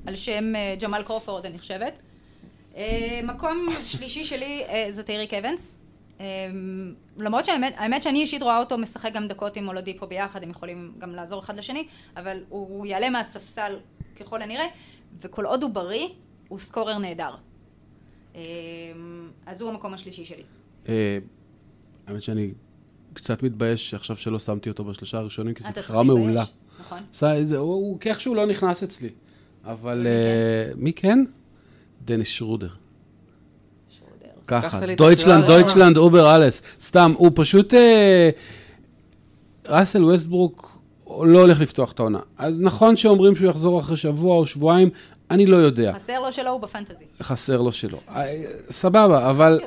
[0.07, 1.99] על שם אה, ג'מאל קרופורד, אני חושבת.
[2.77, 5.75] אה, מקום שלישי שלי אה, זה טייריק אבנס.
[6.21, 6.27] אה,
[7.19, 10.93] למרות שהאמת האמת שאני אישית רואה אותו משחק גם דקות עם אולדיפו ביחד, הם יכולים
[10.99, 11.87] גם לעזור אחד לשני,
[12.17, 13.79] אבל הוא יעלה מהספסל
[14.21, 14.67] ככל הנראה,
[15.21, 16.09] וכל עוד הוא בריא,
[16.49, 17.35] הוא scorer נהדר.
[18.35, 18.43] אה,
[19.47, 20.43] אז הוא המקום השלישי שלי.
[20.89, 21.19] אה,
[22.07, 22.51] האמת שאני
[23.13, 26.45] קצת מתבייש עכשיו שלא שמתי אותו בשלושה הראשונים, כי זו בחירה מעולה.
[26.81, 26.99] נכון?
[27.57, 29.09] הוא כאיכשהו לא נכנס אצלי.
[29.65, 31.25] אבל מי אה, מי כן?
[32.05, 32.69] דניס שרודר.
[34.47, 36.63] ככה, לקחת לי את Deutschland, הבחירה Deutschland, über alles.
[36.81, 37.75] סתם, הוא פשוט...
[37.75, 38.31] אה,
[39.69, 42.21] ראסל ווסטברוק לא הולך לפתוח את העונה.
[42.39, 44.91] אז נכון שאומרים שהוא יחזור אחרי שבוע או שבועיים,
[45.31, 45.93] אני לא יודע.
[45.95, 47.05] חסר לו שלו הוא בפנטזי.
[47.23, 47.99] חסר לו שלא.
[48.09, 49.61] אה, סבבה, אבל...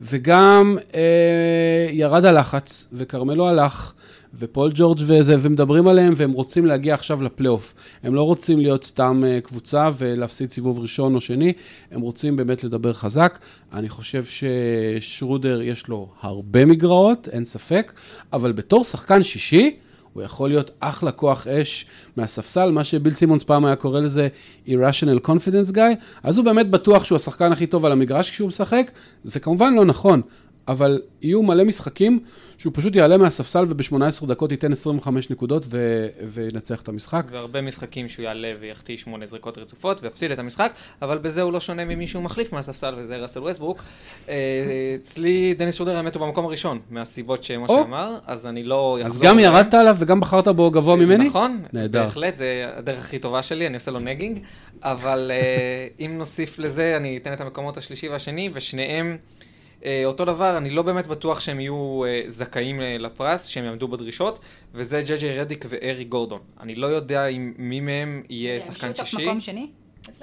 [0.00, 3.92] וגם אה, ירד הלחץ, וכרמלו הלך,
[4.38, 7.74] ופול ג'ורג' וזה, ומדברים עליהם, והם רוצים להגיע עכשיו לפלייאוף.
[8.02, 11.52] הם לא רוצים להיות סתם אה, קבוצה ולהפסיד סיבוב ראשון או שני,
[11.90, 13.38] הם רוצים באמת לדבר חזק.
[13.72, 17.92] אני חושב ששרודר יש לו הרבה מגרעות, אין ספק,
[18.32, 19.76] אבל בתור שחקן שישי,
[20.14, 24.28] הוא יכול להיות אחלה כוח אש מהספסל, מה שביל סימונס פעם היה קורא לזה
[24.66, 28.90] irrational confidence guy, אז הוא באמת בטוח שהוא השחקן הכי טוב על המגרש כשהוא משחק,
[29.24, 30.22] זה כמובן לא נכון,
[30.68, 32.20] אבל יהיו מלא משחקים
[32.58, 37.26] שהוא פשוט יעלה מהספסל וב-18 דקות ייתן 25 נקודות ו- וינצח את המשחק.
[37.30, 40.72] והרבה משחקים שהוא יעלה ויחטיא שמונה זריקות רצופות ויפסיד את המשחק,
[41.02, 43.82] אבל בזה הוא לא שונה ממי שהוא מחליף מהספסל, וזה ראסל ווסטברוק.
[44.28, 44.34] אה,
[45.00, 47.82] אצלי דניס שודר האמת הוא במקום הראשון, מהסיבות שמשה או.
[47.84, 49.24] אמר, אז אני לא אז אחזור.
[49.24, 49.54] גם עליהם.
[49.54, 51.28] ירדת עליו וגם בחרת בו גבוה ממני?
[51.28, 52.02] נכון, נהדר.
[52.02, 54.38] בהחלט, זה הדרך הכי טובה שלי, אני עושה לו נגינג,
[54.82, 59.16] אבל אה, אם נוסיף לזה, אני אתן את המקומות השלישי והשני, ושניהם
[60.04, 64.38] אותו דבר, אני לא באמת בטוח שהם יהיו אה, זכאים אה, לפרס, שהם יעמדו בדרישות,
[64.74, 66.40] וזה ג'י ג'י רדיק וארי גורדון.
[66.60, 69.26] אני לא יודע אם מי מהם יהיה שחקן שותף שישי.
[69.26, 69.68] מקום שני?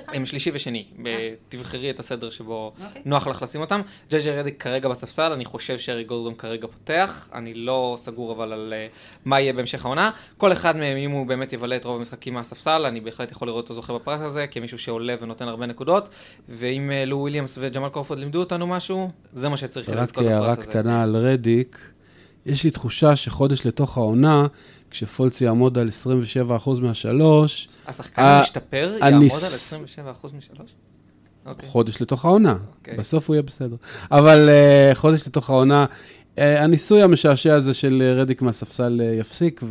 [0.03, 0.15] אצלך?
[0.15, 3.01] הם שלישי ושני, ב- תבחרי את הסדר שבו אוקיי.
[3.05, 3.81] נוח לך לשים אותם.
[4.09, 8.53] ג'י ג'י רדיק כרגע בספסל, אני חושב שארי גורדון כרגע פותח, אני לא סגור אבל
[8.53, 8.87] על אה,
[9.25, 10.09] מה יהיה בהמשך העונה.
[10.37, 13.63] כל אחד מהם, אם הוא באמת יבלה את רוב המשחקים מהספסל, אני בהחלט יכול לראות
[13.63, 16.09] אותו זוכה בפרס הזה, כמישהו שעולה ונותן הרבה נקודות,
[16.49, 20.33] ואם אה, לו וויליאמס וג'מאל קורפורד לימדו אותנו משהו, זה מה שצריך רק לזכות בפרס
[20.33, 20.61] הערה הזה.
[20.61, 21.91] קטנה על רדיק,
[22.45, 24.47] יש לי תחושה שחודש לתוך העונה,
[24.91, 25.89] כשפולץ יעמוד על
[26.67, 29.83] 27% מהשלוש, השחקן המשתפר אני יעמוד ס- על
[30.23, 30.71] 27% משלוש?
[31.45, 31.69] אוקיי.
[31.69, 32.57] חודש לתוך העונה.
[32.77, 32.97] אוקיי.
[32.97, 33.75] בסוף הוא יהיה בסדר.
[34.11, 39.63] אבל uh, חודש לתוך העונה, uh, הניסוי המשעשע הזה של אה, רדיק מהספסל uh, יפסיק,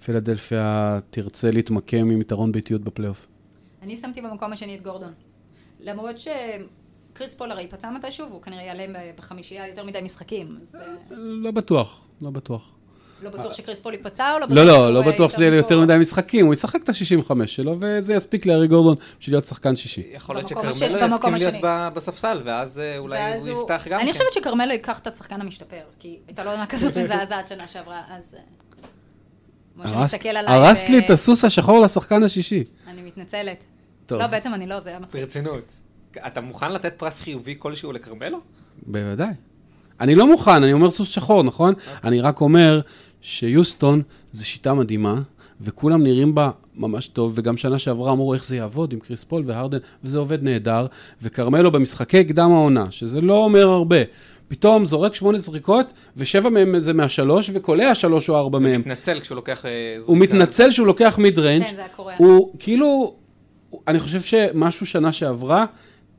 [0.00, 3.26] ופילדלפיה תרצה להתמקם עם יתרון ביתיות בפלייאוף.
[3.82, 5.12] אני שמתי במקום השני את גורדון.
[5.80, 8.86] למרות שקריס פול הרי ייפצע מתישהו, והוא כנראה יעלה
[9.18, 10.48] בחמישייה יותר מדי משחקים.
[10.62, 10.76] אז
[11.10, 12.70] לא בטוח, לא בטוח.
[13.22, 15.44] לא בטוח שקריס פול ייפצע, או לא בטוח לא, שהוא לא, לא אה, בטוח שזה
[15.44, 15.80] יהיה יותר?
[15.80, 20.02] מדי משחקים, הוא ישחק את ה-65 שלו, וזה יספיק לארי גורדון בשביל להיות שחקן שישי.
[20.12, 20.70] יכול להיות שכרמלו
[21.06, 21.54] יסכים להיות
[21.94, 24.12] בספסל, ואז אה, אולי הוא יפתח גם אני כן.
[24.12, 28.34] חושבת שכרמלו ייקח את השחקן המשתפר, כי הייתה לו עונה כזאת מזעזעת שנה שעברה, אז...
[28.34, 28.40] אה,
[29.76, 32.64] משה הרסת- מסתכל עליי, הרסת ו- לי את הסוס השחור לשחקן השישי.
[32.88, 33.64] אני מתנצלת.
[34.06, 34.20] טוב.
[34.20, 35.20] לא, בעצם אני לא, זה היה מצחיק.
[35.20, 35.72] ברצינות.
[36.26, 38.38] אתה מוכן לתת פרס חיובי כלשהו לכרמלו?
[38.86, 39.32] בוודאי.
[40.00, 41.74] אני לא מוכן, אני אומר סוס שחור, נכון?
[42.04, 42.80] אני רק אומר
[43.22, 44.02] שיוסטון
[44.32, 45.22] זו שיטה מדהימה,
[45.60, 49.42] וכולם נראים בה ממש טוב, וגם שנה שעברה אמרו איך זה יעבוד עם קריס פול
[49.46, 50.86] והרדן, וזה עובד נהדר,
[51.22, 53.96] וכרמלו במשחקי קדם העונה, שזה לא אומר הרבה.
[54.48, 58.80] פתאום זורק שמונה זריקות, ושבע מהם זה מהשלוש, וקולע שלוש או ארבע מהם.
[58.80, 59.70] מתנצל כשהוא לוקח אה,
[60.06, 60.34] הוא זריקה.
[60.34, 61.66] מתנצל שהוא לוקח mid range.
[61.66, 62.14] כן, זה היה קורה.
[62.18, 63.14] הוא כאילו,
[63.88, 65.66] אני חושב שמשהו שנה שעברה,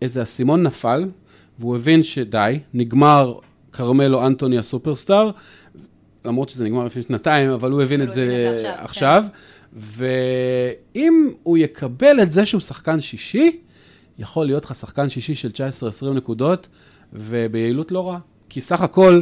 [0.01, 1.05] איזה אסימון נפל,
[1.59, 3.33] והוא הבין שדי, נגמר
[3.71, 5.31] כרמלו אנטוני הסופרסטאר,
[6.25, 9.25] למרות שזה נגמר לפני שנתיים, אבל הוא הבין את זה עכשיו.
[9.73, 13.59] ואם הוא יקבל את זה שהוא שחקן שישי,
[14.19, 16.67] יכול להיות לך שחקן שישי של 19-20 נקודות,
[17.13, 18.19] וביעילות לא רעה.
[18.49, 19.21] כי סך הכל,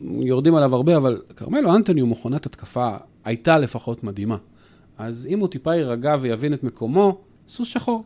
[0.00, 4.36] יורדים עליו הרבה, אבל כרמלו אנטוני הוא מכונת התקפה, הייתה לפחות מדהימה.
[4.98, 8.04] אז אם הוא טיפה יירגע ויבין את מקומו, סוס שחור.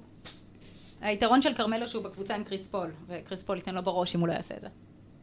[1.01, 4.29] היתרון של כרמלו שהוא בקבוצה עם קריס פול, וקריס פול ייתן לו בראש אם הוא
[4.29, 4.69] לא יעשה את זה.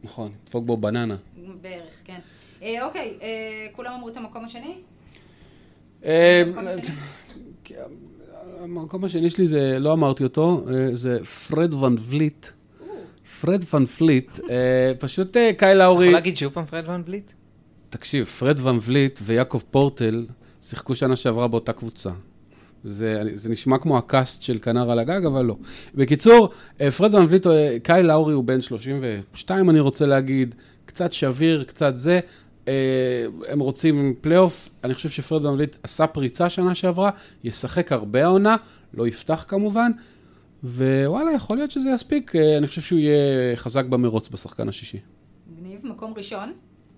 [0.04, 1.16] נכון, דפוק בו בננה.
[1.60, 2.18] בערך, כן.
[2.62, 4.74] אה, אוקיי, אה, כולם אמרו את המקום השני?
[6.04, 6.94] אה, המקום השני?
[8.60, 12.46] המקום השני שלי זה, לא אמרתי אותו, זה פרד ון וליט.
[13.40, 17.32] פרד ון וליט, אה, פשוט אה, קייל לאורי, יכול להגיד שוב פעם פרד ון וליט?
[17.90, 20.26] תקשיב, פרד ון וליט ויעקב פורטל
[20.62, 22.10] שיחקו שנה שעברה באותה קבוצה.
[22.84, 25.56] זה, זה נשמע כמו הקאסט של כנר על הגג, אבל לא.
[25.94, 26.48] בקיצור,
[26.96, 27.46] פרד ון וליט,
[27.82, 30.54] קייל לאורי הוא בן 32, אני רוצה להגיד,
[30.86, 32.20] קצת שביר, קצת זה.
[32.68, 37.10] אה, הם רוצים פלייאוף, אני חושב שפרד ון וליט עשה פריצה שנה שעברה,
[37.44, 38.56] ישחק הרבה העונה,
[38.94, 39.92] לא יפתח כמובן,
[40.64, 44.98] ווואלה, יכול להיות שזה יספיק, אה, אני חושב שהוא יהיה חזק במרוץ בשחקן השישי.
[45.48, 46.52] מגניב, מקום ראשון.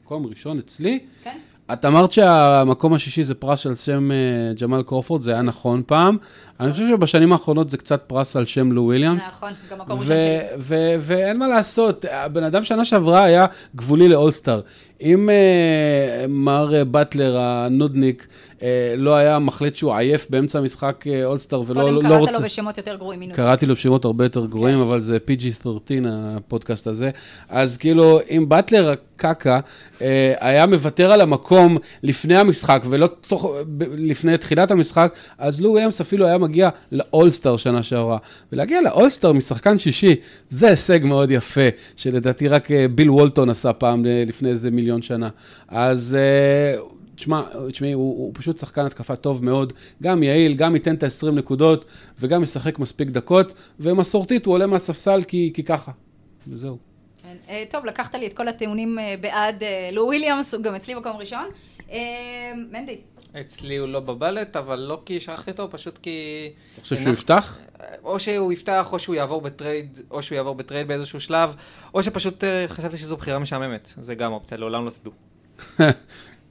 [0.05, 0.99] מקום ראשון אצלי.
[1.25, 1.39] כן.
[1.73, 4.17] את אמרת שהמקום השישי זה פרס על שם אה,
[4.61, 6.17] ג'מאל קרופורד, זה היה נכון פעם.
[6.61, 9.27] אני חושב שבשנים האחרונות זה קצת פרס על שם לו וויליאמס.
[9.27, 10.17] נכון, גם מקום ראשון
[10.59, 10.97] שלי.
[11.01, 13.47] ואין מה לעשות, הבן אדם שנה שעברה היה
[13.77, 14.61] גבולי לאולסטאר.
[15.01, 18.27] אם אה, מר באטלר הנודניק
[18.59, 18.63] אה,
[18.97, 22.39] לא היה מחליט שהוא עייף באמצע משחק אה, אולסטאר ולא קודם לא קראת רוצה...
[22.39, 23.33] לו בשמות יותר גרועים.
[23.33, 25.67] קראתי לו בשמות הרבה יותר גרועים, אבל זה PG-13
[26.09, 27.11] הפודקאסט הזה.
[27.49, 29.61] אז כאילו, אם באטלר הקקה
[30.03, 33.51] אה, היה מוותר על המקום לפני המשחק ולא תוך,
[33.97, 38.19] לפני תחילת המשחק, אז לו וויליאמס אפילו היה מגיע לאולסטאר שנה שעברה.
[38.53, 40.15] ולהגיע לאולסטאר משחקן שישי,
[40.51, 45.03] זה הישג מאוד יפה, שלדעתי רק אה, ביל וולטון עשה פעם אה, לפני איזה מיליון
[45.03, 45.29] שנה.
[45.69, 46.17] אז...
[46.19, 46.81] אה,
[47.15, 49.73] תשמע, תשמעי, הוא, הוא פשוט שחקן התקפה טוב מאוד,
[50.03, 51.85] גם יעיל, גם ייתן את ה-20 נקודות,
[52.19, 55.93] וגם ישחק מספיק דקות, ומסורתית הוא עולה מהספסל כי, כי ככה.
[56.49, 56.77] וזהו.
[57.23, 57.55] כן.
[57.71, 61.47] טוב, לקחת לי את כל הטיעונים בעד לו וויליאמס, הוא גם אצלי מקום ראשון.
[61.91, 63.01] אה, מנדי,
[63.41, 66.51] אצלי הוא לא ב ballot, אבל לא כי שכחתי אותו, פשוט כי...
[66.75, 67.59] אתה חושב שהוא יפתח?
[68.03, 71.55] או שהוא יפתח, או שהוא יעבור ב trade, או שהוא יעבור ב trade באיזשהו שלב,
[71.95, 73.93] או שפשוט אה, חשבתי שזו בחירה משעממת.
[74.01, 75.13] זה גם אופציה, לעולם לא תדעו.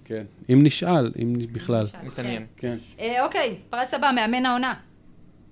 [0.06, 0.26] כן.
[0.50, 1.88] אם נשאל, אם בכלל.
[1.88, 2.06] כן.
[2.06, 2.46] מתעניין.
[2.58, 2.78] כן.
[3.00, 4.74] אה, אוקיי, פרס הבא, מאמן העונה.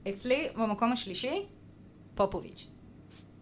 [0.09, 1.45] אצלי, במקום השלישי,
[2.15, 2.67] פופוביץ'.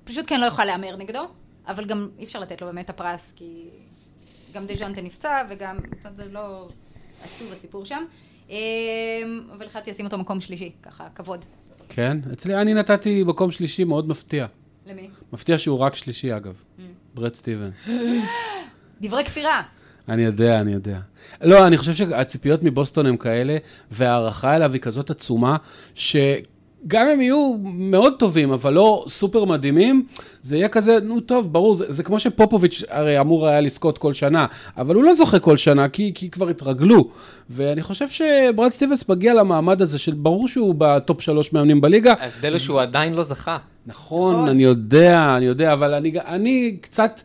[0.04, 1.28] פשוט כן לא יוכל להמר נגדו,
[1.68, 3.70] אבל גם אי אפשר לתת לו באמת את הפרס, כי
[4.54, 6.68] גם דז'אנטה נפצע, וגם, זאת אומרת, זה לא
[7.24, 8.04] עצוב הסיפור שם.
[8.50, 8.58] אה,
[9.54, 11.46] אבל החלטתי לשים אותו מקום שלישי, ככה, כבוד.
[11.90, 12.18] כן?
[12.34, 14.46] אצלי אני נתתי מקום שלישי מאוד מפתיע.
[14.88, 15.10] למי?
[15.34, 16.64] מפתיע שהוא רק שלישי, אגב.
[17.14, 17.88] ברד סטיבנס.
[19.02, 19.62] דברי כפירה.
[20.10, 21.00] אני יודע, אני יודע.
[21.42, 23.58] לא, אני חושב שהציפיות מבוסטון הן כאלה,
[23.92, 25.58] וההערכה אליו היא כזאת עצומה,
[26.86, 30.06] שגם הם יהיו מאוד טובים, אבל לא סופר מדהימים,
[30.42, 34.14] זה יהיה כזה, נו טוב, ברור, זה, זה כמו שפופוביץ' הרי אמור היה לזכות כל
[34.14, 34.46] שנה,
[34.78, 37.10] אבל הוא לא זוכה כל שנה, כי, כי כבר התרגלו.
[37.50, 42.52] ואני חושב שברד סטיבנס מגיע למעמד הזה, של ברור שהוא בטופ שלוש מאמנים בליגה, ההבדל
[42.52, 43.58] הוא שהוא עדיין לא זכה.
[43.86, 44.50] נכון, נכון.
[44.50, 47.22] אני יודע, אני יודע, אבל אני, אני קצת,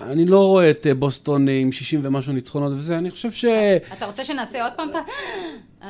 [0.00, 3.44] אני לא רואה את אה, בוסטון עם 60 ומשהו ניצחונות וזה, אני חושב ש...
[3.92, 4.98] אתה רוצה שנעשה עוד פעם את ה...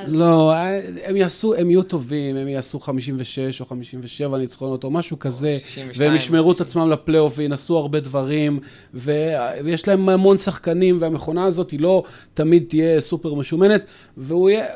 [0.08, 5.18] לא, אה, הם יעשו, הם יהיו טובים, הם יעשו 56 או 57 ניצחונות או משהו
[5.18, 6.66] כזה, 62 והם ישמרו את 60.
[6.66, 8.60] עצמם לפלייאוף וינסו הרבה דברים,
[8.94, 12.02] ויש להם המון שחקנים, והמכונה הזאת היא לא
[12.34, 13.84] תמיד תהיה סופר משומנת,
[14.16, 14.66] והוא יהיה...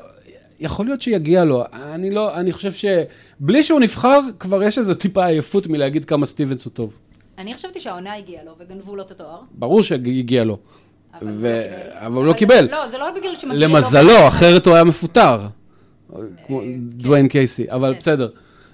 [0.61, 5.27] יכול להיות שיגיע לו, אני לא, אני חושב שבלי שהוא נבחר, כבר יש איזו טיפה
[5.27, 6.99] עייפות מלהגיד כמה סטיבנס הוא טוב.
[7.39, 9.41] אני חשבתי שהעונה הגיעה לו וגנבו לו את התואר.
[9.51, 10.59] ברור שהגיע לו,
[11.15, 12.07] אבל ו- לא.
[12.07, 12.69] אבל הוא לא קיבל.
[12.71, 13.75] לא, זה לא בגלל שמגיע לו.
[13.75, 15.47] למזלו, אחרת הוא היה מפוטר.
[16.47, 17.99] כמו דוויין קייסי, אבל כן.
[17.99, 18.29] בסדר.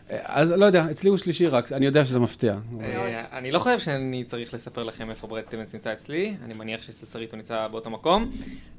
[0.08, 2.58] אז לא יודע, אצלי הוא שלישי רק, אני יודע שזה מפתיע.
[2.80, 6.82] אה, אני לא חושב שאני צריך לספר לכם איפה ברד סטיבנס נמצא אצלי, אני מניח
[6.82, 8.30] שאצל שרית הוא נמצא באותו מקום,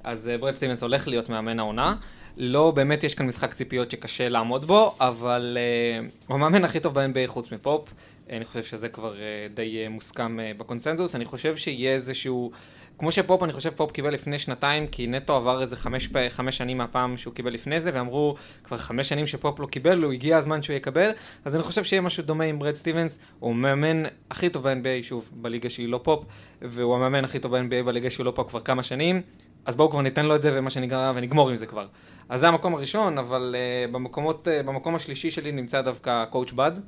[0.03, 1.95] אז אה, ברד סטיבנס הולך להיות מאמן העונה.
[2.37, 6.93] לא באמת יש כאן משחק ציפיות שקשה לעמוד בו, אבל אה, הוא המאמן הכי טוב
[6.99, 7.93] ב-NBA חוץ מפופ.
[8.37, 11.15] אני חושב שזה כבר אה, די אה, מוסכם אה, בקונסנזוס.
[11.15, 12.51] אני חושב שיהיה איזשהו...
[12.99, 16.77] כמו שפופ, אני חושב פופ קיבל לפני שנתיים, כי נטו עבר איזה חמש, חמש שנים
[16.77, 20.61] מהפעם שהוא קיבל לפני זה, ואמרו, כבר חמש שנים שפופ לא קיבל, הוא הגיע הזמן
[20.61, 21.11] שהוא יקבל,
[21.45, 25.29] אז אני חושב שיהיה משהו דומה עם ברד סטיבנס, הוא המאמן הכי טוב ב-NBA, שוב,
[25.33, 26.25] בליגה שהיא לא פופ,
[26.61, 29.21] והוא המאמן הכי טוב ב-NBA בליגה שהיא לא פופ כבר כמה שנים,
[29.65, 31.87] אז בואו כבר ניתן לו את זה, ומה שנקרא, ונגמור עם זה כבר.
[32.29, 36.71] אז זה המקום הראשון, אבל אה, במקומות, אה, במקום השלישי שלי נמצא דווקא coach בד.
[36.77, 36.81] אה,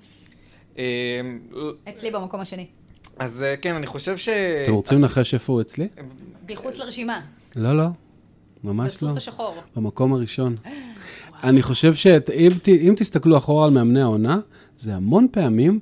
[1.90, 2.68] אצלי במקום השני.
[3.20, 4.30] אז אה, כן, אני חושב ש...
[4.64, 5.88] אתם רוצים לנחש איפה הוא אצלי?
[6.50, 7.22] מחוץ לרשימה.
[7.56, 7.88] לא, לא,
[8.64, 9.10] ממש לא.
[9.10, 9.56] בסוס השחור.
[9.76, 10.56] במקום הראשון.
[11.44, 14.40] אני חושב שאם תסתכלו אחורה על מאמני העונה,
[14.78, 15.80] זה המון פעמים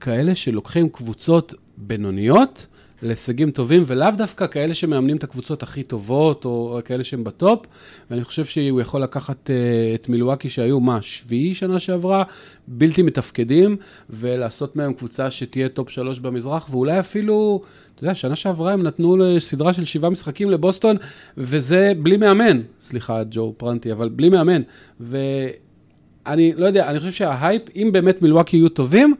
[0.00, 2.66] כאלה שלוקחים קבוצות בינוניות
[3.02, 7.66] להישגים טובים, ולאו דווקא כאלה שמאמנים את הקבוצות הכי טובות, או כאלה שהם בטופ,
[8.10, 12.22] ואני חושב שהוא יכול לקחת uh, את מילואקי שהיו, מה, שביעי שנה שעברה,
[12.66, 13.76] בלתי מתפקדים,
[14.10, 17.62] ולעשות מהם קבוצה שתהיה top שלוש במזרח, ואולי אפילו,
[17.94, 20.96] אתה יודע, שנה שעברה הם נתנו סדרה של שבעה משחקים לבוסטון,
[21.36, 24.62] וזה בלי מאמן, סליחה, ג'ו פרנטי, אבל בלי מאמן.
[25.00, 29.14] ואני לא יודע, אני חושב שההייפ, אם באמת מילואקי יהיו טובים,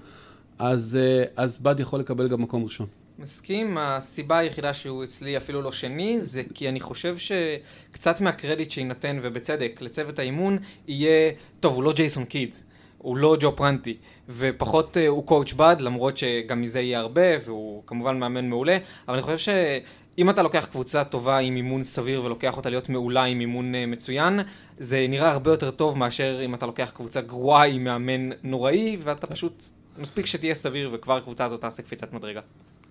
[0.59, 2.87] אז, אה, אז בד יכול לקבל גם מקום ראשון.
[3.19, 9.19] מסכים, הסיבה היחידה שהוא אצלי אפילו לא שני, זה כי אני חושב שקצת מהקרדיט שיינתן,
[9.23, 10.59] ובצדק, לצוות האימון,
[10.89, 12.55] יהיה, טוב, הוא לא ג'ייסון קיד,
[12.99, 13.97] הוא לא ג'ו פרנטי,
[14.29, 19.15] ופחות uh, הוא קואוצ' בד, למרות שגם מזה יהיה הרבה, והוא כמובן מאמן מעולה, אבל
[19.15, 23.41] אני חושב שאם אתה לוקח קבוצה טובה עם אימון סביר ולוקח אותה להיות מעולה עם
[23.41, 24.41] אימון uh, מצוין,
[24.79, 29.27] זה נראה הרבה יותר טוב מאשר אם אתה לוקח קבוצה גרועה עם מאמן נוראי, ואתה
[29.27, 29.65] פשוט,
[29.99, 32.41] מספיק שתהיה סביר וכבר הקבוצה הזאת תעשה קפיצת מדרגה.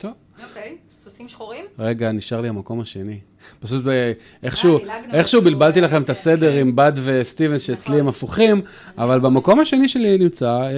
[0.01, 0.11] טוב.
[0.49, 1.65] אוקיי, סוסים שחורים?
[1.79, 3.19] רגע, נשאר לי המקום השני.
[3.59, 4.11] פשוט אה,
[4.43, 6.11] איכשהו, דילגנו איכשהו בלבלתי אה, לכם את כן.
[6.11, 8.61] הסדר עם בד וסטיבנס שאצלי הם הפוכים,
[8.97, 10.69] אבל במקום השני שלי נמצא אה,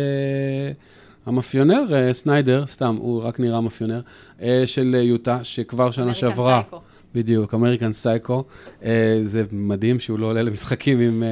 [1.25, 4.01] המאפיונר אה, סניידר, סתם, הוא רק נראה מאפיונר,
[4.41, 6.61] אה, של יוטה, שכבר שנה שעברה.
[7.15, 8.43] בדיוק, American Psycho.
[8.83, 11.23] אה, זה מדהים שהוא לא עולה למשחקים עם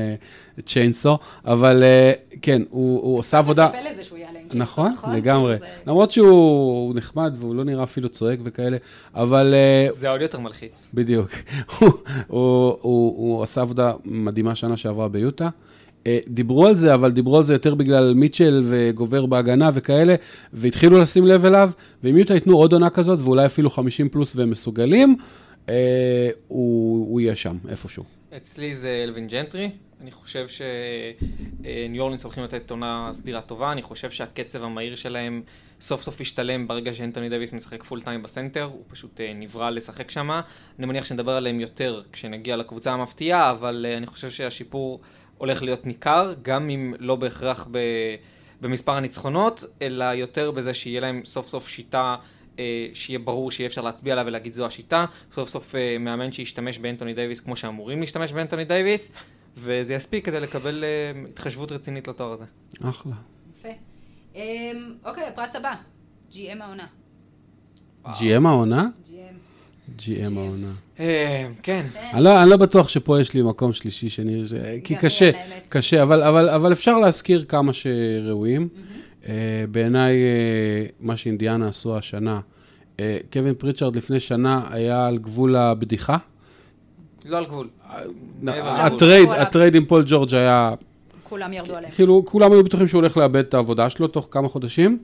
[0.65, 2.11] chainsaw, אבל אה,
[2.41, 3.69] כן, הוא הוא עושה עבודה...
[3.69, 4.17] אתה מצפה לזה שהוא
[4.55, 5.15] נכון, נכון?
[5.15, 5.57] לגמרי.
[5.57, 8.77] זה- למרות שהוא נחמד והוא לא נראה אפילו צועק וכאלה,
[9.15, 10.91] אבל אה, זה עוד יותר מלחיץ.
[10.93, 11.29] בדיוק.
[11.79, 11.89] הוא,
[12.27, 15.49] הוא, הוא, הוא עשה עבודה מדהימה שנה שעברה ביוטה.
[16.07, 20.15] אה, דיברו על זה, אבל דיברו על זה יותר בגלל מיטשל וגובר בהגנה וכאלה,
[20.53, 21.71] והתחילו לשים לב אליו,
[22.03, 25.15] ואם יוטה ייתנו עוד עונה כזאת, ואולי אפילו 50 פלוס והם מסוגלים,
[25.69, 25.75] אה,
[26.47, 28.03] הוא, הוא יהיה שם, איפשהו.
[28.37, 29.69] אצלי זה אלווין ג'נטרי.
[30.01, 33.71] אני חושב שניו אורלינס הולכים לתת עונה סדירה טובה.
[33.71, 35.41] אני חושב שהקצב המהיר שלהם
[35.81, 38.63] סוף סוף ישתלם ברגע שאנטוני דוויס משחק full time בסנטר.
[38.63, 40.29] הוא פשוט אה, נברא לשחק שם.
[40.79, 44.99] אני מניח שנדבר עליהם יותר כשנגיע לקבוצה המפתיעה, אבל אה, אני חושב שהשיפור
[45.37, 47.79] הולך להיות ניכר, גם אם לא בהכרח ב...
[48.61, 52.15] במספר הניצחונות, אלא יותר בזה שיהיה להם סוף סוף שיטה
[52.59, 55.05] אה, שיהיה ברור שיהיה אפשר להצביע עליו ולהגיד זו השיטה.
[55.31, 59.11] סוף סוף אה, מאמן שישתמש באנטוני דיוויס כמו שאמורים להשתמש באנטוני דייוויס,
[59.57, 62.45] וזה יספיק כדי לקבל אה, התחשבות רצינית לתואר הזה.
[62.89, 63.15] אחלה.
[63.59, 63.69] יפה.
[64.35, 65.73] אמ, אוקיי, הפרס הבא.
[66.31, 66.87] GM העונה.
[68.05, 68.87] GM העונה?
[69.05, 69.99] GM.
[69.99, 70.73] GM העונה.
[70.99, 71.85] אה, כן.
[72.13, 74.43] אני לא, אני לא בטוח שפה יש לי מקום שלישי, שני.
[74.83, 75.31] כי קשה.
[75.69, 78.67] קשה, אבל, אפשר להזכיר כמה שראויים.
[79.21, 79.25] Uh,
[79.71, 82.39] בעיניי, uh, מה שאינדיאנה עשו השנה,
[82.97, 82.99] uh,
[83.33, 86.17] קווין פריצ'רד לפני שנה היה על גבול הבדיחה.
[87.25, 87.67] לא על גבול.
[88.43, 88.61] לגבול.
[88.63, 89.29] ה trade.
[89.29, 90.73] ה trade עם פול ג'ורג' היה,
[91.23, 91.93] כולם ירדו עליהם.
[91.93, 94.99] כאילו, כולם היו בטוחים שהוא הולך לאבד את העבודה שלו תוך כמה חודשים.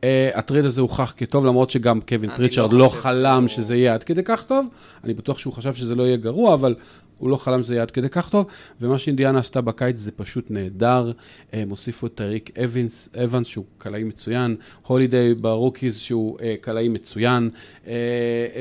[0.00, 0.02] אה,
[0.34, 3.94] ה trade הזה הוכח כטוב, למרות שגם קווין אני פריצ'רד לא לא חלם שזה יהיה
[3.94, 4.66] עד כדי כך טוב.
[5.04, 6.74] אני בטוח שהוא חשב שזה לא יהיה גרוע, אבל
[7.20, 8.46] הוא לא חלם שזה יהיה עד כדי כך טוב.
[8.80, 11.12] ומה שאינדיאנה עשתה בקיץ זה פשוט נהדר.
[11.52, 14.56] הם הוסיפו את טייריק אבנס, אבנס שהוא קלעי מצוין,
[14.86, 17.50] הולידיי ב rookies שהוא אה, קלעי מצוין,
[17.84, 17.88] uh,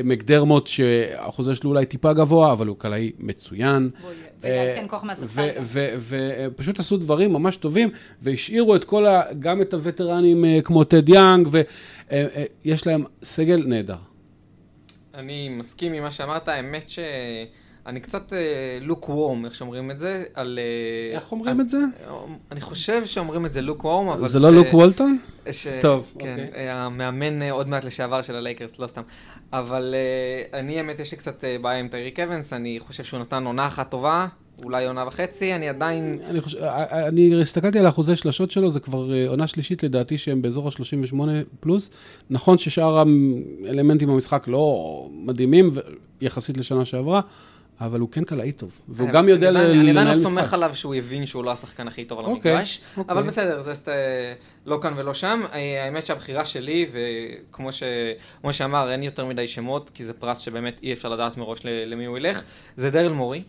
[0.03, 3.89] מקדרמוט שהאחוז שלו אולי טיפה גבוה, אבל הוא קלעי מצוין.
[4.01, 5.63] והוא י- ויעדכן כוח מהספסל גם.
[6.49, 7.89] ופשוט עשו דברים ממש טובים,
[8.21, 9.21] והשאירו את כל ה...
[9.39, 13.95] גם את הווטרנים אה, כמו טד יאנג, ויש להם סגל נהדר.
[15.13, 16.89] אני מסכים עם מה שאמרת, האמת
[17.89, 18.33] שאני קצת
[18.81, 20.59] לוק וורם, איך שאומרים את זה, על...
[20.61, 21.77] אה, איך אומרים את זה?
[22.51, 24.27] אני חושב שאומרים את זה לוק וורם, אבל...
[24.27, 25.17] זה לא ש- לוק וולטון?
[25.51, 25.67] ש...
[25.81, 26.67] טוב, כן, אוקיי.
[26.69, 29.01] אה, המאמן אה, עוד מעט לשעבר של הלייקרס, לא סתם.
[29.53, 33.19] אבל אה, אני, האמת, יש לי קצת אה, בעיה עם טייריק אבנס, אני חושב שהוא
[33.19, 34.27] נתן עונה אחת טובה,
[34.63, 36.19] אולי עונה וחצי, אני עדיין...
[36.29, 36.63] אני חושב,
[37.07, 41.15] אני הסתכלתי על האחוזי שלשות שלו, זה כבר עונה שלישית לדעתי שהם באזור ה-38
[41.59, 41.89] פלוס.
[42.29, 42.97] נכון ששאר
[43.67, 45.71] האלמנטים במשחק לא מדהימים,
[46.21, 47.21] יחסית לשנה שעברה,
[47.81, 48.81] אבל הוא כן קלעי טוב.
[48.87, 50.53] והוא אני- גם יודע אני ל- עדיין- אני עדיין לנהל לא סומך משחק.
[50.53, 53.13] עליו שהוא הבין שהוא לא השחקן הכי טוב על אוקיי, המגרש, אוקיי.
[53.13, 53.87] אבל בסדר, זה סט-
[54.65, 55.41] לא כאן ולא שם.
[55.53, 57.83] אה, האמת שהבחירה שלי, וכמו ש-
[58.51, 62.17] שאמר, אין יותר מדי שמות, כי זה פרס שבאמת אי אפשר לדעת מראש למי הוא
[62.17, 62.41] ילך,
[62.77, 63.43] זה דרל מורי.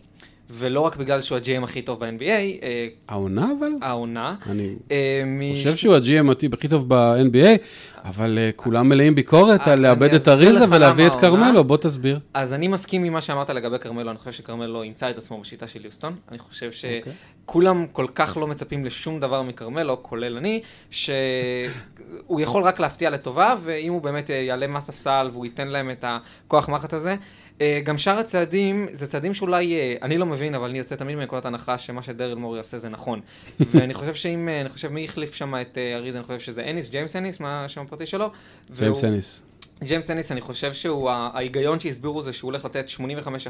[0.53, 2.23] ולא רק בגלל שהוא ה-GM הכי טוב ב-NBA,
[2.63, 3.67] אה, העונה אבל?
[3.81, 4.35] העונה.
[4.49, 5.23] אני אה,
[5.55, 7.57] חושב שהוא ה-GM הכי טוב ב-NBA,
[8.03, 12.19] אבל אה, כולם מלאים ביקורת על לאבד את אריזה ולהביא את כרמלו, בוא תסביר.
[12.33, 15.67] אז אני מסכים עם מה שאמרת לגבי כרמלו, אני חושב שכרמלו ימצא את עצמו בשיטה
[15.67, 16.15] של יוסטון.
[16.29, 17.13] אני חושב אוקיי.
[17.43, 23.55] שכולם כל כך לא מצפים לשום דבר מכרמלו, כולל אני, שהוא יכול רק להפתיע לטובה,
[23.63, 27.15] ואם הוא באמת יעלה מהספסל והוא ייתן להם את הכוח מחט הזה.
[27.61, 31.15] אה, גם שאר הצעדים, זה צעדים שאולי, אה, אני לא מבין, אבל אני יוצא תמיד
[31.15, 33.21] מנקודת הנחה שמה שדרל מורי עושה זה נכון.
[33.71, 36.89] ואני חושב שאם, אה, אני חושב מי החליף שם את אריזה, אני חושב שזה אניס,
[36.89, 38.31] ג'יימס אניס, מה השם הפרטי שלו.
[38.77, 39.43] ג'יימס אניס.
[39.83, 42.85] ג'יימס אניס, אני חושב שהוא, ההיגיון שהסבירו זה שהוא הולך לתת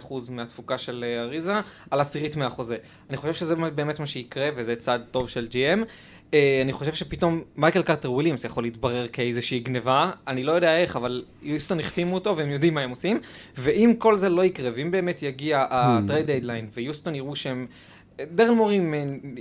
[0.07, 1.53] 85% מהתפוקה של אריזה
[1.91, 2.77] על עשירית מהחוזה.
[3.09, 5.85] אני חושב שזה באמת מה שיקרה, וזה צעד טוב של GM.
[6.33, 10.95] אה, אני חושב שפתאום מייקל קרטר וויליאמס יכול להתברר כאיזושהי גניבה, אני לא יודע איך,
[10.95, 13.19] אבל יוסטון החתימו אותו והם יודעים מה הם עושים.
[13.57, 17.67] ואם כל זה לא יקרה, ואם באמת יגיע ה trade deadline, ויוסטון יראו שהם...
[18.35, 18.79] דרל מורי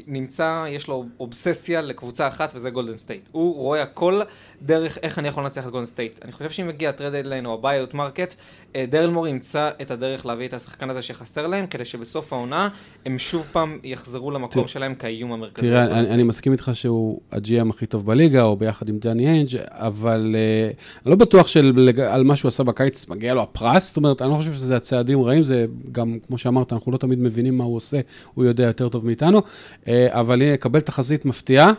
[0.07, 3.29] נמצא, יש לו אובססיה לקבוצה אחת וזה גולדן סטייט.
[3.33, 4.21] הוא רואה הכל
[4.63, 6.19] דרך איך אני יכול לנצח את גולדן סטייט.
[6.25, 8.35] אני חושב שאם יגיע ה trade deadline או ה buyout market,
[8.70, 12.69] אה, דרל מורי ימצא את הדרך להביא את השחקן הזה שחסר להם, כדי שבסוף העונה
[13.07, 15.67] הם שוב פעם יחזרו למקום שלהם כאיום המרכזי.
[15.67, 16.11] תראה, אני.
[16.11, 21.03] אני מסכים איתך שהוא ה-GM הכי טוב בליגה, או ביחד עם דני איינג', אבל אה,
[21.07, 24.37] אני לא בטוח שעל מה שהוא עשה בקיץ מגיע לו הפרס, זאת אומרת, אני לא
[24.37, 28.01] חושב שזה הצעדים רעים, זה גם, כמו שאמרת, אנחנו לא תמיד מבינים מה הוא עושה,
[28.35, 31.73] הוא יודע יותר טוב מאיתנו, אה, אבל הנה, קבל תחזית מפתיעה,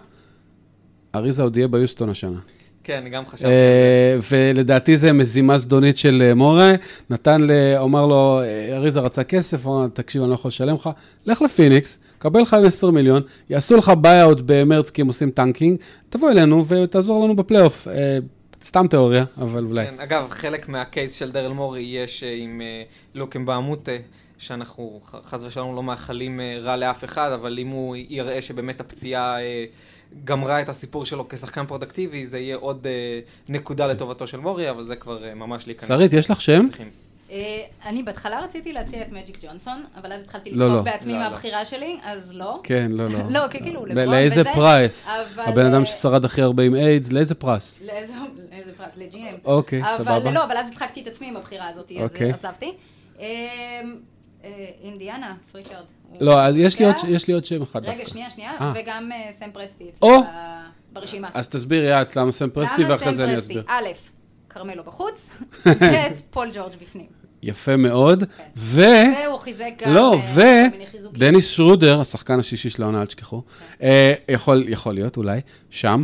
[1.15, 2.39] אריזה עוד יהיה ביוסטון השנה.
[2.83, 3.51] כן, גם חשבתי.
[3.51, 6.73] אה, ולדעתי זה מזימה זדונית של אה, מורי,
[7.09, 7.37] נתן,
[7.83, 10.89] אמר לו, אה, אריזה רצה כסף, אמר, תקשיב, אני לא יכול לשלם לך,
[11.25, 15.77] לך לפיניקס, קבל 15 מיליון, יעשו לך buyout במרץ כי הם עושים tanking,
[16.09, 17.87] תבוא אלינו ותעזור לנו בפלייאוף.
[18.63, 19.85] סתם תיאוריה, אבל אולי.
[19.85, 22.61] כן, אגב, חלק מה case של דרל מורי יש עם
[23.15, 23.91] לוק אמבה מוטה,
[24.37, 29.37] שאנחנו חס ושלום לא מאחלים רע לאף אחד, אבל אם הוא יראה שבאמת הפציעה
[30.23, 34.87] גמרה את הסיפור שלו כשחקן פרודקטיבי, זה יהיה עוד אה, נקודה לטובתו של מורי, אבל
[34.87, 35.87] זה כבר אה, ממש להיכנס.
[35.87, 36.61] שרית, יש לך שם?
[37.31, 40.91] אה, אני בהתחלה רציתי להציע את מג'יק ג'ונסון, אבל אז התחלתי לא, לצחוק לא.
[40.91, 41.29] בעצמי לא, לא.
[41.29, 42.59] מהבחירה שלי, אז לא.
[42.63, 43.19] כן, לא, לא.
[43.29, 45.09] לא, כי כאילו, לברון לאיזה וזה, פרס?
[45.09, 47.81] אבל, הבן אדם ששרד הכי הרבה עם איידס, לאיזה פרס?
[47.85, 48.13] לאיזה
[48.51, 48.97] לאיזה פרס?
[48.97, 49.35] ל GM.
[49.45, 50.31] אוקיי, אבל סבבה.
[50.31, 52.31] לא, אבל אז הצחקתי את עצמי עם הבחירה הזאת, אז אוקיי.
[52.31, 52.73] עזבתי.
[54.43, 54.49] אה,
[54.83, 55.83] אינדיאנה, פריצ'רד.
[56.19, 56.95] לא, אז יש לי עוד-.
[57.07, 58.09] יש לי עוד שם אחד רגע, דווקא.
[58.09, 58.73] שנייה, שנייה, אה.
[58.75, 59.89] וגם אה, סם פרסטי!
[59.89, 60.21] אצלי ב-
[60.93, 61.29] ברשימה.
[61.33, 63.37] אז תסבירי את למה סם פרסטי, ואחרי זה אני?
[63.37, 63.63] אסביר.
[63.67, 63.87] א',
[64.49, 65.29] כרמלו בחוץ,
[65.81, 65.95] ב',
[66.29, 67.05] פול ג'ורג' בפנים.
[67.43, 68.23] יפה מאוד.
[68.57, 68.81] ו...
[69.25, 70.17] והוא חיזק גם לא,
[70.85, 71.11] חיזוקים.
[71.15, 73.41] ודניס שרודר, השחקן השישי של העונה, אל תשכחו,
[73.81, 76.03] אה, יכול, יכול להיות, אולי, שם,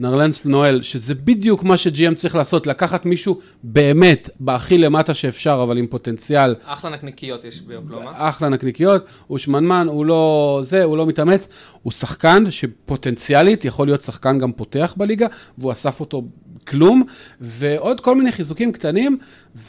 [0.00, 5.78] ונרלנס נואל, שזה בדיוק מה שג'י.אם צריך לעשות, לקחת מישהו באמת בהכי למטה שאפשר, אבל
[5.78, 8.12] עם פוטנציאל, אחלה נקניקיות יש באוקלומה.
[8.14, 11.48] אחלה נקניקיות, הוא שמנמן, הוא לא זה, הוא לא מתאמץ,
[11.82, 15.26] הוא שחקן שפוטנציאלית יכול להיות שחקן גם פותח בליגה,
[15.58, 16.22] והוא אסף אותו
[16.66, 17.02] כלום,
[17.40, 19.18] ועוד כל מיני חיזוקים קטנים,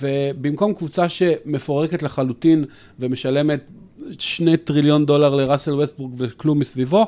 [0.02, 2.66] ובמקום קבוצה שמפורקת לחלוטין
[3.00, 3.70] ומשלמת
[4.20, 7.08] שני טריליון דולר לראסל ווסטבורג וכלום מסביבו,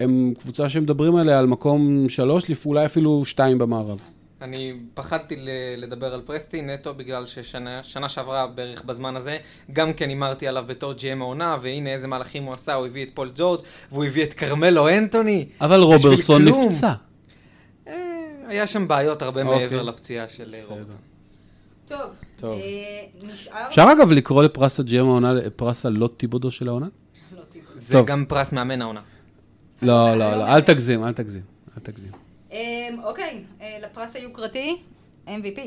[0.00, 4.00] הם קבוצה שמדברים עליה על מקום שלוש, אולי אפילו שתיים במערב.
[4.42, 5.36] אני פחדתי
[5.76, 9.38] לדבר על פרסטי נטו בגלל ששנה שנה שעברה בערך בזמן הזה,
[9.72, 13.08] גם כן הימרתי עליו בתור GM העונה, והנה איזה מהלכים הוא עשה, הוא הביא את
[13.14, 13.60] פול ג'ורג'
[13.92, 15.46] והוא הביא את כרמלו אנטוני.
[15.60, 16.44] אבל רוברסון.
[16.44, 16.92] נפצע.
[17.88, 17.94] אה,
[18.46, 19.58] היה שם בעיות הרבה אוקיי.
[19.58, 20.98] מעבר לפציעה של אה, רוברסון.
[21.86, 22.00] טוב,
[22.40, 22.52] טוב.
[22.52, 23.66] אה, נשאר...
[23.68, 26.86] אפשר אגב לקרוא לפרס ה GM העונה, פרס הלא טיבודו של העונה?
[27.36, 27.80] לא, טיפוס.
[27.80, 28.06] זה טוב.
[28.06, 29.00] גם פרס מאמן העונה.
[29.82, 31.42] לא, לא, לא, אל תגזים, אל תגזים,
[31.76, 32.10] אל תגזים.
[32.52, 32.56] אמ,
[33.04, 34.76] אוקיי, אה, לפרס היוקרתי,
[35.26, 35.58] MVP.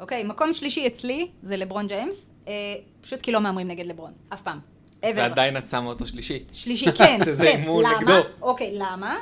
[0.00, 2.52] אוקיי, מקום שלישי אצלי זה לברון ג'יימס, אה,
[3.00, 4.58] פשוט כי לא מהמרים נגד לברון, אף פעם.
[5.02, 6.44] ועדיין את שמה אותו שלישי.
[6.52, 7.58] שלישי, כן, שזה כן.
[7.58, 8.00] הימור למה?
[8.00, 8.12] נגדו.
[8.42, 9.16] אוקיי, למה?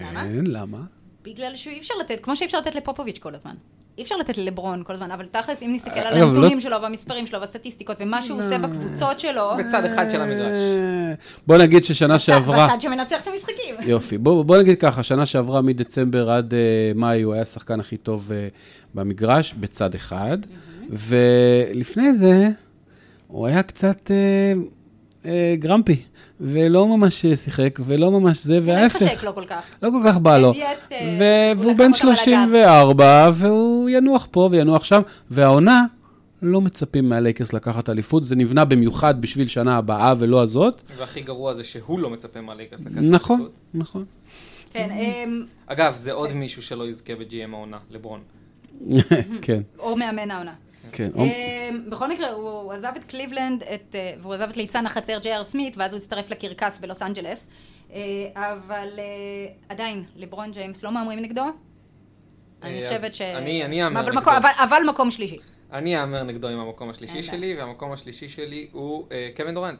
[0.00, 0.22] למה?
[0.24, 0.78] כן, למה?
[1.22, 3.54] בגלל שאי אפשר לתת, כמו שאי אפשר לתת לפופוביץ' כל הזמן.
[3.98, 6.82] אי אפשר לתת ללברון כל הזמן, אבל תכלס, אם נסתכל על אגב, הנתונים לא- שלו
[6.82, 10.56] והמספרים שלו והסטטיסטיקות ומה שהוא עושה בקבוצות שלו, בצד אחד של המגרש.
[10.56, 11.14] אה,
[11.46, 12.66] בוא נגיד ששנה שעברה...
[12.66, 13.74] בצד שמנצח את המשחקים.
[13.80, 18.30] יופי, בוא, נגיד ככה, שנה שעברה מדצמבר עד uh, מאי הוא היה השחקן הכי טוב
[18.94, 20.38] במגרש, בצד אחד,
[20.90, 22.48] ולפני זה
[23.28, 24.10] הוא היה קצת
[25.58, 26.02] גרמפי,
[26.44, 29.02] ולא ממש שיחק, ולא ממש זה, וההפך.
[29.02, 29.62] התחשק לו כל כך.
[29.82, 30.52] לא כל כך בא לו.
[30.92, 32.16] אה, והוא בן אותם על הגב.
[32.16, 35.84] 34, והוא ינוח פה וינוח שם, והעונה,
[36.42, 40.82] לא מצפים מהלייקרס לקחת אליפות, זה נבנה במיוחד בשביל שנה הבאה ולא הזאת.
[40.96, 43.58] והכי גרוע זה שהוא לא מצפה מהלייקרס לקחת נכון, אליפות.
[43.74, 44.04] נכון.
[44.72, 48.20] כן, אמ, אגב, זה עוד מישהו שלא יזכה ב-GM העונה, לברון.
[49.42, 49.62] כן.
[49.78, 50.52] או מאמן העונה.
[50.94, 51.10] כן.
[51.18, 55.44] אה, בכל מקרה, הוא עזב את קליבלנד, את, אה, והוא עזב את ליצן החצר ג'י.אר
[55.44, 57.48] סמית, ואז הוא הצטרף לקרקס בלוס אנג'לס.
[57.92, 58.00] אה,
[58.34, 59.04] אבל אה,
[59.68, 61.44] עדיין, לברון ג'יימס לא מהמרים נגדו.
[62.62, 63.20] אני חושבת ש...
[63.22, 64.20] אני- אני אהמר אבל נגדו.
[64.20, 65.38] מקום- אבל- אבל מקום שלישי.
[65.72, 69.78] אני אהמר נגדו עם המקום השלישי שלי, והמקום השלישי שלי הוא קווין דורנט.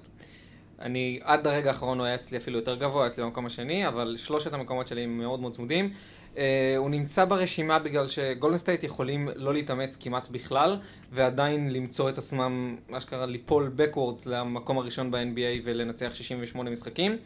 [0.80, 4.52] אני, עד הרגע האחרון הוא היה אצלי אפילו יותר גבוה, אצלי במקום השני, אבל שלושת
[4.52, 5.90] המקומות שלי הם מאוד מאוד צמודים.
[6.39, 10.76] אה, הוא נמצא ברשימה בגלל שגולדן סטייט יכולים לא להתאמץ כמעט בכלל,
[11.12, 17.16] ועדיין למצוא את עצמם, מה שקרה, ליפול backwards למקום הראשון ב-NBA ולנצח 68 משחקים.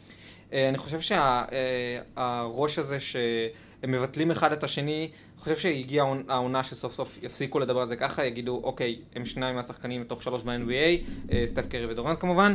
[0.53, 6.63] אה, אני חושב שהראש הזה שהם מבטלים אחד את השני, אני חושב שהגיעה העונ- העונה
[6.63, 11.33] שסוף סוף יפסיקו לדבר על זה ככה, יגידו, אוקיי, הם שניים מהשחקנים top שלוש ב-NBA,
[11.45, 12.53] סטף קרי ודורנט כמובן,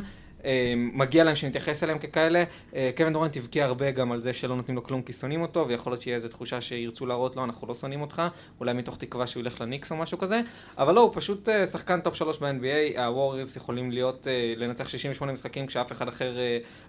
[0.76, 2.44] מגיע להם שנתייחס אליהם ככאלה.
[2.74, 5.68] אה, קווין דורנט יבכה הרבה גם על זה שלא נותנים לו כלום כי שונאים אותו,
[5.68, 8.22] ויכול להיות שיהיה איזו תחושה שירצו להראות לו, אנחנו לא שונאים אותך,
[8.60, 10.40] אולי מתוך תקווה שהוא ילך לניקס או משהו כזה,
[10.78, 15.32] אבל לא, הוא פשוט אה, שחקן טופ שלוש ב-NBA, הווריורס יכולים להיות, אה, לנצח 68
[15.32, 16.36] משחקים כשאף אחד אחר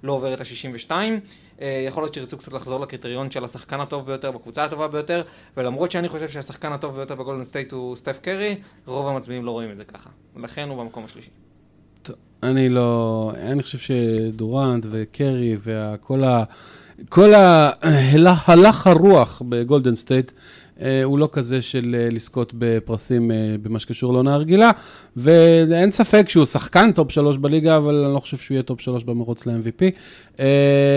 [0.03, 0.91] לא עובר את ה-62.
[1.87, 5.23] יכול להיות שירצו קצת לחזור לקריטריון של השחקן הטוב ביותר בקבוצה הטובה ביותר,
[5.57, 9.71] ולמרות שאני חושב שהשחקן הטוב ביותר בגולדן סטייט הוא סטף קרי, רוב המצביעים לא רואים
[9.71, 10.09] את זה ככה.
[10.35, 11.29] לכן הוא במקום השלישי.
[12.45, 13.31] אני לא...
[13.37, 16.43] אני חושב שדורנט וקרי וכל ה...
[17.09, 17.33] כל.
[17.33, 20.31] הלך- הרוח בגולדן סטייט
[20.81, 24.71] אה, הוא לא כזה של אה, לזכות בפרסים אה, במה שקשור לעונה הרגילה,
[25.17, 29.03] ואין ספק שהוא שחקן טופ שלוש בליגה, אבל אני לא חושב שהוא יהיה טופ שלוש
[29.03, 29.91] במרוץ ל-MVP.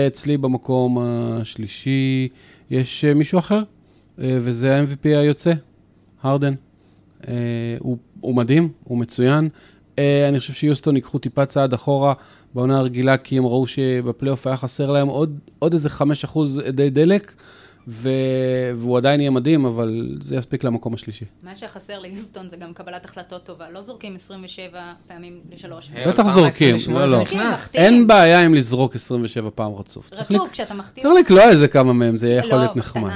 [0.07, 2.27] אצלי במקום השלישי
[2.71, 3.61] יש מישהו אחר,
[4.17, 5.53] וזה ה-MVP היוצא,
[6.23, 6.53] הרדן.
[7.79, 9.49] הוא, הוא מדהים, הוא מצוין.
[9.99, 12.13] אה, אני חושב שיוסטון ייקחו טיפה צעד אחורה
[12.53, 16.39] בעונה הרגילה, כי הם ראו שבפלייאוף היה חסר להם עוד, עוד איזה 5%
[16.69, 17.33] אדי דלק,
[17.87, 18.09] ו...
[18.75, 21.25] והוא עדיין יהיה מדהים, אבל זה יספיק למקום השלישי.
[21.43, 23.69] מה שחסר ליוסטון זה גם קבלת החלטות טובה.
[23.69, 25.87] לא זורקים 27 פעמים לשלוש.
[25.95, 27.55] אה, בטח זורקים, 28 לא, לא.
[27.73, 30.13] אין בעיה עם לזרוק 27 פעם רצוף.
[30.13, 31.03] רצוף, כשאתה מחטיא.
[31.03, 33.11] צריך לקלוע איזה כמה מהם, זה יכול לא, להיות נחמד.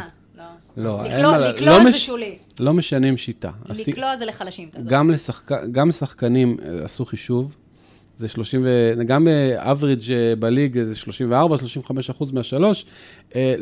[0.77, 0.83] לא.
[0.83, 2.37] לא, אין לקלוע- מה ל- לקלוע לא זה מש- שולי.
[2.59, 3.51] לא משנים שיטה.
[3.69, 4.69] הסי- לקלוע זה לחלשים.
[4.85, 5.51] גם, לשחק...
[5.71, 7.55] גם לשחקנים אה, עשו חישוב,
[8.17, 8.93] זה 30 ו...
[9.05, 9.99] גם אבריג'
[10.39, 10.93] בליג זה
[11.31, 11.31] 34-35
[12.11, 12.85] אחוז מהשלוש.
[13.35, 13.55] אה,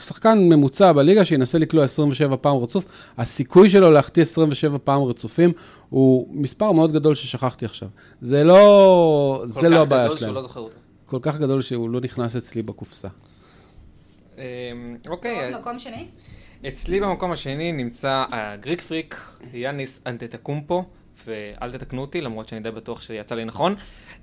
[0.00, 2.86] שחקן ממוצע בליגה שינסה לקלוע 27 פעם רצוף,
[3.18, 5.52] הסיכוי שלו להחטיא 27 פעם רצופים
[5.90, 7.88] הוא מספר מאוד גדול ששכחתי עכשיו.
[8.20, 10.28] זה לא, זה לא הבעיה כל כך גדול שלהם.
[10.28, 10.74] שהוא לא זוכר אותו.
[11.06, 13.08] כל כך גדול שהוא לא נכנס אצלי בקופסה.
[14.38, 14.42] אמ,
[15.08, 16.06] אוקיי, עוד מקום שני?
[16.68, 19.20] אצלי במקום השני נמצא הגריק פריק,
[19.52, 20.84] יאניס אנטטקומפו,
[21.26, 23.74] ואל תתקנו אותי, למרות שאני די בטוח שיצא לי נכון.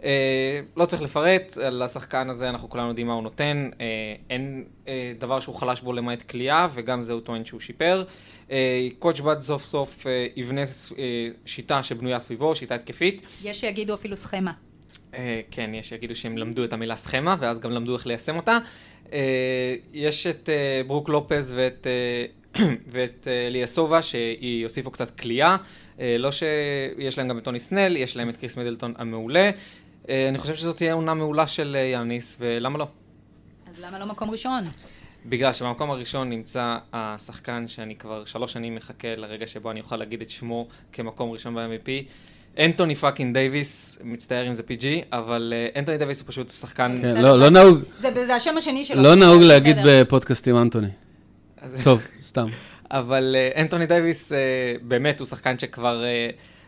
[0.04, 3.70] אה, לא צריך לפרט, על השחקן הזה אנחנו כולנו יודעים מה הוא נותן.
[3.82, 3.86] אה,
[4.30, 8.04] אין אה, דבר שהוא חלש בו למעט כליאה, וגם זה הוא טוען שהוא שיפר.
[8.52, 13.22] אה, קודש בד סוף סוף אה, יבנה אה, שיטה שבנויה סביבו, שיטה התקפית.
[13.44, 14.52] יש שיגידו אפילו סכמה.
[15.14, 18.58] אה, כן, יש שיגידו שהם למדו את המילה סכמה, ואז גם למדו איך ליישם אותה.
[19.14, 22.26] אה, יש את אה, ברוק לופז ואת, אה,
[22.92, 25.58] ואת אה, איליאסובה, שיוסיפו קצת קליעה.
[26.00, 29.52] אה, לא שיש להם גם את טוני סנל, יש להם את קריס מידלטון המעולה.
[30.10, 32.88] אני חושב שזאת תהיה עונה מעולה של יאניס, ולמה לא?
[33.68, 34.64] אז למה לא מקום ראשון?
[35.26, 40.22] בגלל שבמקום הראשון נמצא השחקן שאני כבר שלוש שנים מחכה לרגע שבו אני אוכל להגיד
[40.22, 41.90] את שמו כמקום ראשון ב-MVP.
[42.60, 46.98] אנטוני fucking דייוויס, מצטער אם זה PG, אבל אה, אנטוני דייוויס הוא פשוט שחקן...
[47.02, 49.04] כן, לא, לא נהוג, זה זה השם השני שלו.
[49.04, 49.42] לא נהוג.
[49.42, 50.88] להגיד בפודקאסטים אנטוני.
[51.84, 52.48] טוב, סתם.
[52.92, 54.38] אבל אה, אנטוני דייוויס אה,
[54.82, 56.04] באמת הוא שחקן שכבר...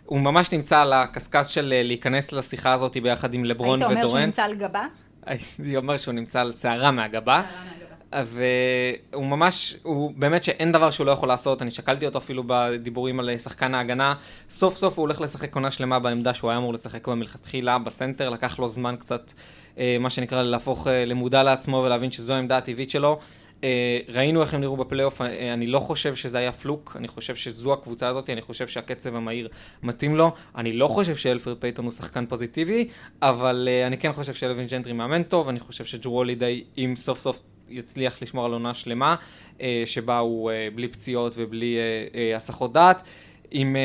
[0.05, 4.09] הוא ממש נמצא על הקשקש של להיכנס לשיחה הזאת ביחד עם לברון היית אומר שהוא
[4.09, 4.25] ודורנט.
[4.25, 4.85] נמצא על גבה?
[5.25, 7.41] הייתי אומר שהוא נמצא על שערה מהגבה.
[7.41, 7.84] שערה מהגבה.
[8.23, 13.19] והוא ממש, הוא באמת שאין דבר שהוא לא יכול לעשות, אני שקלתי אותו אפילו בדיבורים
[13.19, 14.13] על שחקן ההגנה.
[14.49, 18.29] סוף סוף הוא הולך לשחק עונה שלמה בעמדה שהוא היה אמור לשחק בה מלכתחילה בסנטר,
[18.29, 19.33] לקח לו זמן קצת,
[19.77, 23.19] אה, מה שנקרא, להפוך אה, למודע לעצמו ולהבין שזו העמדה הטבעית שלו.
[23.63, 27.35] אה, ראינו איך הם נראו בפלייאוף, אה, אני לא חושב שזה היה fluke, אני חושב
[27.35, 29.47] שזו הקבוצה הזאת, אני חושב שהקצב המהיר
[29.83, 30.31] מתאים לו.
[30.55, 32.87] אני לא חושב שאלפרד פייתון הוא שחקן פוזיטיבי,
[33.21, 37.19] אבל אה, אני כן חושב שאלווין ג'נטרי מאמן טוב, אני חושב שג'רו הולידיי, אם סוף
[37.19, 39.15] סוף יצליח לשמור על עונה שלמה,
[39.61, 41.77] אה, שבה הוא אה, בלי פציעות ובלי
[42.15, 43.03] אה, הסחות דעת.
[43.51, 43.75] עם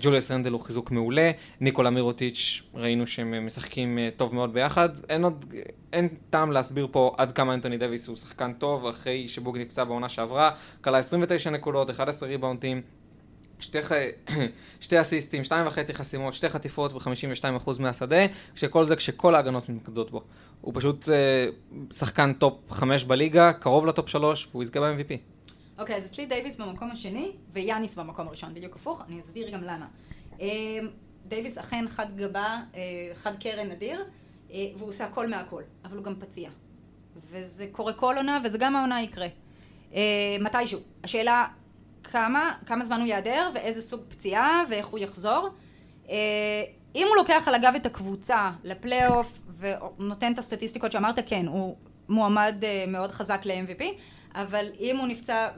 [0.00, 1.30] ג'וליאס רנדל הוא חיזוק מעולה,
[1.60, 4.88] ניקולה מירוטיץ', ראינו שהם משחקים טוב מאוד ביחד.
[5.08, 5.54] אין עוד,
[5.92, 10.08] אין טעם להסביר פה עד כמה אנטוני דוויס הוא שחקן טוב, אחרי שבוג נפצע בעונה
[10.08, 12.82] שעברה, כלה 29 נקודות, 11 ריבאונטים,
[13.60, 13.92] שתי, ח...
[14.80, 20.22] שתי אסיסטים, שתיים וחצי חסימות, שתי חטיפות ב-52% מהשדה, כשכל זה כשכל ההגנות מתמקדות בו.
[20.60, 21.46] הוא פשוט אה,
[21.92, 25.40] שחקן טופ 5 בליגה, קרוב לטופ 3, והוא יזכה ב-MVP.
[25.80, 29.86] אוקיי, אז אצלי דייוויס במקום השני, ויאניס במקום הראשון, בדיוק הפוך, אני אסביר גם למה.
[30.40, 30.48] אה,
[31.28, 32.80] דייוויס אכן חד גבה, אה,
[33.14, 34.04] חד קרן נדיר,
[34.52, 36.50] אה, והוא עושה הכל מהכל, אבל הוא גם פציע.
[37.30, 39.26] וזה קורה כל עונה, וזה גם העונה יקרה.
[40.40, 40.80] מתישהו.
[41.04, 41.46] השאלה,
[42.12, 45.48] כמה, כמה זמן הוא ייעדר, ואיזה סוג פציעה, ואיך הוא יחזור.
[46.10, 46.14] אה,
[46.94, 51.76] אם הוא לוקח על הגב את הקבוצה לפלייאוף, ונותן את הסטטיסטיקות שאמרת, כן, הוא
[52.08, 53.84] מועמד אה, מאוד חזק ל-MVP,
[54.34, 55.48] אבל אם הוא נפצע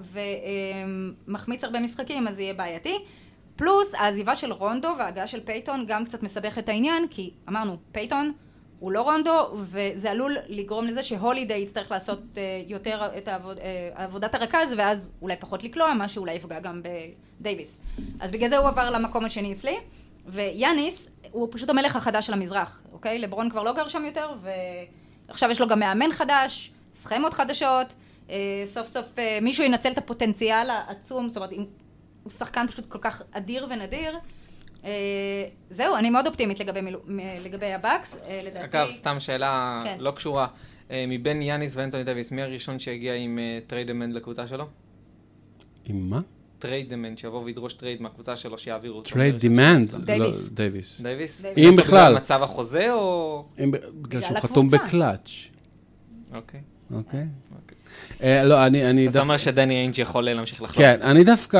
[1.26, 2.98] ומחמיץ הרבה משחקים, אז זה יהיה בעייתי.
[3.56, 8.32] פלוס העזיבה של רונדו וההגעה של פייתון גם קצת מסבך את העניין, כי אמרנו, פייתון
[8.82, 13.90] הוא לא רונדו, וזה עלול לגרום לזה שהולידיי יצטרך לעשות אה, יותר את העבוד, אה,
[13.94, 16.82] עבודת הרכז, ואז אולי פחות לקלוע, מה שאולי יפגע גם
[17.40, 17.78] בדייוויס.
[18.20, 19.76] אז בגלל זה הוא עבר למקום השני אצלי,
[20.26, 23.18] ויאניס הוא פשוט המלך החדש של המזרח, אוקיי?
[23.18, 24.30] לברון כבר לא גר שם יותר,
[25.28, 27.94] ועכשיו יש לו גם מאמן חדש, סכמות חדשות,
[28.30, 31.52] אה, סוף סוף מישהו ינצל את הפוטנציאל העצום, זאת אומרת,
[32.22, 34.18] הוא שחקן פשוט כל כך אדיר ונדיר.
[34.84, 34.90] אה,
[35.70, 38.64] זהו, אני מאוד אופטימית לגבי, מילו, מ- לגבי הבאקס, אה, לדעתי.
[38.64, 39.96] אגב, סתם שאלה כן.
[40.00, 40.46] לא קשורה.
[40.90, 44.64] אה, מבין יאניס ואנטוני דוויס, מי הראשון שהגיע עם trade demand לקבוצה שלו?
[45.84, 46.20] עם מה?
[46.58, 49.10] trade demand, שיבוא וידרוש trade מהקבוצה שלו, שיעבירו אותו.
[49.10, 49.90] trade לראשון demand?
[49.90, 50.00] שלו.
[50.00, 50.42] דייוויס.
[50.42, 51.00] לא, דייוויס.
[51.00, 51.44] דייוויס?
[51.56, 52.14] אם בכלל.
[52.16, 53.44] מצב החוזה או...
[54.02, 54.66] בגלל שהוא חתום.
[54.68, 55.30] בקלאץ',
[56.34, 56.60] אוקיי.
[56.94, 57.24] אוקיי?
[58.22, 59.28] אה, לא, אני אני אז אתה דווקא...
[59.28, 60.88] אומר שדני איינג' יכול להמשיך לחלום.
[60.88, 61.58] כן, אני דווקא,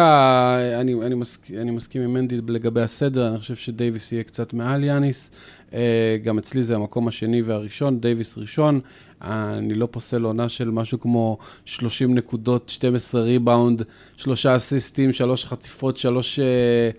[0.80, 4.84] אני, אני, מסכ, אני מסכים עם מנדי לגבי הסדר, אני חושב שדייוויס יהיה קצת מעל
[4.84, 5.30] יאניס.
[5.74, 8.80] אה, גם אצלי זה המקום השני והראשון, דייוויס ראשון.
[9.22, 13.82] אני לא פוסל עונה של משהו כמו 30 נקודות, 12 ריבאונד,
[14.16, 16.90] שלושה אסיסטים, שלוש חטיפות, שלוש אה,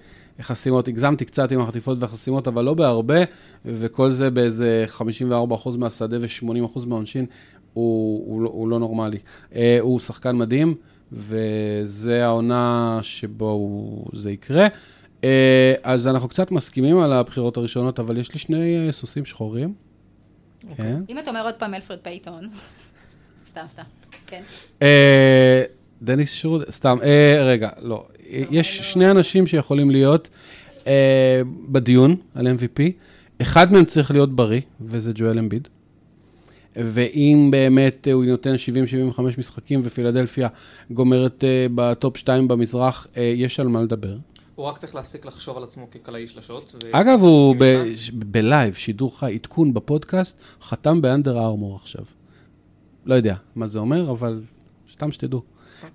[0.42, 0.88] חסימות.
[0.88, 3.20] הגזמתי קצת עם החטיפות והחסימות, אבל לא בהרבה,
[3.66, 7.26] וכל זה באיזה 54% מהשדה ו-80% מהעונשין.
[7.74, 9.18] הוא, הוא, לא, הוא לא נורמלי.
[9.56, 10.76] אה, הוא שחקן מדהים,
[11.12, 14.68] וזה העונה שבו הוא, זה יקרה.
[15.24, 19.74] אה, אז אנחנו קצת מסכימים על הבחירות הראשונות, אבל יש לי שני אה, סוסים שחורים.
[20.78, 21.00] כן.
[21.10, 22.50] אם אתה אומר עוד פעם אלפרד פייתון,
[23.50, 23.84] סתם, סתם,
[24.28, 24.42] כן.
[24.82, 25.64] אה,
[26.02, 28.06] דניס שרוד, סתם, אה, רגע, לא.
[28.30, 30.30] אה, יש שני אנשים שיכולים להיות
[30.88, 32.82] אה, בדיון על MVP.
[33.42, 35.68] אחד מהם צריך להיות בריא, וזה ג'ואל אמביד.
[36.76, 38.56] ואם באמת אה, הוא נותן
[39.16, 40.48] 70-75 משחקים ופילדלפיה
[40.92, 44.16] גומרת אה, בטופ 2 במזרח, אה, יש על מה לדבר.
[44.56, 46.76] הוא רק צריך להפסיק לחשוב על עצמו כקלעי שלשות.
[46.92, 47.56] אגב, הוא
[48.14, 52.06] ב live, שידור חי, עדכון בפודקאסט, חתם באנדר ארמור עכשיו.
[53.06, 54.42] לא יודע מה זה אומר, אבל
[54.92, 55.42] סתם שתדעו.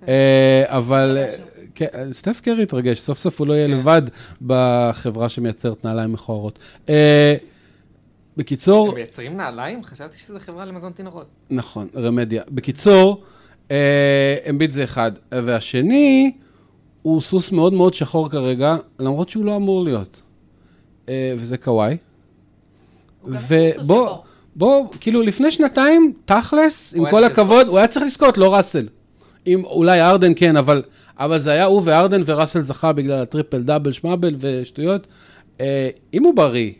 [0.07, 1.17] אה, אבל
[1.75, 3.73] כן, סטף קרי התרגש, סוף סוף הוא לא יהיה כן.
[3.73, 4.01] לבד
[4.41, 6.59] בחברה שמייצרת נעליים מכוערות.
[8.39, 9.83] בקיצור, הם מייצרים נעליים?
[9.83, 11.25] חשבתי שזו חברה למזון תינוקות.
[11.49, 12.43] נכון, רמדיה.
[12.51, 13.23] בקיצור,
[13.71, 15.11] אה, אמביד זה אחד.
[15.31, 16.31] והשני,
[17.01, 20.21] הוא סוס מאוד מאוד שחור כרגע, למרות שהוא לא אמור להיות.
[21.09, 21.97] אה, וזה קוואי.
[23.23, 24.17] ובוא.
[24.55, 27.67] בוא, כאילו לפני שנתיים, תכלס, עם כל הכבוד.
[27.67, 28.87] הוא היה צריך לזכות, לא ראסל.
[29.47, 30.83] אם, אולי הארדן כן, אבל,
[31.17, 35.07] אבל זה היה הוא והארדן וראסל זכה בגלל הטריפל דאבל שמאבל ושטויות.
[35.61, 36.71] אה, אם הוא בריא,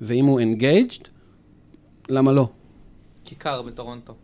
[0.00, 1.08] ואם הוא engaged,
[2.08, 2.48] למה לא?
[3.24, 4.14] כי קר בטורונטו.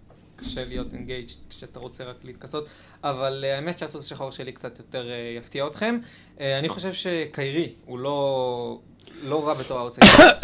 [0.42, 2.68] קשה להיות engaged כשאתה רוצה רק להתכסות,
[3.04, 5.98] אבל אה, האמת שהסוס השחור שלי קצת יותר אה, יפתיע אתכם.
[6.40, 8.78] אה, אני חושב שקיירי הוא לא,
[9.24, 10.02] לא רע בתור האוצר.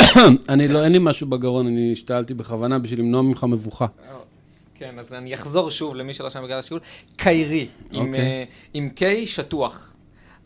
[0.48, 3.86] אני לא, אין לי משהו בגרון, אני השתעלתי בכוונה בשביל למנוע ממך מבוכה.
[4.74, 6.80] כן, אז אני אחזור שוב למי שלא שם בגלל השיעול.
[7.16, 7.66] קיירי,
[8.74, 9.94] עם, קיי שטוח.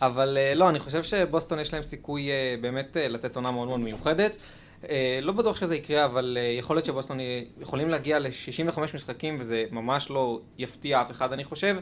[0.01, 2.28] אבל לא, אני חושב שבוסטון יש להם סיכוי
[2.61, 4.37] באמת לתת עונה מאוד מאוד מיוחדת.
[4.91, 7.18] אה, לא בטוח שזה יקרה, אבל אה, יכול להיות שבוסטון
[7.61, 11.76] יכולים להגיע ל-65 משחקים, וזה ממש לא יפתיע אף אחד, אני חושב.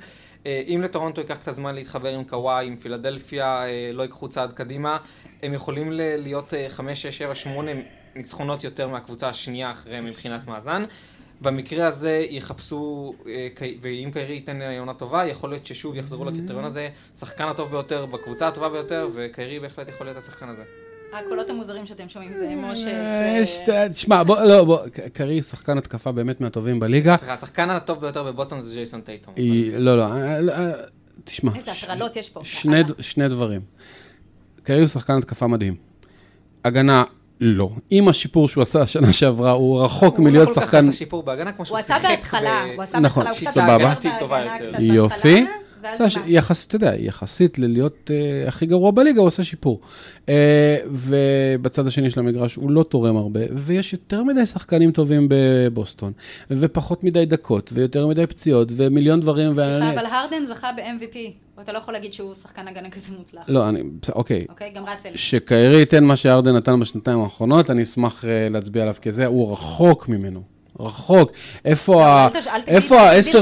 [0.46, 4.96] אה, אם לטורונטו ייקח קצת זמן להתחבר עם קוואי, עם פילדלפיה, לא ייקחו צעד קדימה,
[5.42, 7.70] הם יכולים להיות 5, 6, 7, 8
[8.14, 10.84] ניצחונות יותר מהקבוצה השנייה אחריהם מבחינת מאזן.
[11.40, 13.14] במקרה הזה יחפשו,
[13.80, 16.88] ואם קיירי ייתן עונה טובה, יכול להיות ששוב יחזרו לקריטריון הזה,
[17.18, 20.89] שחקן הטוב ביותר בקבוצה הטובה ביותר, וקיירי בהחלט יכול להיות השחקן הזה.
[21.12, 22.86] הקולות המוזרים שאתם שומעים זה משה.
[22.88, 24.78] אה, יש- תשמע, בוא, לא, בוא,
[25.12, 27.16] קרי שחקן התקפה באמת מהטובים בליגה.
[27.16, 29.34] סליחה, השחקן הטוב ביותר בבוסטון זה ג'ייסון טייטום.
[29.78, 30.72] לא, לא, אה, אה,
[31.24, 31.52] תשמע.
[31.56, 32.40] איזה הטרלות יש פה.
[33.00, 33.61] שני, דברים.
[34.62, 35.74] קרי הוא שחקן התקפה מדהים.
[36.64, 37.04] הגנה,
[37.40, 37.70] לא.
[37.90, 40.88] עם השיפור שהוא עשה השנה שעברה, הוא רחוק הוא מלהיות לא כל כך שחקן...
[40.88, 43.61] עשה שיפור בהגנה כמו שהוא הוא עשה שיחק בהתחלה, הוא עשה נכון, בהתחלה, הוא קצת
[43.61, 43.94] סבבה.
[43.94, 44.68] יותר.
[44.70, 45.46] קצת יופי.
[45.83, 46.16] ואז ש-.
[46.26, 49.81] יחס, אתה יודע, יחסית ללהיות uh, הכי גרוע בליגה, הוא עושה שיפור.
[50.26, 50.31] Uh,
[50.87, 56.12] ובצד השני של המגרש הוא לא תורם הרבה, ויש יותר מדי שחקנים טובים בבוסטון,
[56.51, 59.55] ופחות מדי דקות, ויותר מדי פציעות, ומיליון דברים.
[59.55, 61.16] סליחה, ואני- אבל הרדן זכה ב-MVP
[61.62, 63.43] אתה לא יכול להגיד שהוא שחקן הגנה כזה מוצלח.
[63.49, 63.83] לא, אני,
[64.14, 64.47] אוקיי.
[64.49, 65.09] אוקיי, גם ראסל.
[65.14, 70.09] שקיירי ייתן מה שארדן נתן בשנתיים האחרונות, אני אשמח אה, להצביע עליו כזה, הוא רחוק
[70.09, 70.43] ממנו.
[70.81, 71.33] רחוק.
[71.64, 72.28] איפה ה...
[72.66, 73.41] איפה העשר...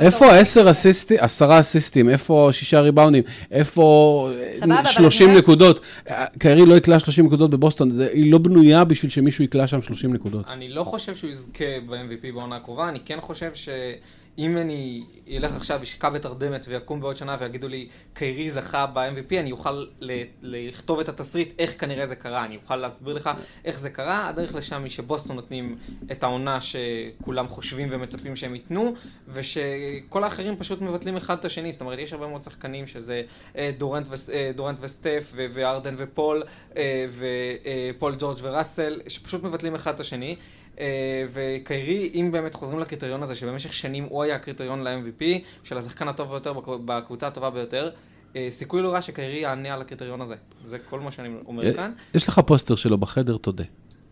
[0.00, 3.82] איפה אסיסטים, עשרה אסיסטים, איפה שישה ריבאונדים, איפה
[4.40, 5.80] אה, סבבה, אבל 30 אני אומרת- נקודות.
[6.38, 10.12] קיירי לא יקלע 30 נקודות בבוסטון, זה- היא לא בנויה בשביל שמישהו יקלע שם 30
[10.12, 10.44] נקודות.
[10.52, 13.50] אני לא חושב שהוא יזכה ב-MVP בעונה הקרובה, אני כן חושב
[14.36, 19.52] שאם אני אלך עכשיו, אשקע בתרדמת ויקום בעוד שנה ויגידו לי, קיירי זכה ב-MVP, אני
[19.52, 23.30] אוכל ל- לכתוב את התסריט איך כנראה זה קרה, אני אוכל להסביר לך
[23.64, 24.28] איך זה קרה.
[24.28, 25.76] הדרך לשם היא שבוסטון נותנים
[26.12, 28.94] את העונה שכולם חושבים ומצפים שהם ייתנו,
[29.28, 31.72] ושכל האחרים פשוט מבטלים אחד את השני.
[31.72, 33.22] זאת אומרת, יש הרבה מאוד שחקנים שזה
[33.56, 36.42] אה, דורנט, ו- אה, דורנט וסטף, ו- וארדן ופול,
[36.76, 37.06] אה,
[37.96, 40.36] ופול ג'ורג' וראסל, שפשוט מבטלים אחד את השני.
[40.80, 40.86] אה,
[41.32, 45.24] וקיירי, אם באמת חוזרים לקריטריון הזה, שבמשך שנים הוא היה הקריטריון ל-MVP,
[45.64, 47.90] של השחקן הטוב ביותר בקב- בקבוצה הטובה ביותר,
[48.36, 50.34] אה, סיכוי לא רע שקיירי יענה על הקריטריון הזה.
[50.64, 51.92] זה כל מה שאני אומר כאן.
[52.14, 53.64] יש לך פוסטר שלו בחדר, תודה.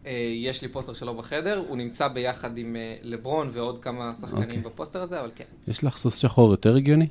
[0.06, 4.42] אה, יש לי פוסטר שלו בחדר, הוא נמצא ביחד עם אה, לברון ועוד כמה שחקנים
[4.42, 4.58] אוקיי.
[4.58, 5.44] בפוסטר הזה, אבל כן.
[5.68, 7.06] יש לך סוס שחור יותר הגיוני?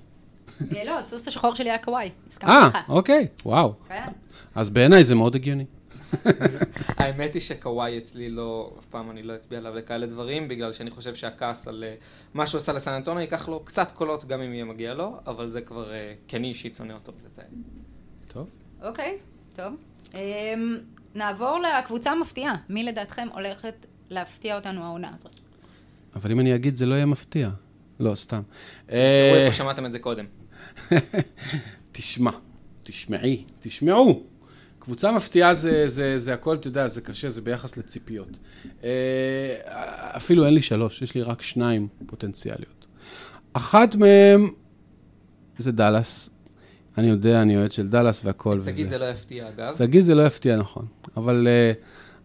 [0.76, 2.10] אה, לא, הסוס השחור שלי היה קוואי.
[2.30, 2.78] הסכמתי אה, לך.
[2.90, 3.74] אוקיי, וואו.
[3.88, 4.04] כן.
[4.56, 5.66] אז בעיניי זה מאוד הגיוני.
[6.98, 10.90] האמת היא שקוואי אצלי לא, אף פעם אני לא אצביע עליו לכאלה דברים, בגלל שאני
[10.90, 11.96] חושב שהכעס על אה,
[12.34, 15.50] מה שהוא עשה לסן אנטונו ייקח לו קצת קולות גם אם יהיה מגיע לו, אבל
[15.50, 17.42] זה כבר, אה, כי אני אישית שונא אותו וזה.
[18.28, 18.48] טוב.
[18.82, 19.18] אוקיי,
[19.56, 19.74] טוב.
[20.14, 20.78] אמ,
[21.16, 22.56] נעבור לקבוצה המפתיעה.
[22.70, 25.40] מי לדעתכם הולכת להפתיע אותנו העונה הזאת?
[26.16, 27.50] אבל אם אני אגיד, זה לא יהיה מפתיע.
[28.00, 28.42] לא, סתם.
[28.86, 30.26] תזכרו אה, איפה שמעתם את זה קודם.
[31.92, 32.32] תשמע,
[32.84, 34.31] תשמעי, תשמעו.
[34.82, 38.38] קבוצה מפתיעה זה, זה, זה הכל, אתה יודע, זה קשה, זה ביחס לציפיות.
[38.84, 38.90] אה,
[40.16, 42.86] אפילו אין לי שלוש, יש לי רק שניים פוטנציאליות.
[43.54, 44.50] אחת מהן
[45.58, 46.30] זה דאלאס.
[46.98, 48.62] אני יודע, אני אוהד של דאלאס והכל.
[48.62, 48.88] שגיא.
[48.88, 49.76] זה לא יפתיע אגב.
[49.78, 50.86] שגיא זה לא יפתיע, נכון.
[51.18, 51.72] אבל, אה,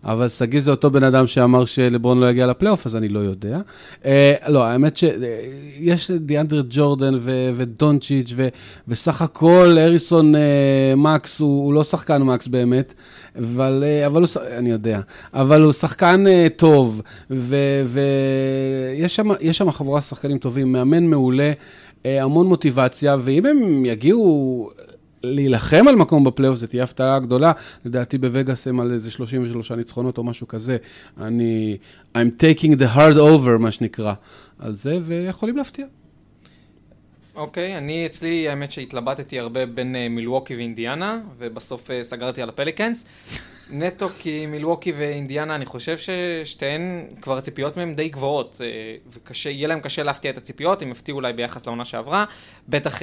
[0.07, 3.61] אבל שגיא זה אותו בן אדם שאמר שלברון לא יגיע לפלייאוף, אז אני לא יודע.
[4.04, 8.48] אה, לא, האמת שיש דיאנדר ג'ורדן ו- ודונצ'יץ', ו-
[8.88, 10.40] וסך הכל אריסון אה,
[10.96, 12.94] מקס הוא, הוא לא שחקן מקס באמת,
[13.38, 14.28] אבל, אה, אבל הוא,
[14.59, 15.00] אני יודע,
[15.34, 21.52] אבל הוא שחקן אה, טוב, ויש יש שם חבורה שחקנים טובים, מאמן מעולה.
[22.07, 24.70] אה, המון מוטיבציה, ואם הם יגיעו
[25.22, 27.52] להילחם על מקום בפלייאוף, זו תהיה הפתעה גדולה.
[27.84, 30.76] לדעתי בווגאס הם על איזה 33 ניצחונות או משהו כזה.
[31.20, 31.76] אני,
[32.14, 34.14] I'm taking the hard over, מה שנקרא,
[34.58, 35.86] על זה, ויכולים להפתיע.
[37.34, 43.06] אוקיי, אני אצלי, האמת שהתלבטתי הרבה בין אה, מילווקי ואינדיאנה, ובסוף אה, סגרתי על הפליקנס.
[43.70, 49.68] נטו כי מילווקי ואינדיאנה, אני חושב ששתיהן, כבר הציפיות מהן די גבוהות, אה, וקשה, יהיה
[49.68, 52.24] להם קשה להפתיע את הציפיות, הם יפתיעו אולי ביחס לעונה שעברה.
[52.68, 53.00] בטח...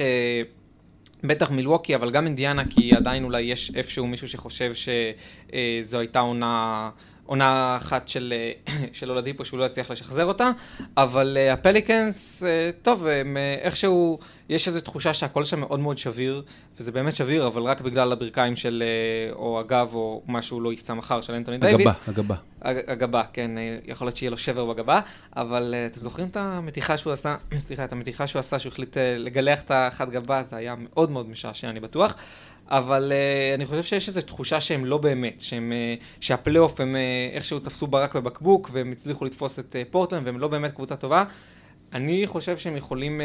[1.24, 6.20] אה, בטח מילווקי, אבל גם אינדיאנה, כי עדיין אולי יש איפשהו מישהו שחושב שזו הייתה
[6.20, 6.90] עונה,
[7.26, 8.34] עונה אחת של,
[8.68, 10.50] אה, של אולדיפו שהוא לא הצליח לשחזר אותה,
[10.96, 14.18] אבל אה, הפליקנס, אה, טוב, הם אה, איכשהו,
[14.48, 16.42] יש איזו תחושה שהכל שם מאוד מאוד שביר,
[16.78, 20.72] וזה באמת שביר, אבל רק בגלל הברכיים של, אה, או הגב, או מה שהוא לא
[20.72, 21.86] יפצע מחר של אנטוני דייוויס.
[21.88, 22.34] הגבה, הגבה.
[22.62, 23.50] הג- הגבה, כן,
[23.86, 25.00] יכול להיות שיהיה לו שבר בגבה,
[25.36, 28.96] אבל אה, אתם זוכרים את המתיחה שהוא עשה, סליחה, את המתיחה שהוא עשה, שהוא החליט
[28.96, 32.14] אה, לגלח את החד-גבה, זה היה מאוד מאוד משעשע, אני בטוח.
[32.68, 37.34] אבל אה, אני חושב שיש איזו תחושה שהם לא באמת, שהם, אה, שהפלייאוף הם אה,
[37.36, 41.24] איכשהו תפסו ברק בבקבוק והם הצליחו לתפוס את אה, פורטלנד והם לא באמת קבוצה טובה.
[41.92, 43.24] אני חושב שהם יכולים אה,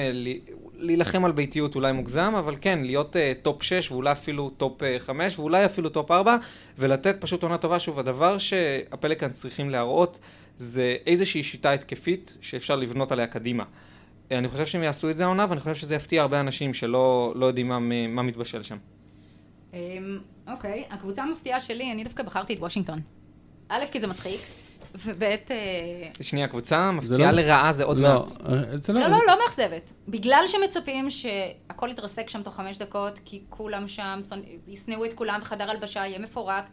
[0.75, 4.85] להילחם על ביתיות אולי מוגזם, אבל כן, להיות אה, טופ 6 ואולי אפילו טופ אה,
[4.99, 6.35] 5 ואולי אפילו טופ 4
[6.77, 7.79] ולתת פשוט עונה טובה.
[7.79, 10.19] שוב, הדבר שהפליקאנס צריכים להראות
[10.57, 13.63] זה איזושהי שיטה התקפית שאפשר לבנות עליה קדימה.
[14.31, 17.45] אני חושב שהם יעשו את זה העונה ואני חושב שזה יפתיע הרבה אנשים שלא לא
[17.45, 18.77] יודעים מה, מה מתבשל שם.
[19.73, 22.99] אמ, אוקיי, הקבוצה המפתיעה שלי, אני דווקא בחרתי את וושינגטון.
[23.69, 24.39] א', כי זה מצחיק,
[24.95, 25.37] וב', אה,
[26.21, 28.29] שנייה, קבוצה מפתיעה לא- לרעה זה עוד לא, מעט.
[28.49, 29.91] אה, זה לא, לא, לא מאכזבת.
[30.07, 34.19] בגלל שמצפים שהכל יתרסק שם תוך חמש דקות, כי כולם שם
[34.67, 36.63] ישנאו את כולם בחדר הלבשה, יהיה מפורק,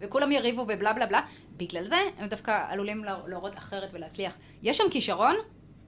[0.00, 1.20] וכולם יריבו ובלה בלה בלה,
[1.56, 4.32] בגלל זה הם דווקא עלולים לה- להראות אחרת ולהצליח.
[4.62, 5.34] יש שם כישרון,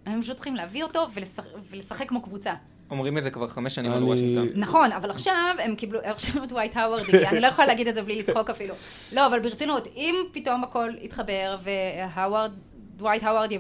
[0.07, 2.55] הם פשוט צריכים להביא אותו ולשחק, ולשחק כמו קבוצה.
[2.91, 4.61] אומרים את זה כבר חמש שנים על וושינגטון.
[4.61, 8.03] נכון, אבל עכשיו הם קיבלו, עכשיו את דווייט האוורד, אני לא יכולה להגיד את זה
[8.03, 8.75] בלי לצחוק אפילו.
[9.13, 12.53] לא, אבל ברצינות, אם פתאום הכל יתחבר, והאוורד,
[12.97, 13.53] דווייט האוורד.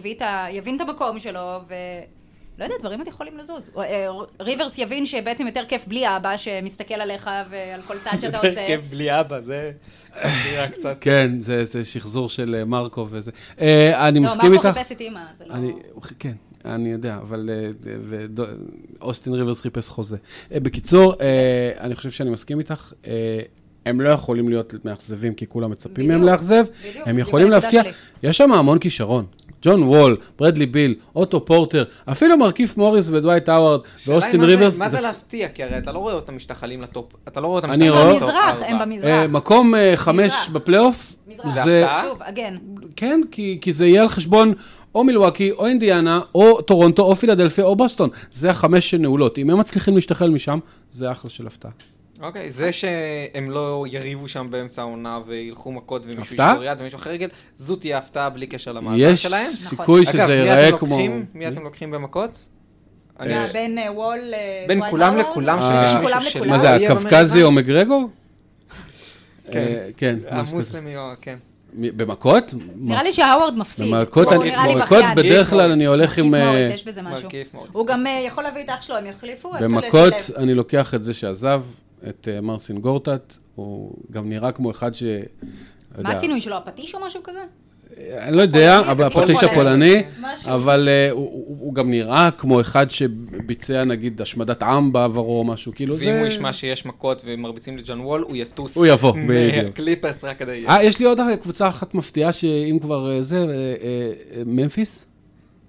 [0.50, 1.74] יבין את המקום שלו, ו...
[2.58, 3.70] לא יודעת, דברים עוד יכולים לזוז.
[3.78, 4.08] אה,
[4.40, 8.76] ריברס יבין שבעצם יותר כיף בלי אבא שמסתכל עליך ועל כל צעד שאתה עושה.
[8.90, 9.72] בלי אבא, זה
[10.24, 10.96] נראה קצת...
[11.00, 13.30] כן, זה, זה שחזור של אה, מרקו וזה.
[13.60, 14.78] אה, אני לא, מסכים מרקו איתך.
[14.78, 15.54] חיפש את אימא, זה לא...
[16.18, 16.32] כן,
[16.68, 17.70] אני יודע, אבל אה,
[19.02, 20.16] אוסטין ריברס חיפש חוזה.
[20.52, 21.26] אה, בקיצור, אה,
[21.80, 22.92] אני חושב שאני מסכים איתך.
[23.86, 26.64] הם לא יכולים להיות מאכזבים, כי כולם מצפים מהם לאכזב.
[27.04, 27.52] הם יכולים.
[27.52, 27.82] הנקודה
[28.22, 29.24] יש שם המון כישרון.
[29.62, 34.78] ג'ון וול, ברדלי ביל, אוטו פורטר, אפילו מרקיף מוריס ודווייט האווארד ואוסטין מה זה- ריברס.
[34.78, 35.48] מה זה להפתיע?
[35.48, 38.56] כי הרי אתה לא רואה אותם משתחלים לטופ, אתה לא רואה אותם משתחלים לטופ במזרח.
[38.66, 39.30] הם במזרח.
[39.30, 40.48] מקום חמש.
[40.52, 41.64] בפלייאוף, מזרח.
[41.64, 41.84] זה.
[41.86, 42.04] הפתעה?
[42.08, 42.56] שוב, אגן.
[42.96, 44.52] כן, כי, כי זה יהיה על חשבון
[44.98, 48.10] או מילואקי, או אינדיאנה, או טורונטו, או פילדלפיה, או בוסטון.
[48.30, 49.38] זה החמש שנעולות.
[49.38, 50.58] אם הם מצליחים להשתחרר משם,
[50.90, 51.70] זה אחלה של הפתעה.
[52.22, 56.22] אוקיי, זה שהם לא יריבו שם באמצע העונה וילכו מכות ומישהו?
[56.22, 59.50] ישבור יד ומישהו אחר רגל, זו תהיה הפתעה בלי קשר יש שלהם.
[59.52, 60.88] סיכוי אגב, שזה ייראה כמו...
[60.98, 61.24] לוקחים?
[61.34, 62.48] מי אתם לוקחים במכות?
[63.20, 64.34] אני- מה, בין אה, וול...
[64.34, 65.16] אה, בין כולם?
[65.16, 66.38] לכולם, אה, שיש מישהו של...
[66.38, 66.50] לכולם?
[66.52, 67.42] מה זה, הקווקזי?
[67.42, 68.08] או מגרגור?
[69.52, 69.58] כן.
[69.58, 70.18] אה, כן.
[70.28, 71.02] המוסלמי או...
[71.20, 71.36] כן.
[71.74, 72.54] במכות?
[72.76, 73.94] נראה לי שהאווארד מפסיד.
[73.94, 75.04] במכות אני- במכות.
[75.16, 76.34] בדרך כלל אני הולך עם...
[76.34, 77.28] אה, יש בזה משהו.
[77.72, 80.14] הוא גם אה, יכול להביא את אח שלו, הם יחליפו, במכות.
[80.36, 81.62] אני לוקח את זה שעזב,
[82.08, 83.34] את אה, מרסין גורטט.
[83.54, 85.02] הוא גם נראה כמו אחד ש...
[85.02, 87.40] לא מה הכינוי שלו, הפטיש או משהו כזה?
[88.18, 90.02] אני לא יודע, אבל הפטיש הפולני.
[90.44, 95.96] אבל אה, הוא- גם נראה כמו אחד שביצע נגיד השמדת עם בעברו או משהו, כאילו
[95.96, 96.06] זה...
[96.06, 98.76] ואם הוא ישמע שיש מכות ומרביצים לג'ון וול, הוא יטוס.
[98.76, 99.64] הוא יבוא, בדיוק.
[99.64, 100.64] מהקליפרס רק כדי...
[100.68, 103.48] אה, יש לי עוד קבוצה אחת מפתיעה, שאם כבר אה, זה, אה, אה,
[104.36, 104.42] אה,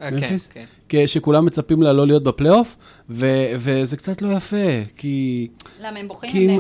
[0.02, 0.48] ממפיס?
[0.50, 0.60] אה, כן?
[0.60, 0.66] כן.
[0.90, 2.76] כי- שכולם מצפים לה לא להיות בפלייאוף,
[3.10, 3.26] ו-
[3.56, 4.56] וזה קצת לא יפה,
[4.96, 5.48] כי...
[5.84, 6.30] למה הם בוכים?
[6.32, 6.60] כי, הם?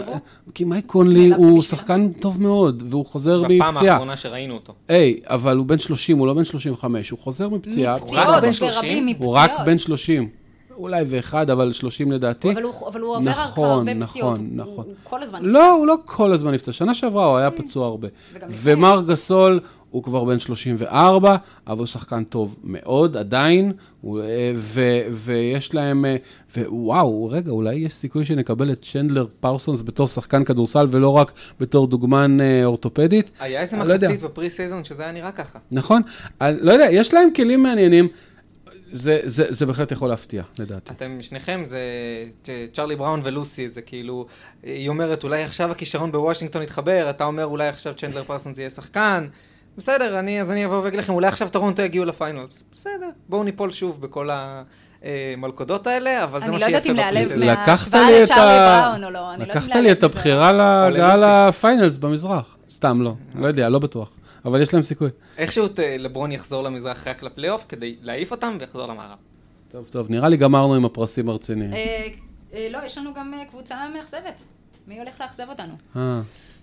[0.53, 1.61] כי מייק קונלי הוא?
[1.61, 3.93] שחקן טוב מאוד, והוא חוזר בפעם מפציעה.
[3.93, 4.73] האחרונה שראינו אותו.
[4.87, 7.95] היי, אבל הוא בן 30, הוא לא בן 35, הוא חוזר מפציעה.
[7.95, 8.77] מפציעות, בן 30?
[8.83, 9.25] ורבים מפציעות.
[9.25, 10.29] הוא רק בן 30.
[10.77, 12.51] אולי ואחד, אבל 30 לדעתי.
[12.51, 14.37] אבל הוא אבל הוא עובר נכון, הרבה נכון, פציעות.
[14.37, 14.85] הוא- נכון.
[14.85, 15.39] הוא כל הזמן...
[15.45, 16.71] לא, הוא לא כל הזמן נפצע.
[16.71, 18.07] שנה שעברה הוא היה פצוע הרבה.
[18.49, 19.59] ומר גסול,
[19.89, 21.35] הוא כבר בן 34,
[21.67, 23.71] אבל הוא שחקן טוב מאוד, עדיין.
[24.01, 24.81] הוא, אה, ו,
[25.11, 26.15] ויש להם, אה,
[26.57, 31.87] ווואו, רגע, אולי יש סיכוי שנקבל את צ'נדלר פרסונס בתור שחקן כדורסל, ולא רק בתור
[31.87, 33.31] דוגמן אה, אורתופדית.
[33.39, 33.95] היה איזה לא.
[33.95, 35.59] מחצית בפרי סייזון שזה היה נראה ככה.
[35.71, 36.01] נכון?
[36.41, 38.07] אני לא יודע, יש להם כלים מעניינים.
[38.91, 40.91] זה, זה, זה בהחלט יכול להפתיע, לדעתי.
[40.91, 41.79] אתם שניכם זה
[42.73, 44.25] צ'רלי בראון ולוסי, זה כאילו,
[44.63, 49.27] היא אומרת אולי עכשיו הכישרון בוושינגטון יתחבר, אתה אומר אולי עכשיו צ'נדלר פרסונס יהיה שחקן.
[49.77, 52.63] בסדר, אני, אז אני אבוא ואגיד לכם, אולי עכשיו טורונטו יגיעו ל-finals.
[52.73, 54.29] בסדר, בואו ניפול שוב בכל
[55.03, 57.47] המלכודות האלה, אבל זה אני מה לא יודעת שיפה אם להיעלב ב-preseason.
[57.47, 59.97] מה- לקחת מההשוואה לי לצ'ארלי בראון או לא, אני לא יודעת אם לקחת לי להיעלב
[59.97, 60.03] את.
[60.03, 61.47] הבחירה להגעה.
[61.47, 62.55] ל-finals במזרח.
[62.69, 63.13] סתם, לא.
[63.35, 64.11] לא יודע, לא בטוח.
[64.45, 65.09] אבל יש להם סיכוי.
[65.37, 69.17] איכשהו ת- לברון יחזור למזרח רק לפלייאוף כדי להעיף אותם ויחזור למערב.
[69.71, 71.73] טוב, טוב, נראה לי גמרנו עם הפרסים הרציניים.
[71.73, 72.07] אה,
[72.53, 74.41] אה, לא, יש לנו גם אה, קבוצה מאכזבת.
[74.87, 75.73] מי הולך לאכזב אותנו?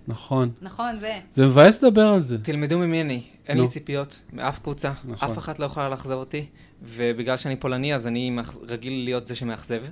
[0.09, 0.51] אה, נכון.
[0.61, 1.19] נכון, זה.
[1.31, 2.37] זה מבאס לדבר על זה.
[2.43, 3.57] תלמדו ממני, אין.
[3.57, 5.31] לי ציפיות מאף קבוצה, נכון.
[5.31, 6.45] אף אחת לא יכולה לאכזב אותי,
[6.81, 8.37] ובגלל שאני פולני אז אני
[8.69, 9.83] רגיל להיות זה שמאכזב,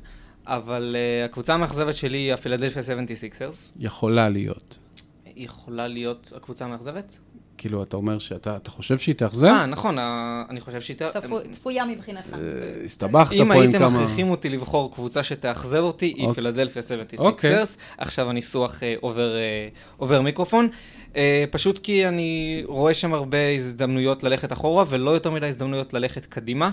[0.45, 4.77] אבל uh, הקבוצה המאכזבת שלי היא הפילדלפיה 76ers, יכולה להיות.
[5.35, 7.17] יכולה להיות הקבוצה המאכזבת?
[7.65, 9.47] כאילו, אתה אומר שאתה אתה חושב שהיא תאכזב?
[9.47, 10.97] אה, נכון, אה, אני חושב שהיא...
[10.97, 12.33] ת- צפו- צפויה מבחינתך.
[12.33, 12.39] אה,
[12.85, 13.89] הסתבכת אם פה עם הייתם כמה...
[13.89, 16.35] מכריחים אותי לבחור קבוצה שתאכזב אותי, היא אוקיי.
[16.35, 17.19] פילדלפיה 76ers.
[17.19, 17.63] אוקיי.
[17.97, 20.67] עכשיו הניסוח אה, עובר, אה, עובר מיקרופון.
[21.15, 26.25] אה, פשוט כי אני רואה שם הרבה הזדמנויות ללכת אחורה, ולא יותר מדי הזדמנויות ללכת
[26.25, 26.69] קדימה.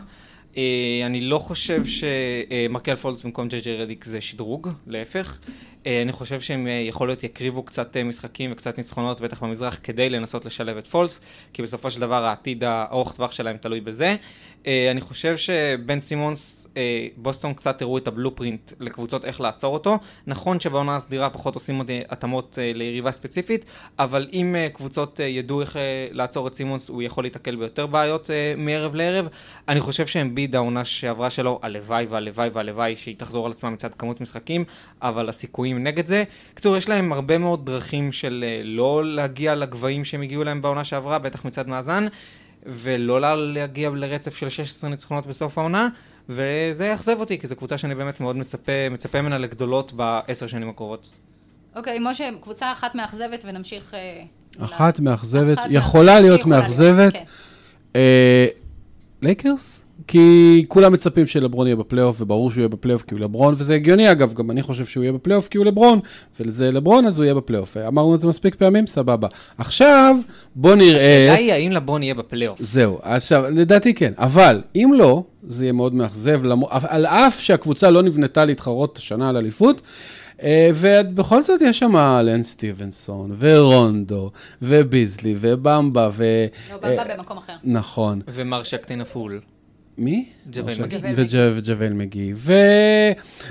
[0.56, 0.62] אה,
[1.06, 5.38] אני לא חושב שמרקל פולדס במקום ג'י ג'י רדיק זה שדרוג, להפך.
[5.81, 9.78] אה, אני חושב שהם אה, יכול להיות יקריבו קצת אה, משחקים וקצת ניצחונות, בטח במזרח,
[9.82, 11.20] כדי לנסות לשלב את פולץ,
[11.52, 14.16] כי בסופו של דבר העתיד הארוך טווח שלהם תלוי בזה.
[14.66, 19.98] אה, אני חושב שבן סימונס, אה, בוסטון קצת הראו את ה-blueprint לקבוצות איך לעצור אותו.
[20.26, 23.64] נכון שבעונה הסדירה פחות עושים עוד אה, התאמות אה, ליריבה ספציפית,
[23.98, 27.86] אבל אם אה, קבוצות אה, ידעו איך אה, לעצור את סימונס, הוא יכול להיתקל ביותר
[27.86, 29.28] בעיות אה, מערב לערב.
[29.68, 34.20] אני חושב שאמביד העונה שעברה שלו, הלוואי והלוואי והלוואי שהיא תחזור על עצמה מצד כמות
[34.20, 34.64] משחקים,
[35.02, 36.24] אבל הסיכויים נגד זה.
[36.54, 40.84] קיצור, יש להם הרבה מאוד דרכים של אה, לא להגיע לגבהים שהם הגיעו להם בעונה
[40.84, 42.06] שעברה, בטח מצד מאזן.
[42.66, 45.88] ולא לה- להגיע לרצף של 16 ניצחונות בסוף העונה,
[46.28, 50.68] וזה יאכזב אותי, כי זו קבוצה שאני באמת מאוד מצפה, מצפה ממנה לגדולות בעשר שנים
[50.68, 51.08] הקרובות.
[51.76, 53.94] אוקיי, משה, קבוצה אחת מאכזבת ונמשיך...
[53.94, 54.22] אה,
[54.64, 57.12] אחת מאכזבת, אחת יכולה להיות מאכזבת.
[57.12, 57.24] כן.
[57.96, 58.46] אה,
[59.22, 59.81] לייקרס?
[60.06, 64.12] כי כולם מצפים שלברון יהיה בפלייאוף, וברור שהוא יהיה בפלייאוף כי הוא לברון, וזה הגיוני
[64.12, 66.00] אגב, גם אני חושב שהוא יהיה בפלייאוף כי הוא לברון,
[66.40, 67.76] וזה לברון אז הוא יהיה בפלייאוף.
[67.76, 69.28] אמרנו את זה מספיק פעמים, סבבה.
[69.58, 70.16] עכשיו,
[70.54, 71.24] בוא נראה...
[71.24, 72.62] השאלה היא האם לברון יהיה בפלייאוף.
[72.62, 76.60] זהו, עכשיו, לדעתי כן, אבל אם לא, זה יהיה מאוד מאכזב, למ...
[76.68, 79.80] על אף שהקבוצה לא נבנתה להתחרות השנה על אליפות,
[80.42, 84.30] אה, ובכל זאת יש שם לן סטיבנסון, ורונדו,
[84.62, 86.24] וביזלי, ובמבה, ו...
[86.70, 87.52] לא, במבה במקום אחר.
[87.64, 88.20] נכון.
[88.28, 89.40] ומר שקטין הפול.
[89.98, 90.28] מי?
[90.48, 90.98] עכשיו- מגי.
[90.98, 92.32] ג'וול וג'- וג'וול מגי.
[92.36, 92.52] ו...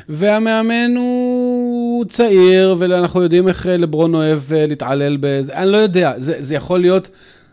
[0.09, 5.53] והמאמן הוא צעיר, ואנחנו יודעים איך אה, לברון אוהב אה, להתעלל בזה.
[5.53, 7.09] אני לא יודע, זה, זה יכול להיות...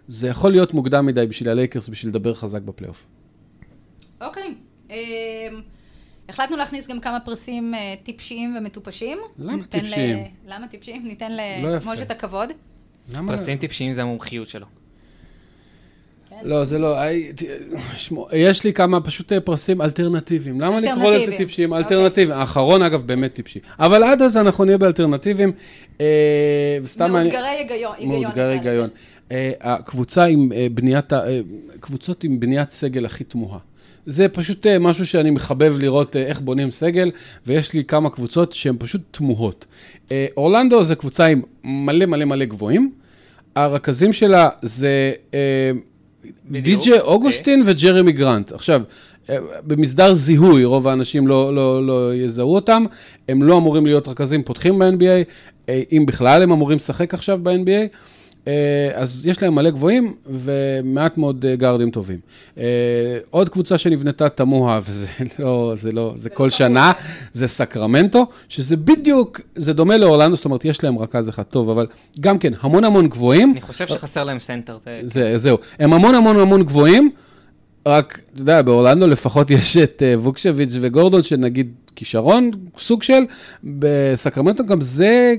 [0.08, 3.06] זה יכול להיות מוקדם מדי בשביל הלייקרס, בשביל לדבר חזק בפלייאוף.
[4.20, 4.54] אוקיי.
[4.90, 4.96] אמ,
[6.28, 9.18] החלטנו להכניס גם כמה פרסים אה, טיפשיים ומטופשים.
[9.38, 10.18] למה ניתן ל- טיפשיים?
[10.48, 11.06] למה טיפשיים?
[11.06, 11.68] ניתן לא.
[11.74, 12.48] למשה את הכבוד.
[13.14, 13.32] למה?
[13.32, 14.66] פרסים טיפשיים זה המומחיות שלו.
[16.42, 16.96] לא, זה לא,
[18.32, 20.60] יש לי כמה פשוט אה, פרסים אלטרנטיביים.
[20.60, 21.36] למה לקרוא לזה.
[21.36, 21.72] טיפשיים?
[21.72, 21.84] אוקיי.
[21.84, 22.38] אלטרנטיביים.
[22.38, 23.58] האחרון, אגב, באמת טיפשי.
[23.78, 25.52] אבל עד אז אנחנו נהיה באלטרנטיביים.
[26.00, 26.06] אה.
[27.00, 27.94] מאותגרי היגיון.
[28.00, 28.52] מאותגרי.
[28.52, 28.88] היגיון.
[29.32, 31.12] אה, הקבוצה עם בניית,
[31.80, 33.58] קבוצות עם בניית סגל הכי תמוהה.
[34.06, 37.10] זה פשוט משהו שאני מחבב לראות איך בונים סגל,
[37.46, 39.66] ויש לי כמה קבוצות שהן פשוט תמוהות.
[40.36, 42.92] אורלנדו זה קבוצה עם מלא מלא מלא גבוהים.
[43.56, 45.70] הרכזים שלה זה אה.
[46.50, 48.52] די.ג'יי אוגוסטין וג'רמי גרנט.
[48.52, 48.82] עכשיו,
[49.30, 49.36] אה,
[49.66, 52.84] במסדר זיהוי, רוב האנשים לא, לא, לא יזהו אותם,
[53.28, 55.24] הם לא אמורים להיות רכזים פותחים ב-NBA,
[55.68, 57.96] אה, אם בכלל הם אמורים לשחק עכשיו ב-NBA.
[58.48, 58.52] אה,
[58.94, 62.18] אז יש להם מלא גבוהים ומעט מאוד אה, גארדים טובים.
[62.58, 62.64] אה,
[63.30, 65.06] עוד קבוצה שנבנתה תמוה, וזה
[65.38, 66.92] לא, זה לא, זה כל שנה,
[67.32, 71.86] זה סקרמנטו, שזה בדיוק, זה דומה לאורלנדו, זאת אומרת, יש להם רכז אחד טוב, אבל
[72.20, 73.50] גם כן, המון המון גבוהים.
[73.52, 74.78] אני חושב שחסר להם סנטר.
[74.84, 75.58] זה- זה, זהו.
[75.78, 77.10] הם המון המון המון גבוהים,
[77.86, 83.22] רק, אתה יודע, באורלנדו לפחות יש את אה, ווצ'ביץ' וגורדון, שנגיד כישרון, סוג של,
[83.64, 85.34] בסקרמנטו גם זה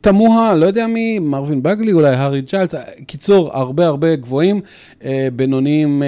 [0.00, 2.74] תמוה, לא יודע מי, מרווין באגלי, אולי הארי ג'יילס,
[3.06, 4.60] קיצור, הרבה הרבה גבוהים,
[5.00, 5.04] אה,
[5.36, 6.02] בינוניים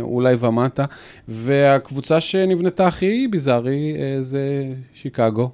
[0.00, 0.84] אולי ומטה,
[1.28, 5.50] והקבוצה שנבנתה הכי ביזארי זה שיקגו.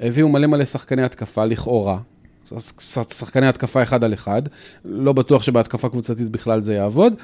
[0.00, 1.98] הביאו מלא מלא שחקני התקפה, לכאורה.
[3.10, 4.42] שחקני התקפה אחד על אחד,
[4.84, 7.14] לא בטוח שבהתקפה קבוצתית בכלל זה יעבוד.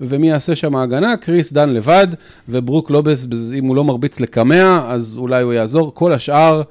[0.00, 1.16] ומי יעשה שם הגנה?
[1.16, 2.06] קריס דן לבד,
[2.48, 3.26] וברוק לובס,
[3.58, 5.94] אם הוא לא מרביץ לקמע, אז אולי הוא יעזור.
[5.94, 6.62] כל השאר,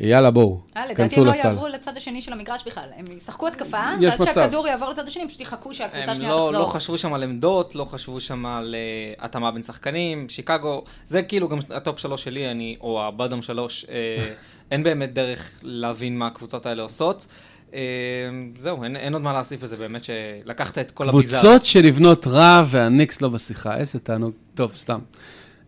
[0.00, 1.48] יאללה בואו, אה, לדעתי כנסו הם לא לסל.
[1.48, 2.88] יעברו לצד השני של המגרש בכלל.
[2.96, 4.32] הם ישחקו התקפה, יש ואז מצב.
[4.32, 6.60] שהכדור יעבור לצד השני, הם פשוט יחכו שהקבוצה הם השנייה לא, תחזור.
[6.60, 8.74] לא חשבו שם על עמדות, לא חשבו שם על
[9.18, 13.84] אה, התאמה בין שחקנים, שיקגו, זה כאילו גם הטופ שלוש שלי, אני, או ה-bottom שלוש,
[13.84, 13.88] אה,
[14.70, 17.26] אין באמת דרך להבין מה הקבוצות האלה עושות.
[17.70, 17.72] אה,
[18.58, 21.38] זהו, אין, אין עוד מה להוסיף לזה, באמת שלקחת את כל ה-bizarre.
[21.40, 24.32] קבוצות שנבנות רע והניקס לא בשיחה, איזה תענוג.
[24.54, 24.98] טוב, סתם.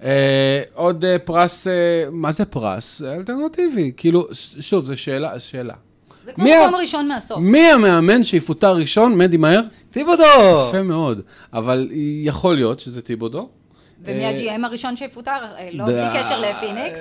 [0.03, 1.73] אה, עוד אה, פרס, אה,
[2.13, 3.03] מה זה פרס?
[3.03, 3.93] אלטרנטיבי.
[3.97, 4.29] כאילו,
[4.61, 5.75] שוב, זו שאלה, שאלה.
[6.25, 7.39] זה כמו מי ה- מקום ראשון מהסוף.
[7.39, 9.19] מי המאמן שיפוטר ראשון?
[9.19, 9.61] מדי מהר?
[9.91, 10.23] טיבודו!
[10.69, 11.21] יפה מאוד.
[11.53, 11.89] אבל
[12.23, 13.49] יכול להיות שזה טיבודו.
[14.05, 15.31] ומי אה, ה-GM הראשון שיפוטר?
[15.31, 17.01] אה, לא בלי קשר לפיניקס.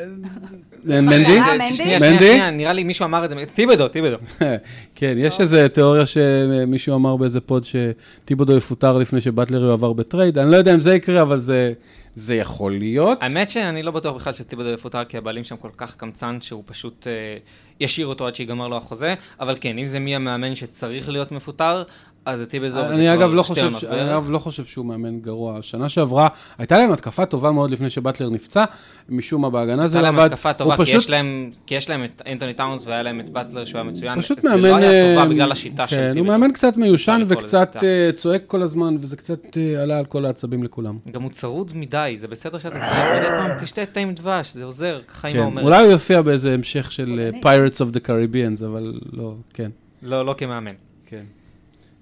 [0.90, 1.40] אה, מנדי?
[1.76, 4.18] שנייה, שנייה, נראה לי מישהו אמר את זה, טיבודו, טיבודו.
[4.96, 10.38] כן, יש איזו תיאוריה שמישהו אמר באיזה פוד שטיבודו יפוטר לפני שבטלר יועבר בטרייד.
[10.38, 11.74] אני לא יודע אם זה יקרה, אבל זה,
[12.16, 13.18] זה יכול להיות.
[13.22, 17.08] האמת שאני לא בטוח בכלל שטיבודו יפוטר, כי הבעלים שם כל כך קמצן, שהוא פשוט
[17.08, 17.38] אה,
[17.80, 19.16] ישאיר אותו עד שיגמר לו החוזה.
[19.40, 21.84] אבל כן, אם זה מי המאמן שצריך להיות מפוטר,
[22.26, 22.72] אז זה טיבודו.
[22.72, 23.84] וזה אני כבר אגב לא שתי חושב, ש-.
[23.84, 25.62] אני אגב לא חושב שהוא מאמן גרוע.
[25.62, 26.28] שנה שעברה,
[26.58, 28.66] הייתה להם התקפה טובה מאוד לפני שבטלר נפצע,
[29.10, 30.34] משום מה בהגנה זה הייתה לא להם עבד.
[30.34, 33.30] התקפה טובה, כי פשוט- יש להם, כי יש להם את אנטוני טאונס והיה להם את
[33.30, 34.22] באטלר שהוא היה מצוין.
[34.22, 34.62] פשוט זה מאמן...
[34.70, 36.28] לא היה טובה אה, בגלל השיטה של כן, הוא.
[36.28, 37.76] מאמן קצת מיושן וקצת.
[37.84, 40.98] אה, צועק כל הזמן, וזה קצת אה, עלה על כל העצבים לכולם.
[41.12, 44.64] גם הוא צרוד מדי, זה בסדר שאתה צועק מדי פעם, תשתה תה עם דבש, זה
[44.64, 45.66] עוזר, ככה אמא כן, אומרת.
[45.66, 47.68] אולי הוא יופיע באיזה המשך של אה, אולי.
[47.70, 49.72] Pirates of the Caribbeans, אבל לא, כן.
[50.04, 50.72] לא, לא כמאמן.
[51.06, 51.24] כן.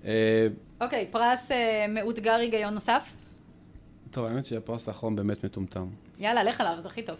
[0.06, 0.48] אה,
[0.82, 3.12] אוקיי, פרס אה, מאותגר היגיון נוסף.
[4.12, 5.86] טוב, האמת שהפרס האחרון באמת מטומטם.
[6.20, 7.16] יאללה, לך עליו, זה הכי טוב.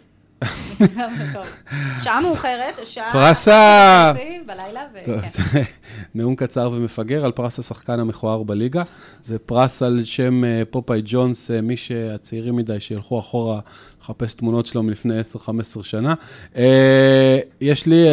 [2.02, 3.12] שעה מאוחרת, שעה...
[3.12, 5.60] פרס ה- וחצי בלילה, וכן.
[6.14, 8.82] נאום קצר ומפגר על פרס השחקן המכוער בליגה.
[9.22, 13.60] זה פרס על שם אה, פופאי ג'ונס, מי שהצעירים מדי שילכו אחורה
[14.00, 16.14] לחפש תמונות שלו מלפני 10-15 שנה.
[17.60, 18.04] יש לי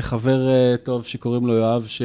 [0.00, 0.40] חבר
[0.82, 2.02] טוב שקוראים לו יואב, ש...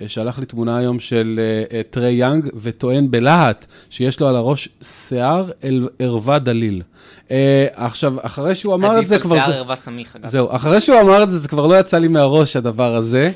[0.00, 1.40] אה, שלח לי תמונה היום של
[1.72, 6.82] אה, אה, טרי יאנג, וטוען בלהט שיש לו על הראש שיער אל- ערווה דליל.
[7.74, 9.34] עכשיו, אחרי שהוא אמר את זה כבר...
[9.34, 10.26] עדיף על שיער ערווה סמיך, אגב.
[10.26, 13.30] זהו, אחרי שהוא אמר את זה, זה כבר לא יצא לי מהראש, הדבר הזה.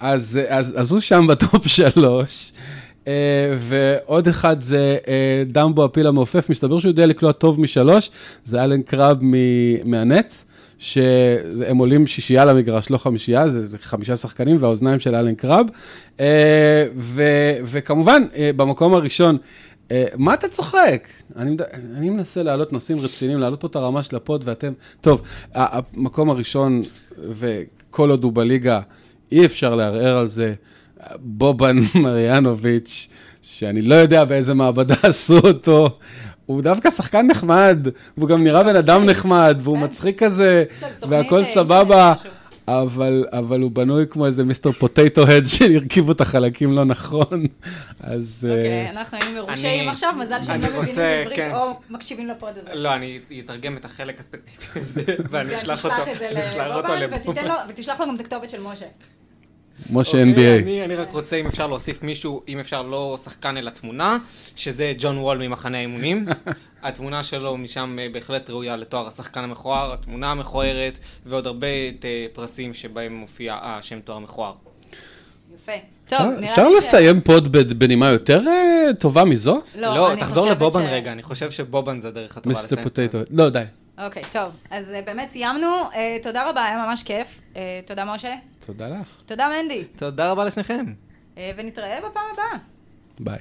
[0.00, 2.52] אז, אז, אז הוא שם בטופ שלוש.
[3.04, 3.06] אה,
[3.58, 5.08] ועוד אחד זה אה,
[5.52, 8.10] דמבו הפיל המעופף, מסתבר שהוא יודע לקלוע טוב משלוש,
[8.44, 9.34] זה אלן קרב מ-
[9.90, 10.46] מהנץ,
[10.80, 15.66] שהם עולים שישייה למגרש, לא חמישייה, זה, זה חמישה שחקנים והאוזניים של אלן קרב.
[16.16, 16.20] Uh,
[16.96, 17.22] ו,
[17.64, 19.38] וכמובן, uh, במקום הראשון,
[19.88, 21.08] uh, מה אתה צוחק?
[21.36, 21.56] אני,
[21.96, 24.72] אני מנסה להעלות נושאים רציניים, להעלות פה את הרמה של הפוד ואתם...
[25.00, 25.22] טוב,
[25.54, 26.82] המקום הראשון,
[27.30, 28.80] וכל עוד הוא בליגה,
[29.32, 30.54] אי אפשר לערער על זה.
[31.16, 33.08] בובן מריאנוביץ',
[33.42, 35.98] שאני לא יודע באיזה מעבדה עשו אותו,
[36.50, 37.78] הוא דווקא שחקן נחמד,
[38.16, 39.84] והוא גם נראה בן אדם נחמד, והוא כן.
[39.84, 40.64] מצחיק כזה,
[41.08, 42.14] והכל אה, סבבה.
[42.68, 47.44] אבל, אבל הוא בנוי כמו איזה מיסטר פוטטו הד שהרכיבו את החלקים לא נכון,
[48.00, 48.48] אז...
[48.50, 51.50] אה, אוקיי, אנחנו היינו מרושעים אני- עכשיו, מזל שהם לא מבינים עברית כן.
[51.54, 52.74] או מקשיבים לפוד הזה.
[52.74, 55.96] לא, אני אתרגם את החלק הספציפי הזה, ואני אשלח אותו
[56.96, 58.86] לו- ותשלח לו גם את הכתובת של משה.
[59.90, 60.62] משה אוקיי, NBA.
[60.62, 64.18] אני, אני רק רוצה, אם אפשר להוסיף מישהו, אם אפשר לא שחקן אלא תמונה,
[64.56, 66.26] שזה ג'ון וול ממחנה האימונים.
[66.82, 71.66] התמונה שלו משם אה, בהחלט ראויה לתואר השחקן המכוער, התמונה המכוערת, ועוד הרבה
[72.04, 74.52] אה, פרסים שבהם מופיע השם תואר מכוער.
[75.54, 75.72] יפה.
[76.08, 79.60] טוב, אפשר- נראה אפשר לי ש- לסיים פוד בנימה יותר אה, טובה מזו?
[79.74, 82.82] לא, אני תחזור לבובן רגע, אני חושב שבובן זה הדרך הטובה מיסטר לסיים.
[83.08, 83.62] פוטטו, לא, די.
[84.04, 84.52] אוקיי, טוב.
[84.70, 85.66] אז באמת סיימנו.
[86.22, 87.40] תודה רבה, היה ממש כיף.
[87.86, 88.34] תודה, משה.
[88.66, 89.08] תודה לך.
[89.26, 89.84] תודה, מנדי.
[89.84, 90.84] תודה רבה לשניכם.
[91.38, 92.58] אה, ונתראה בפעם הבאה.
[93.20, 93.40] ביי.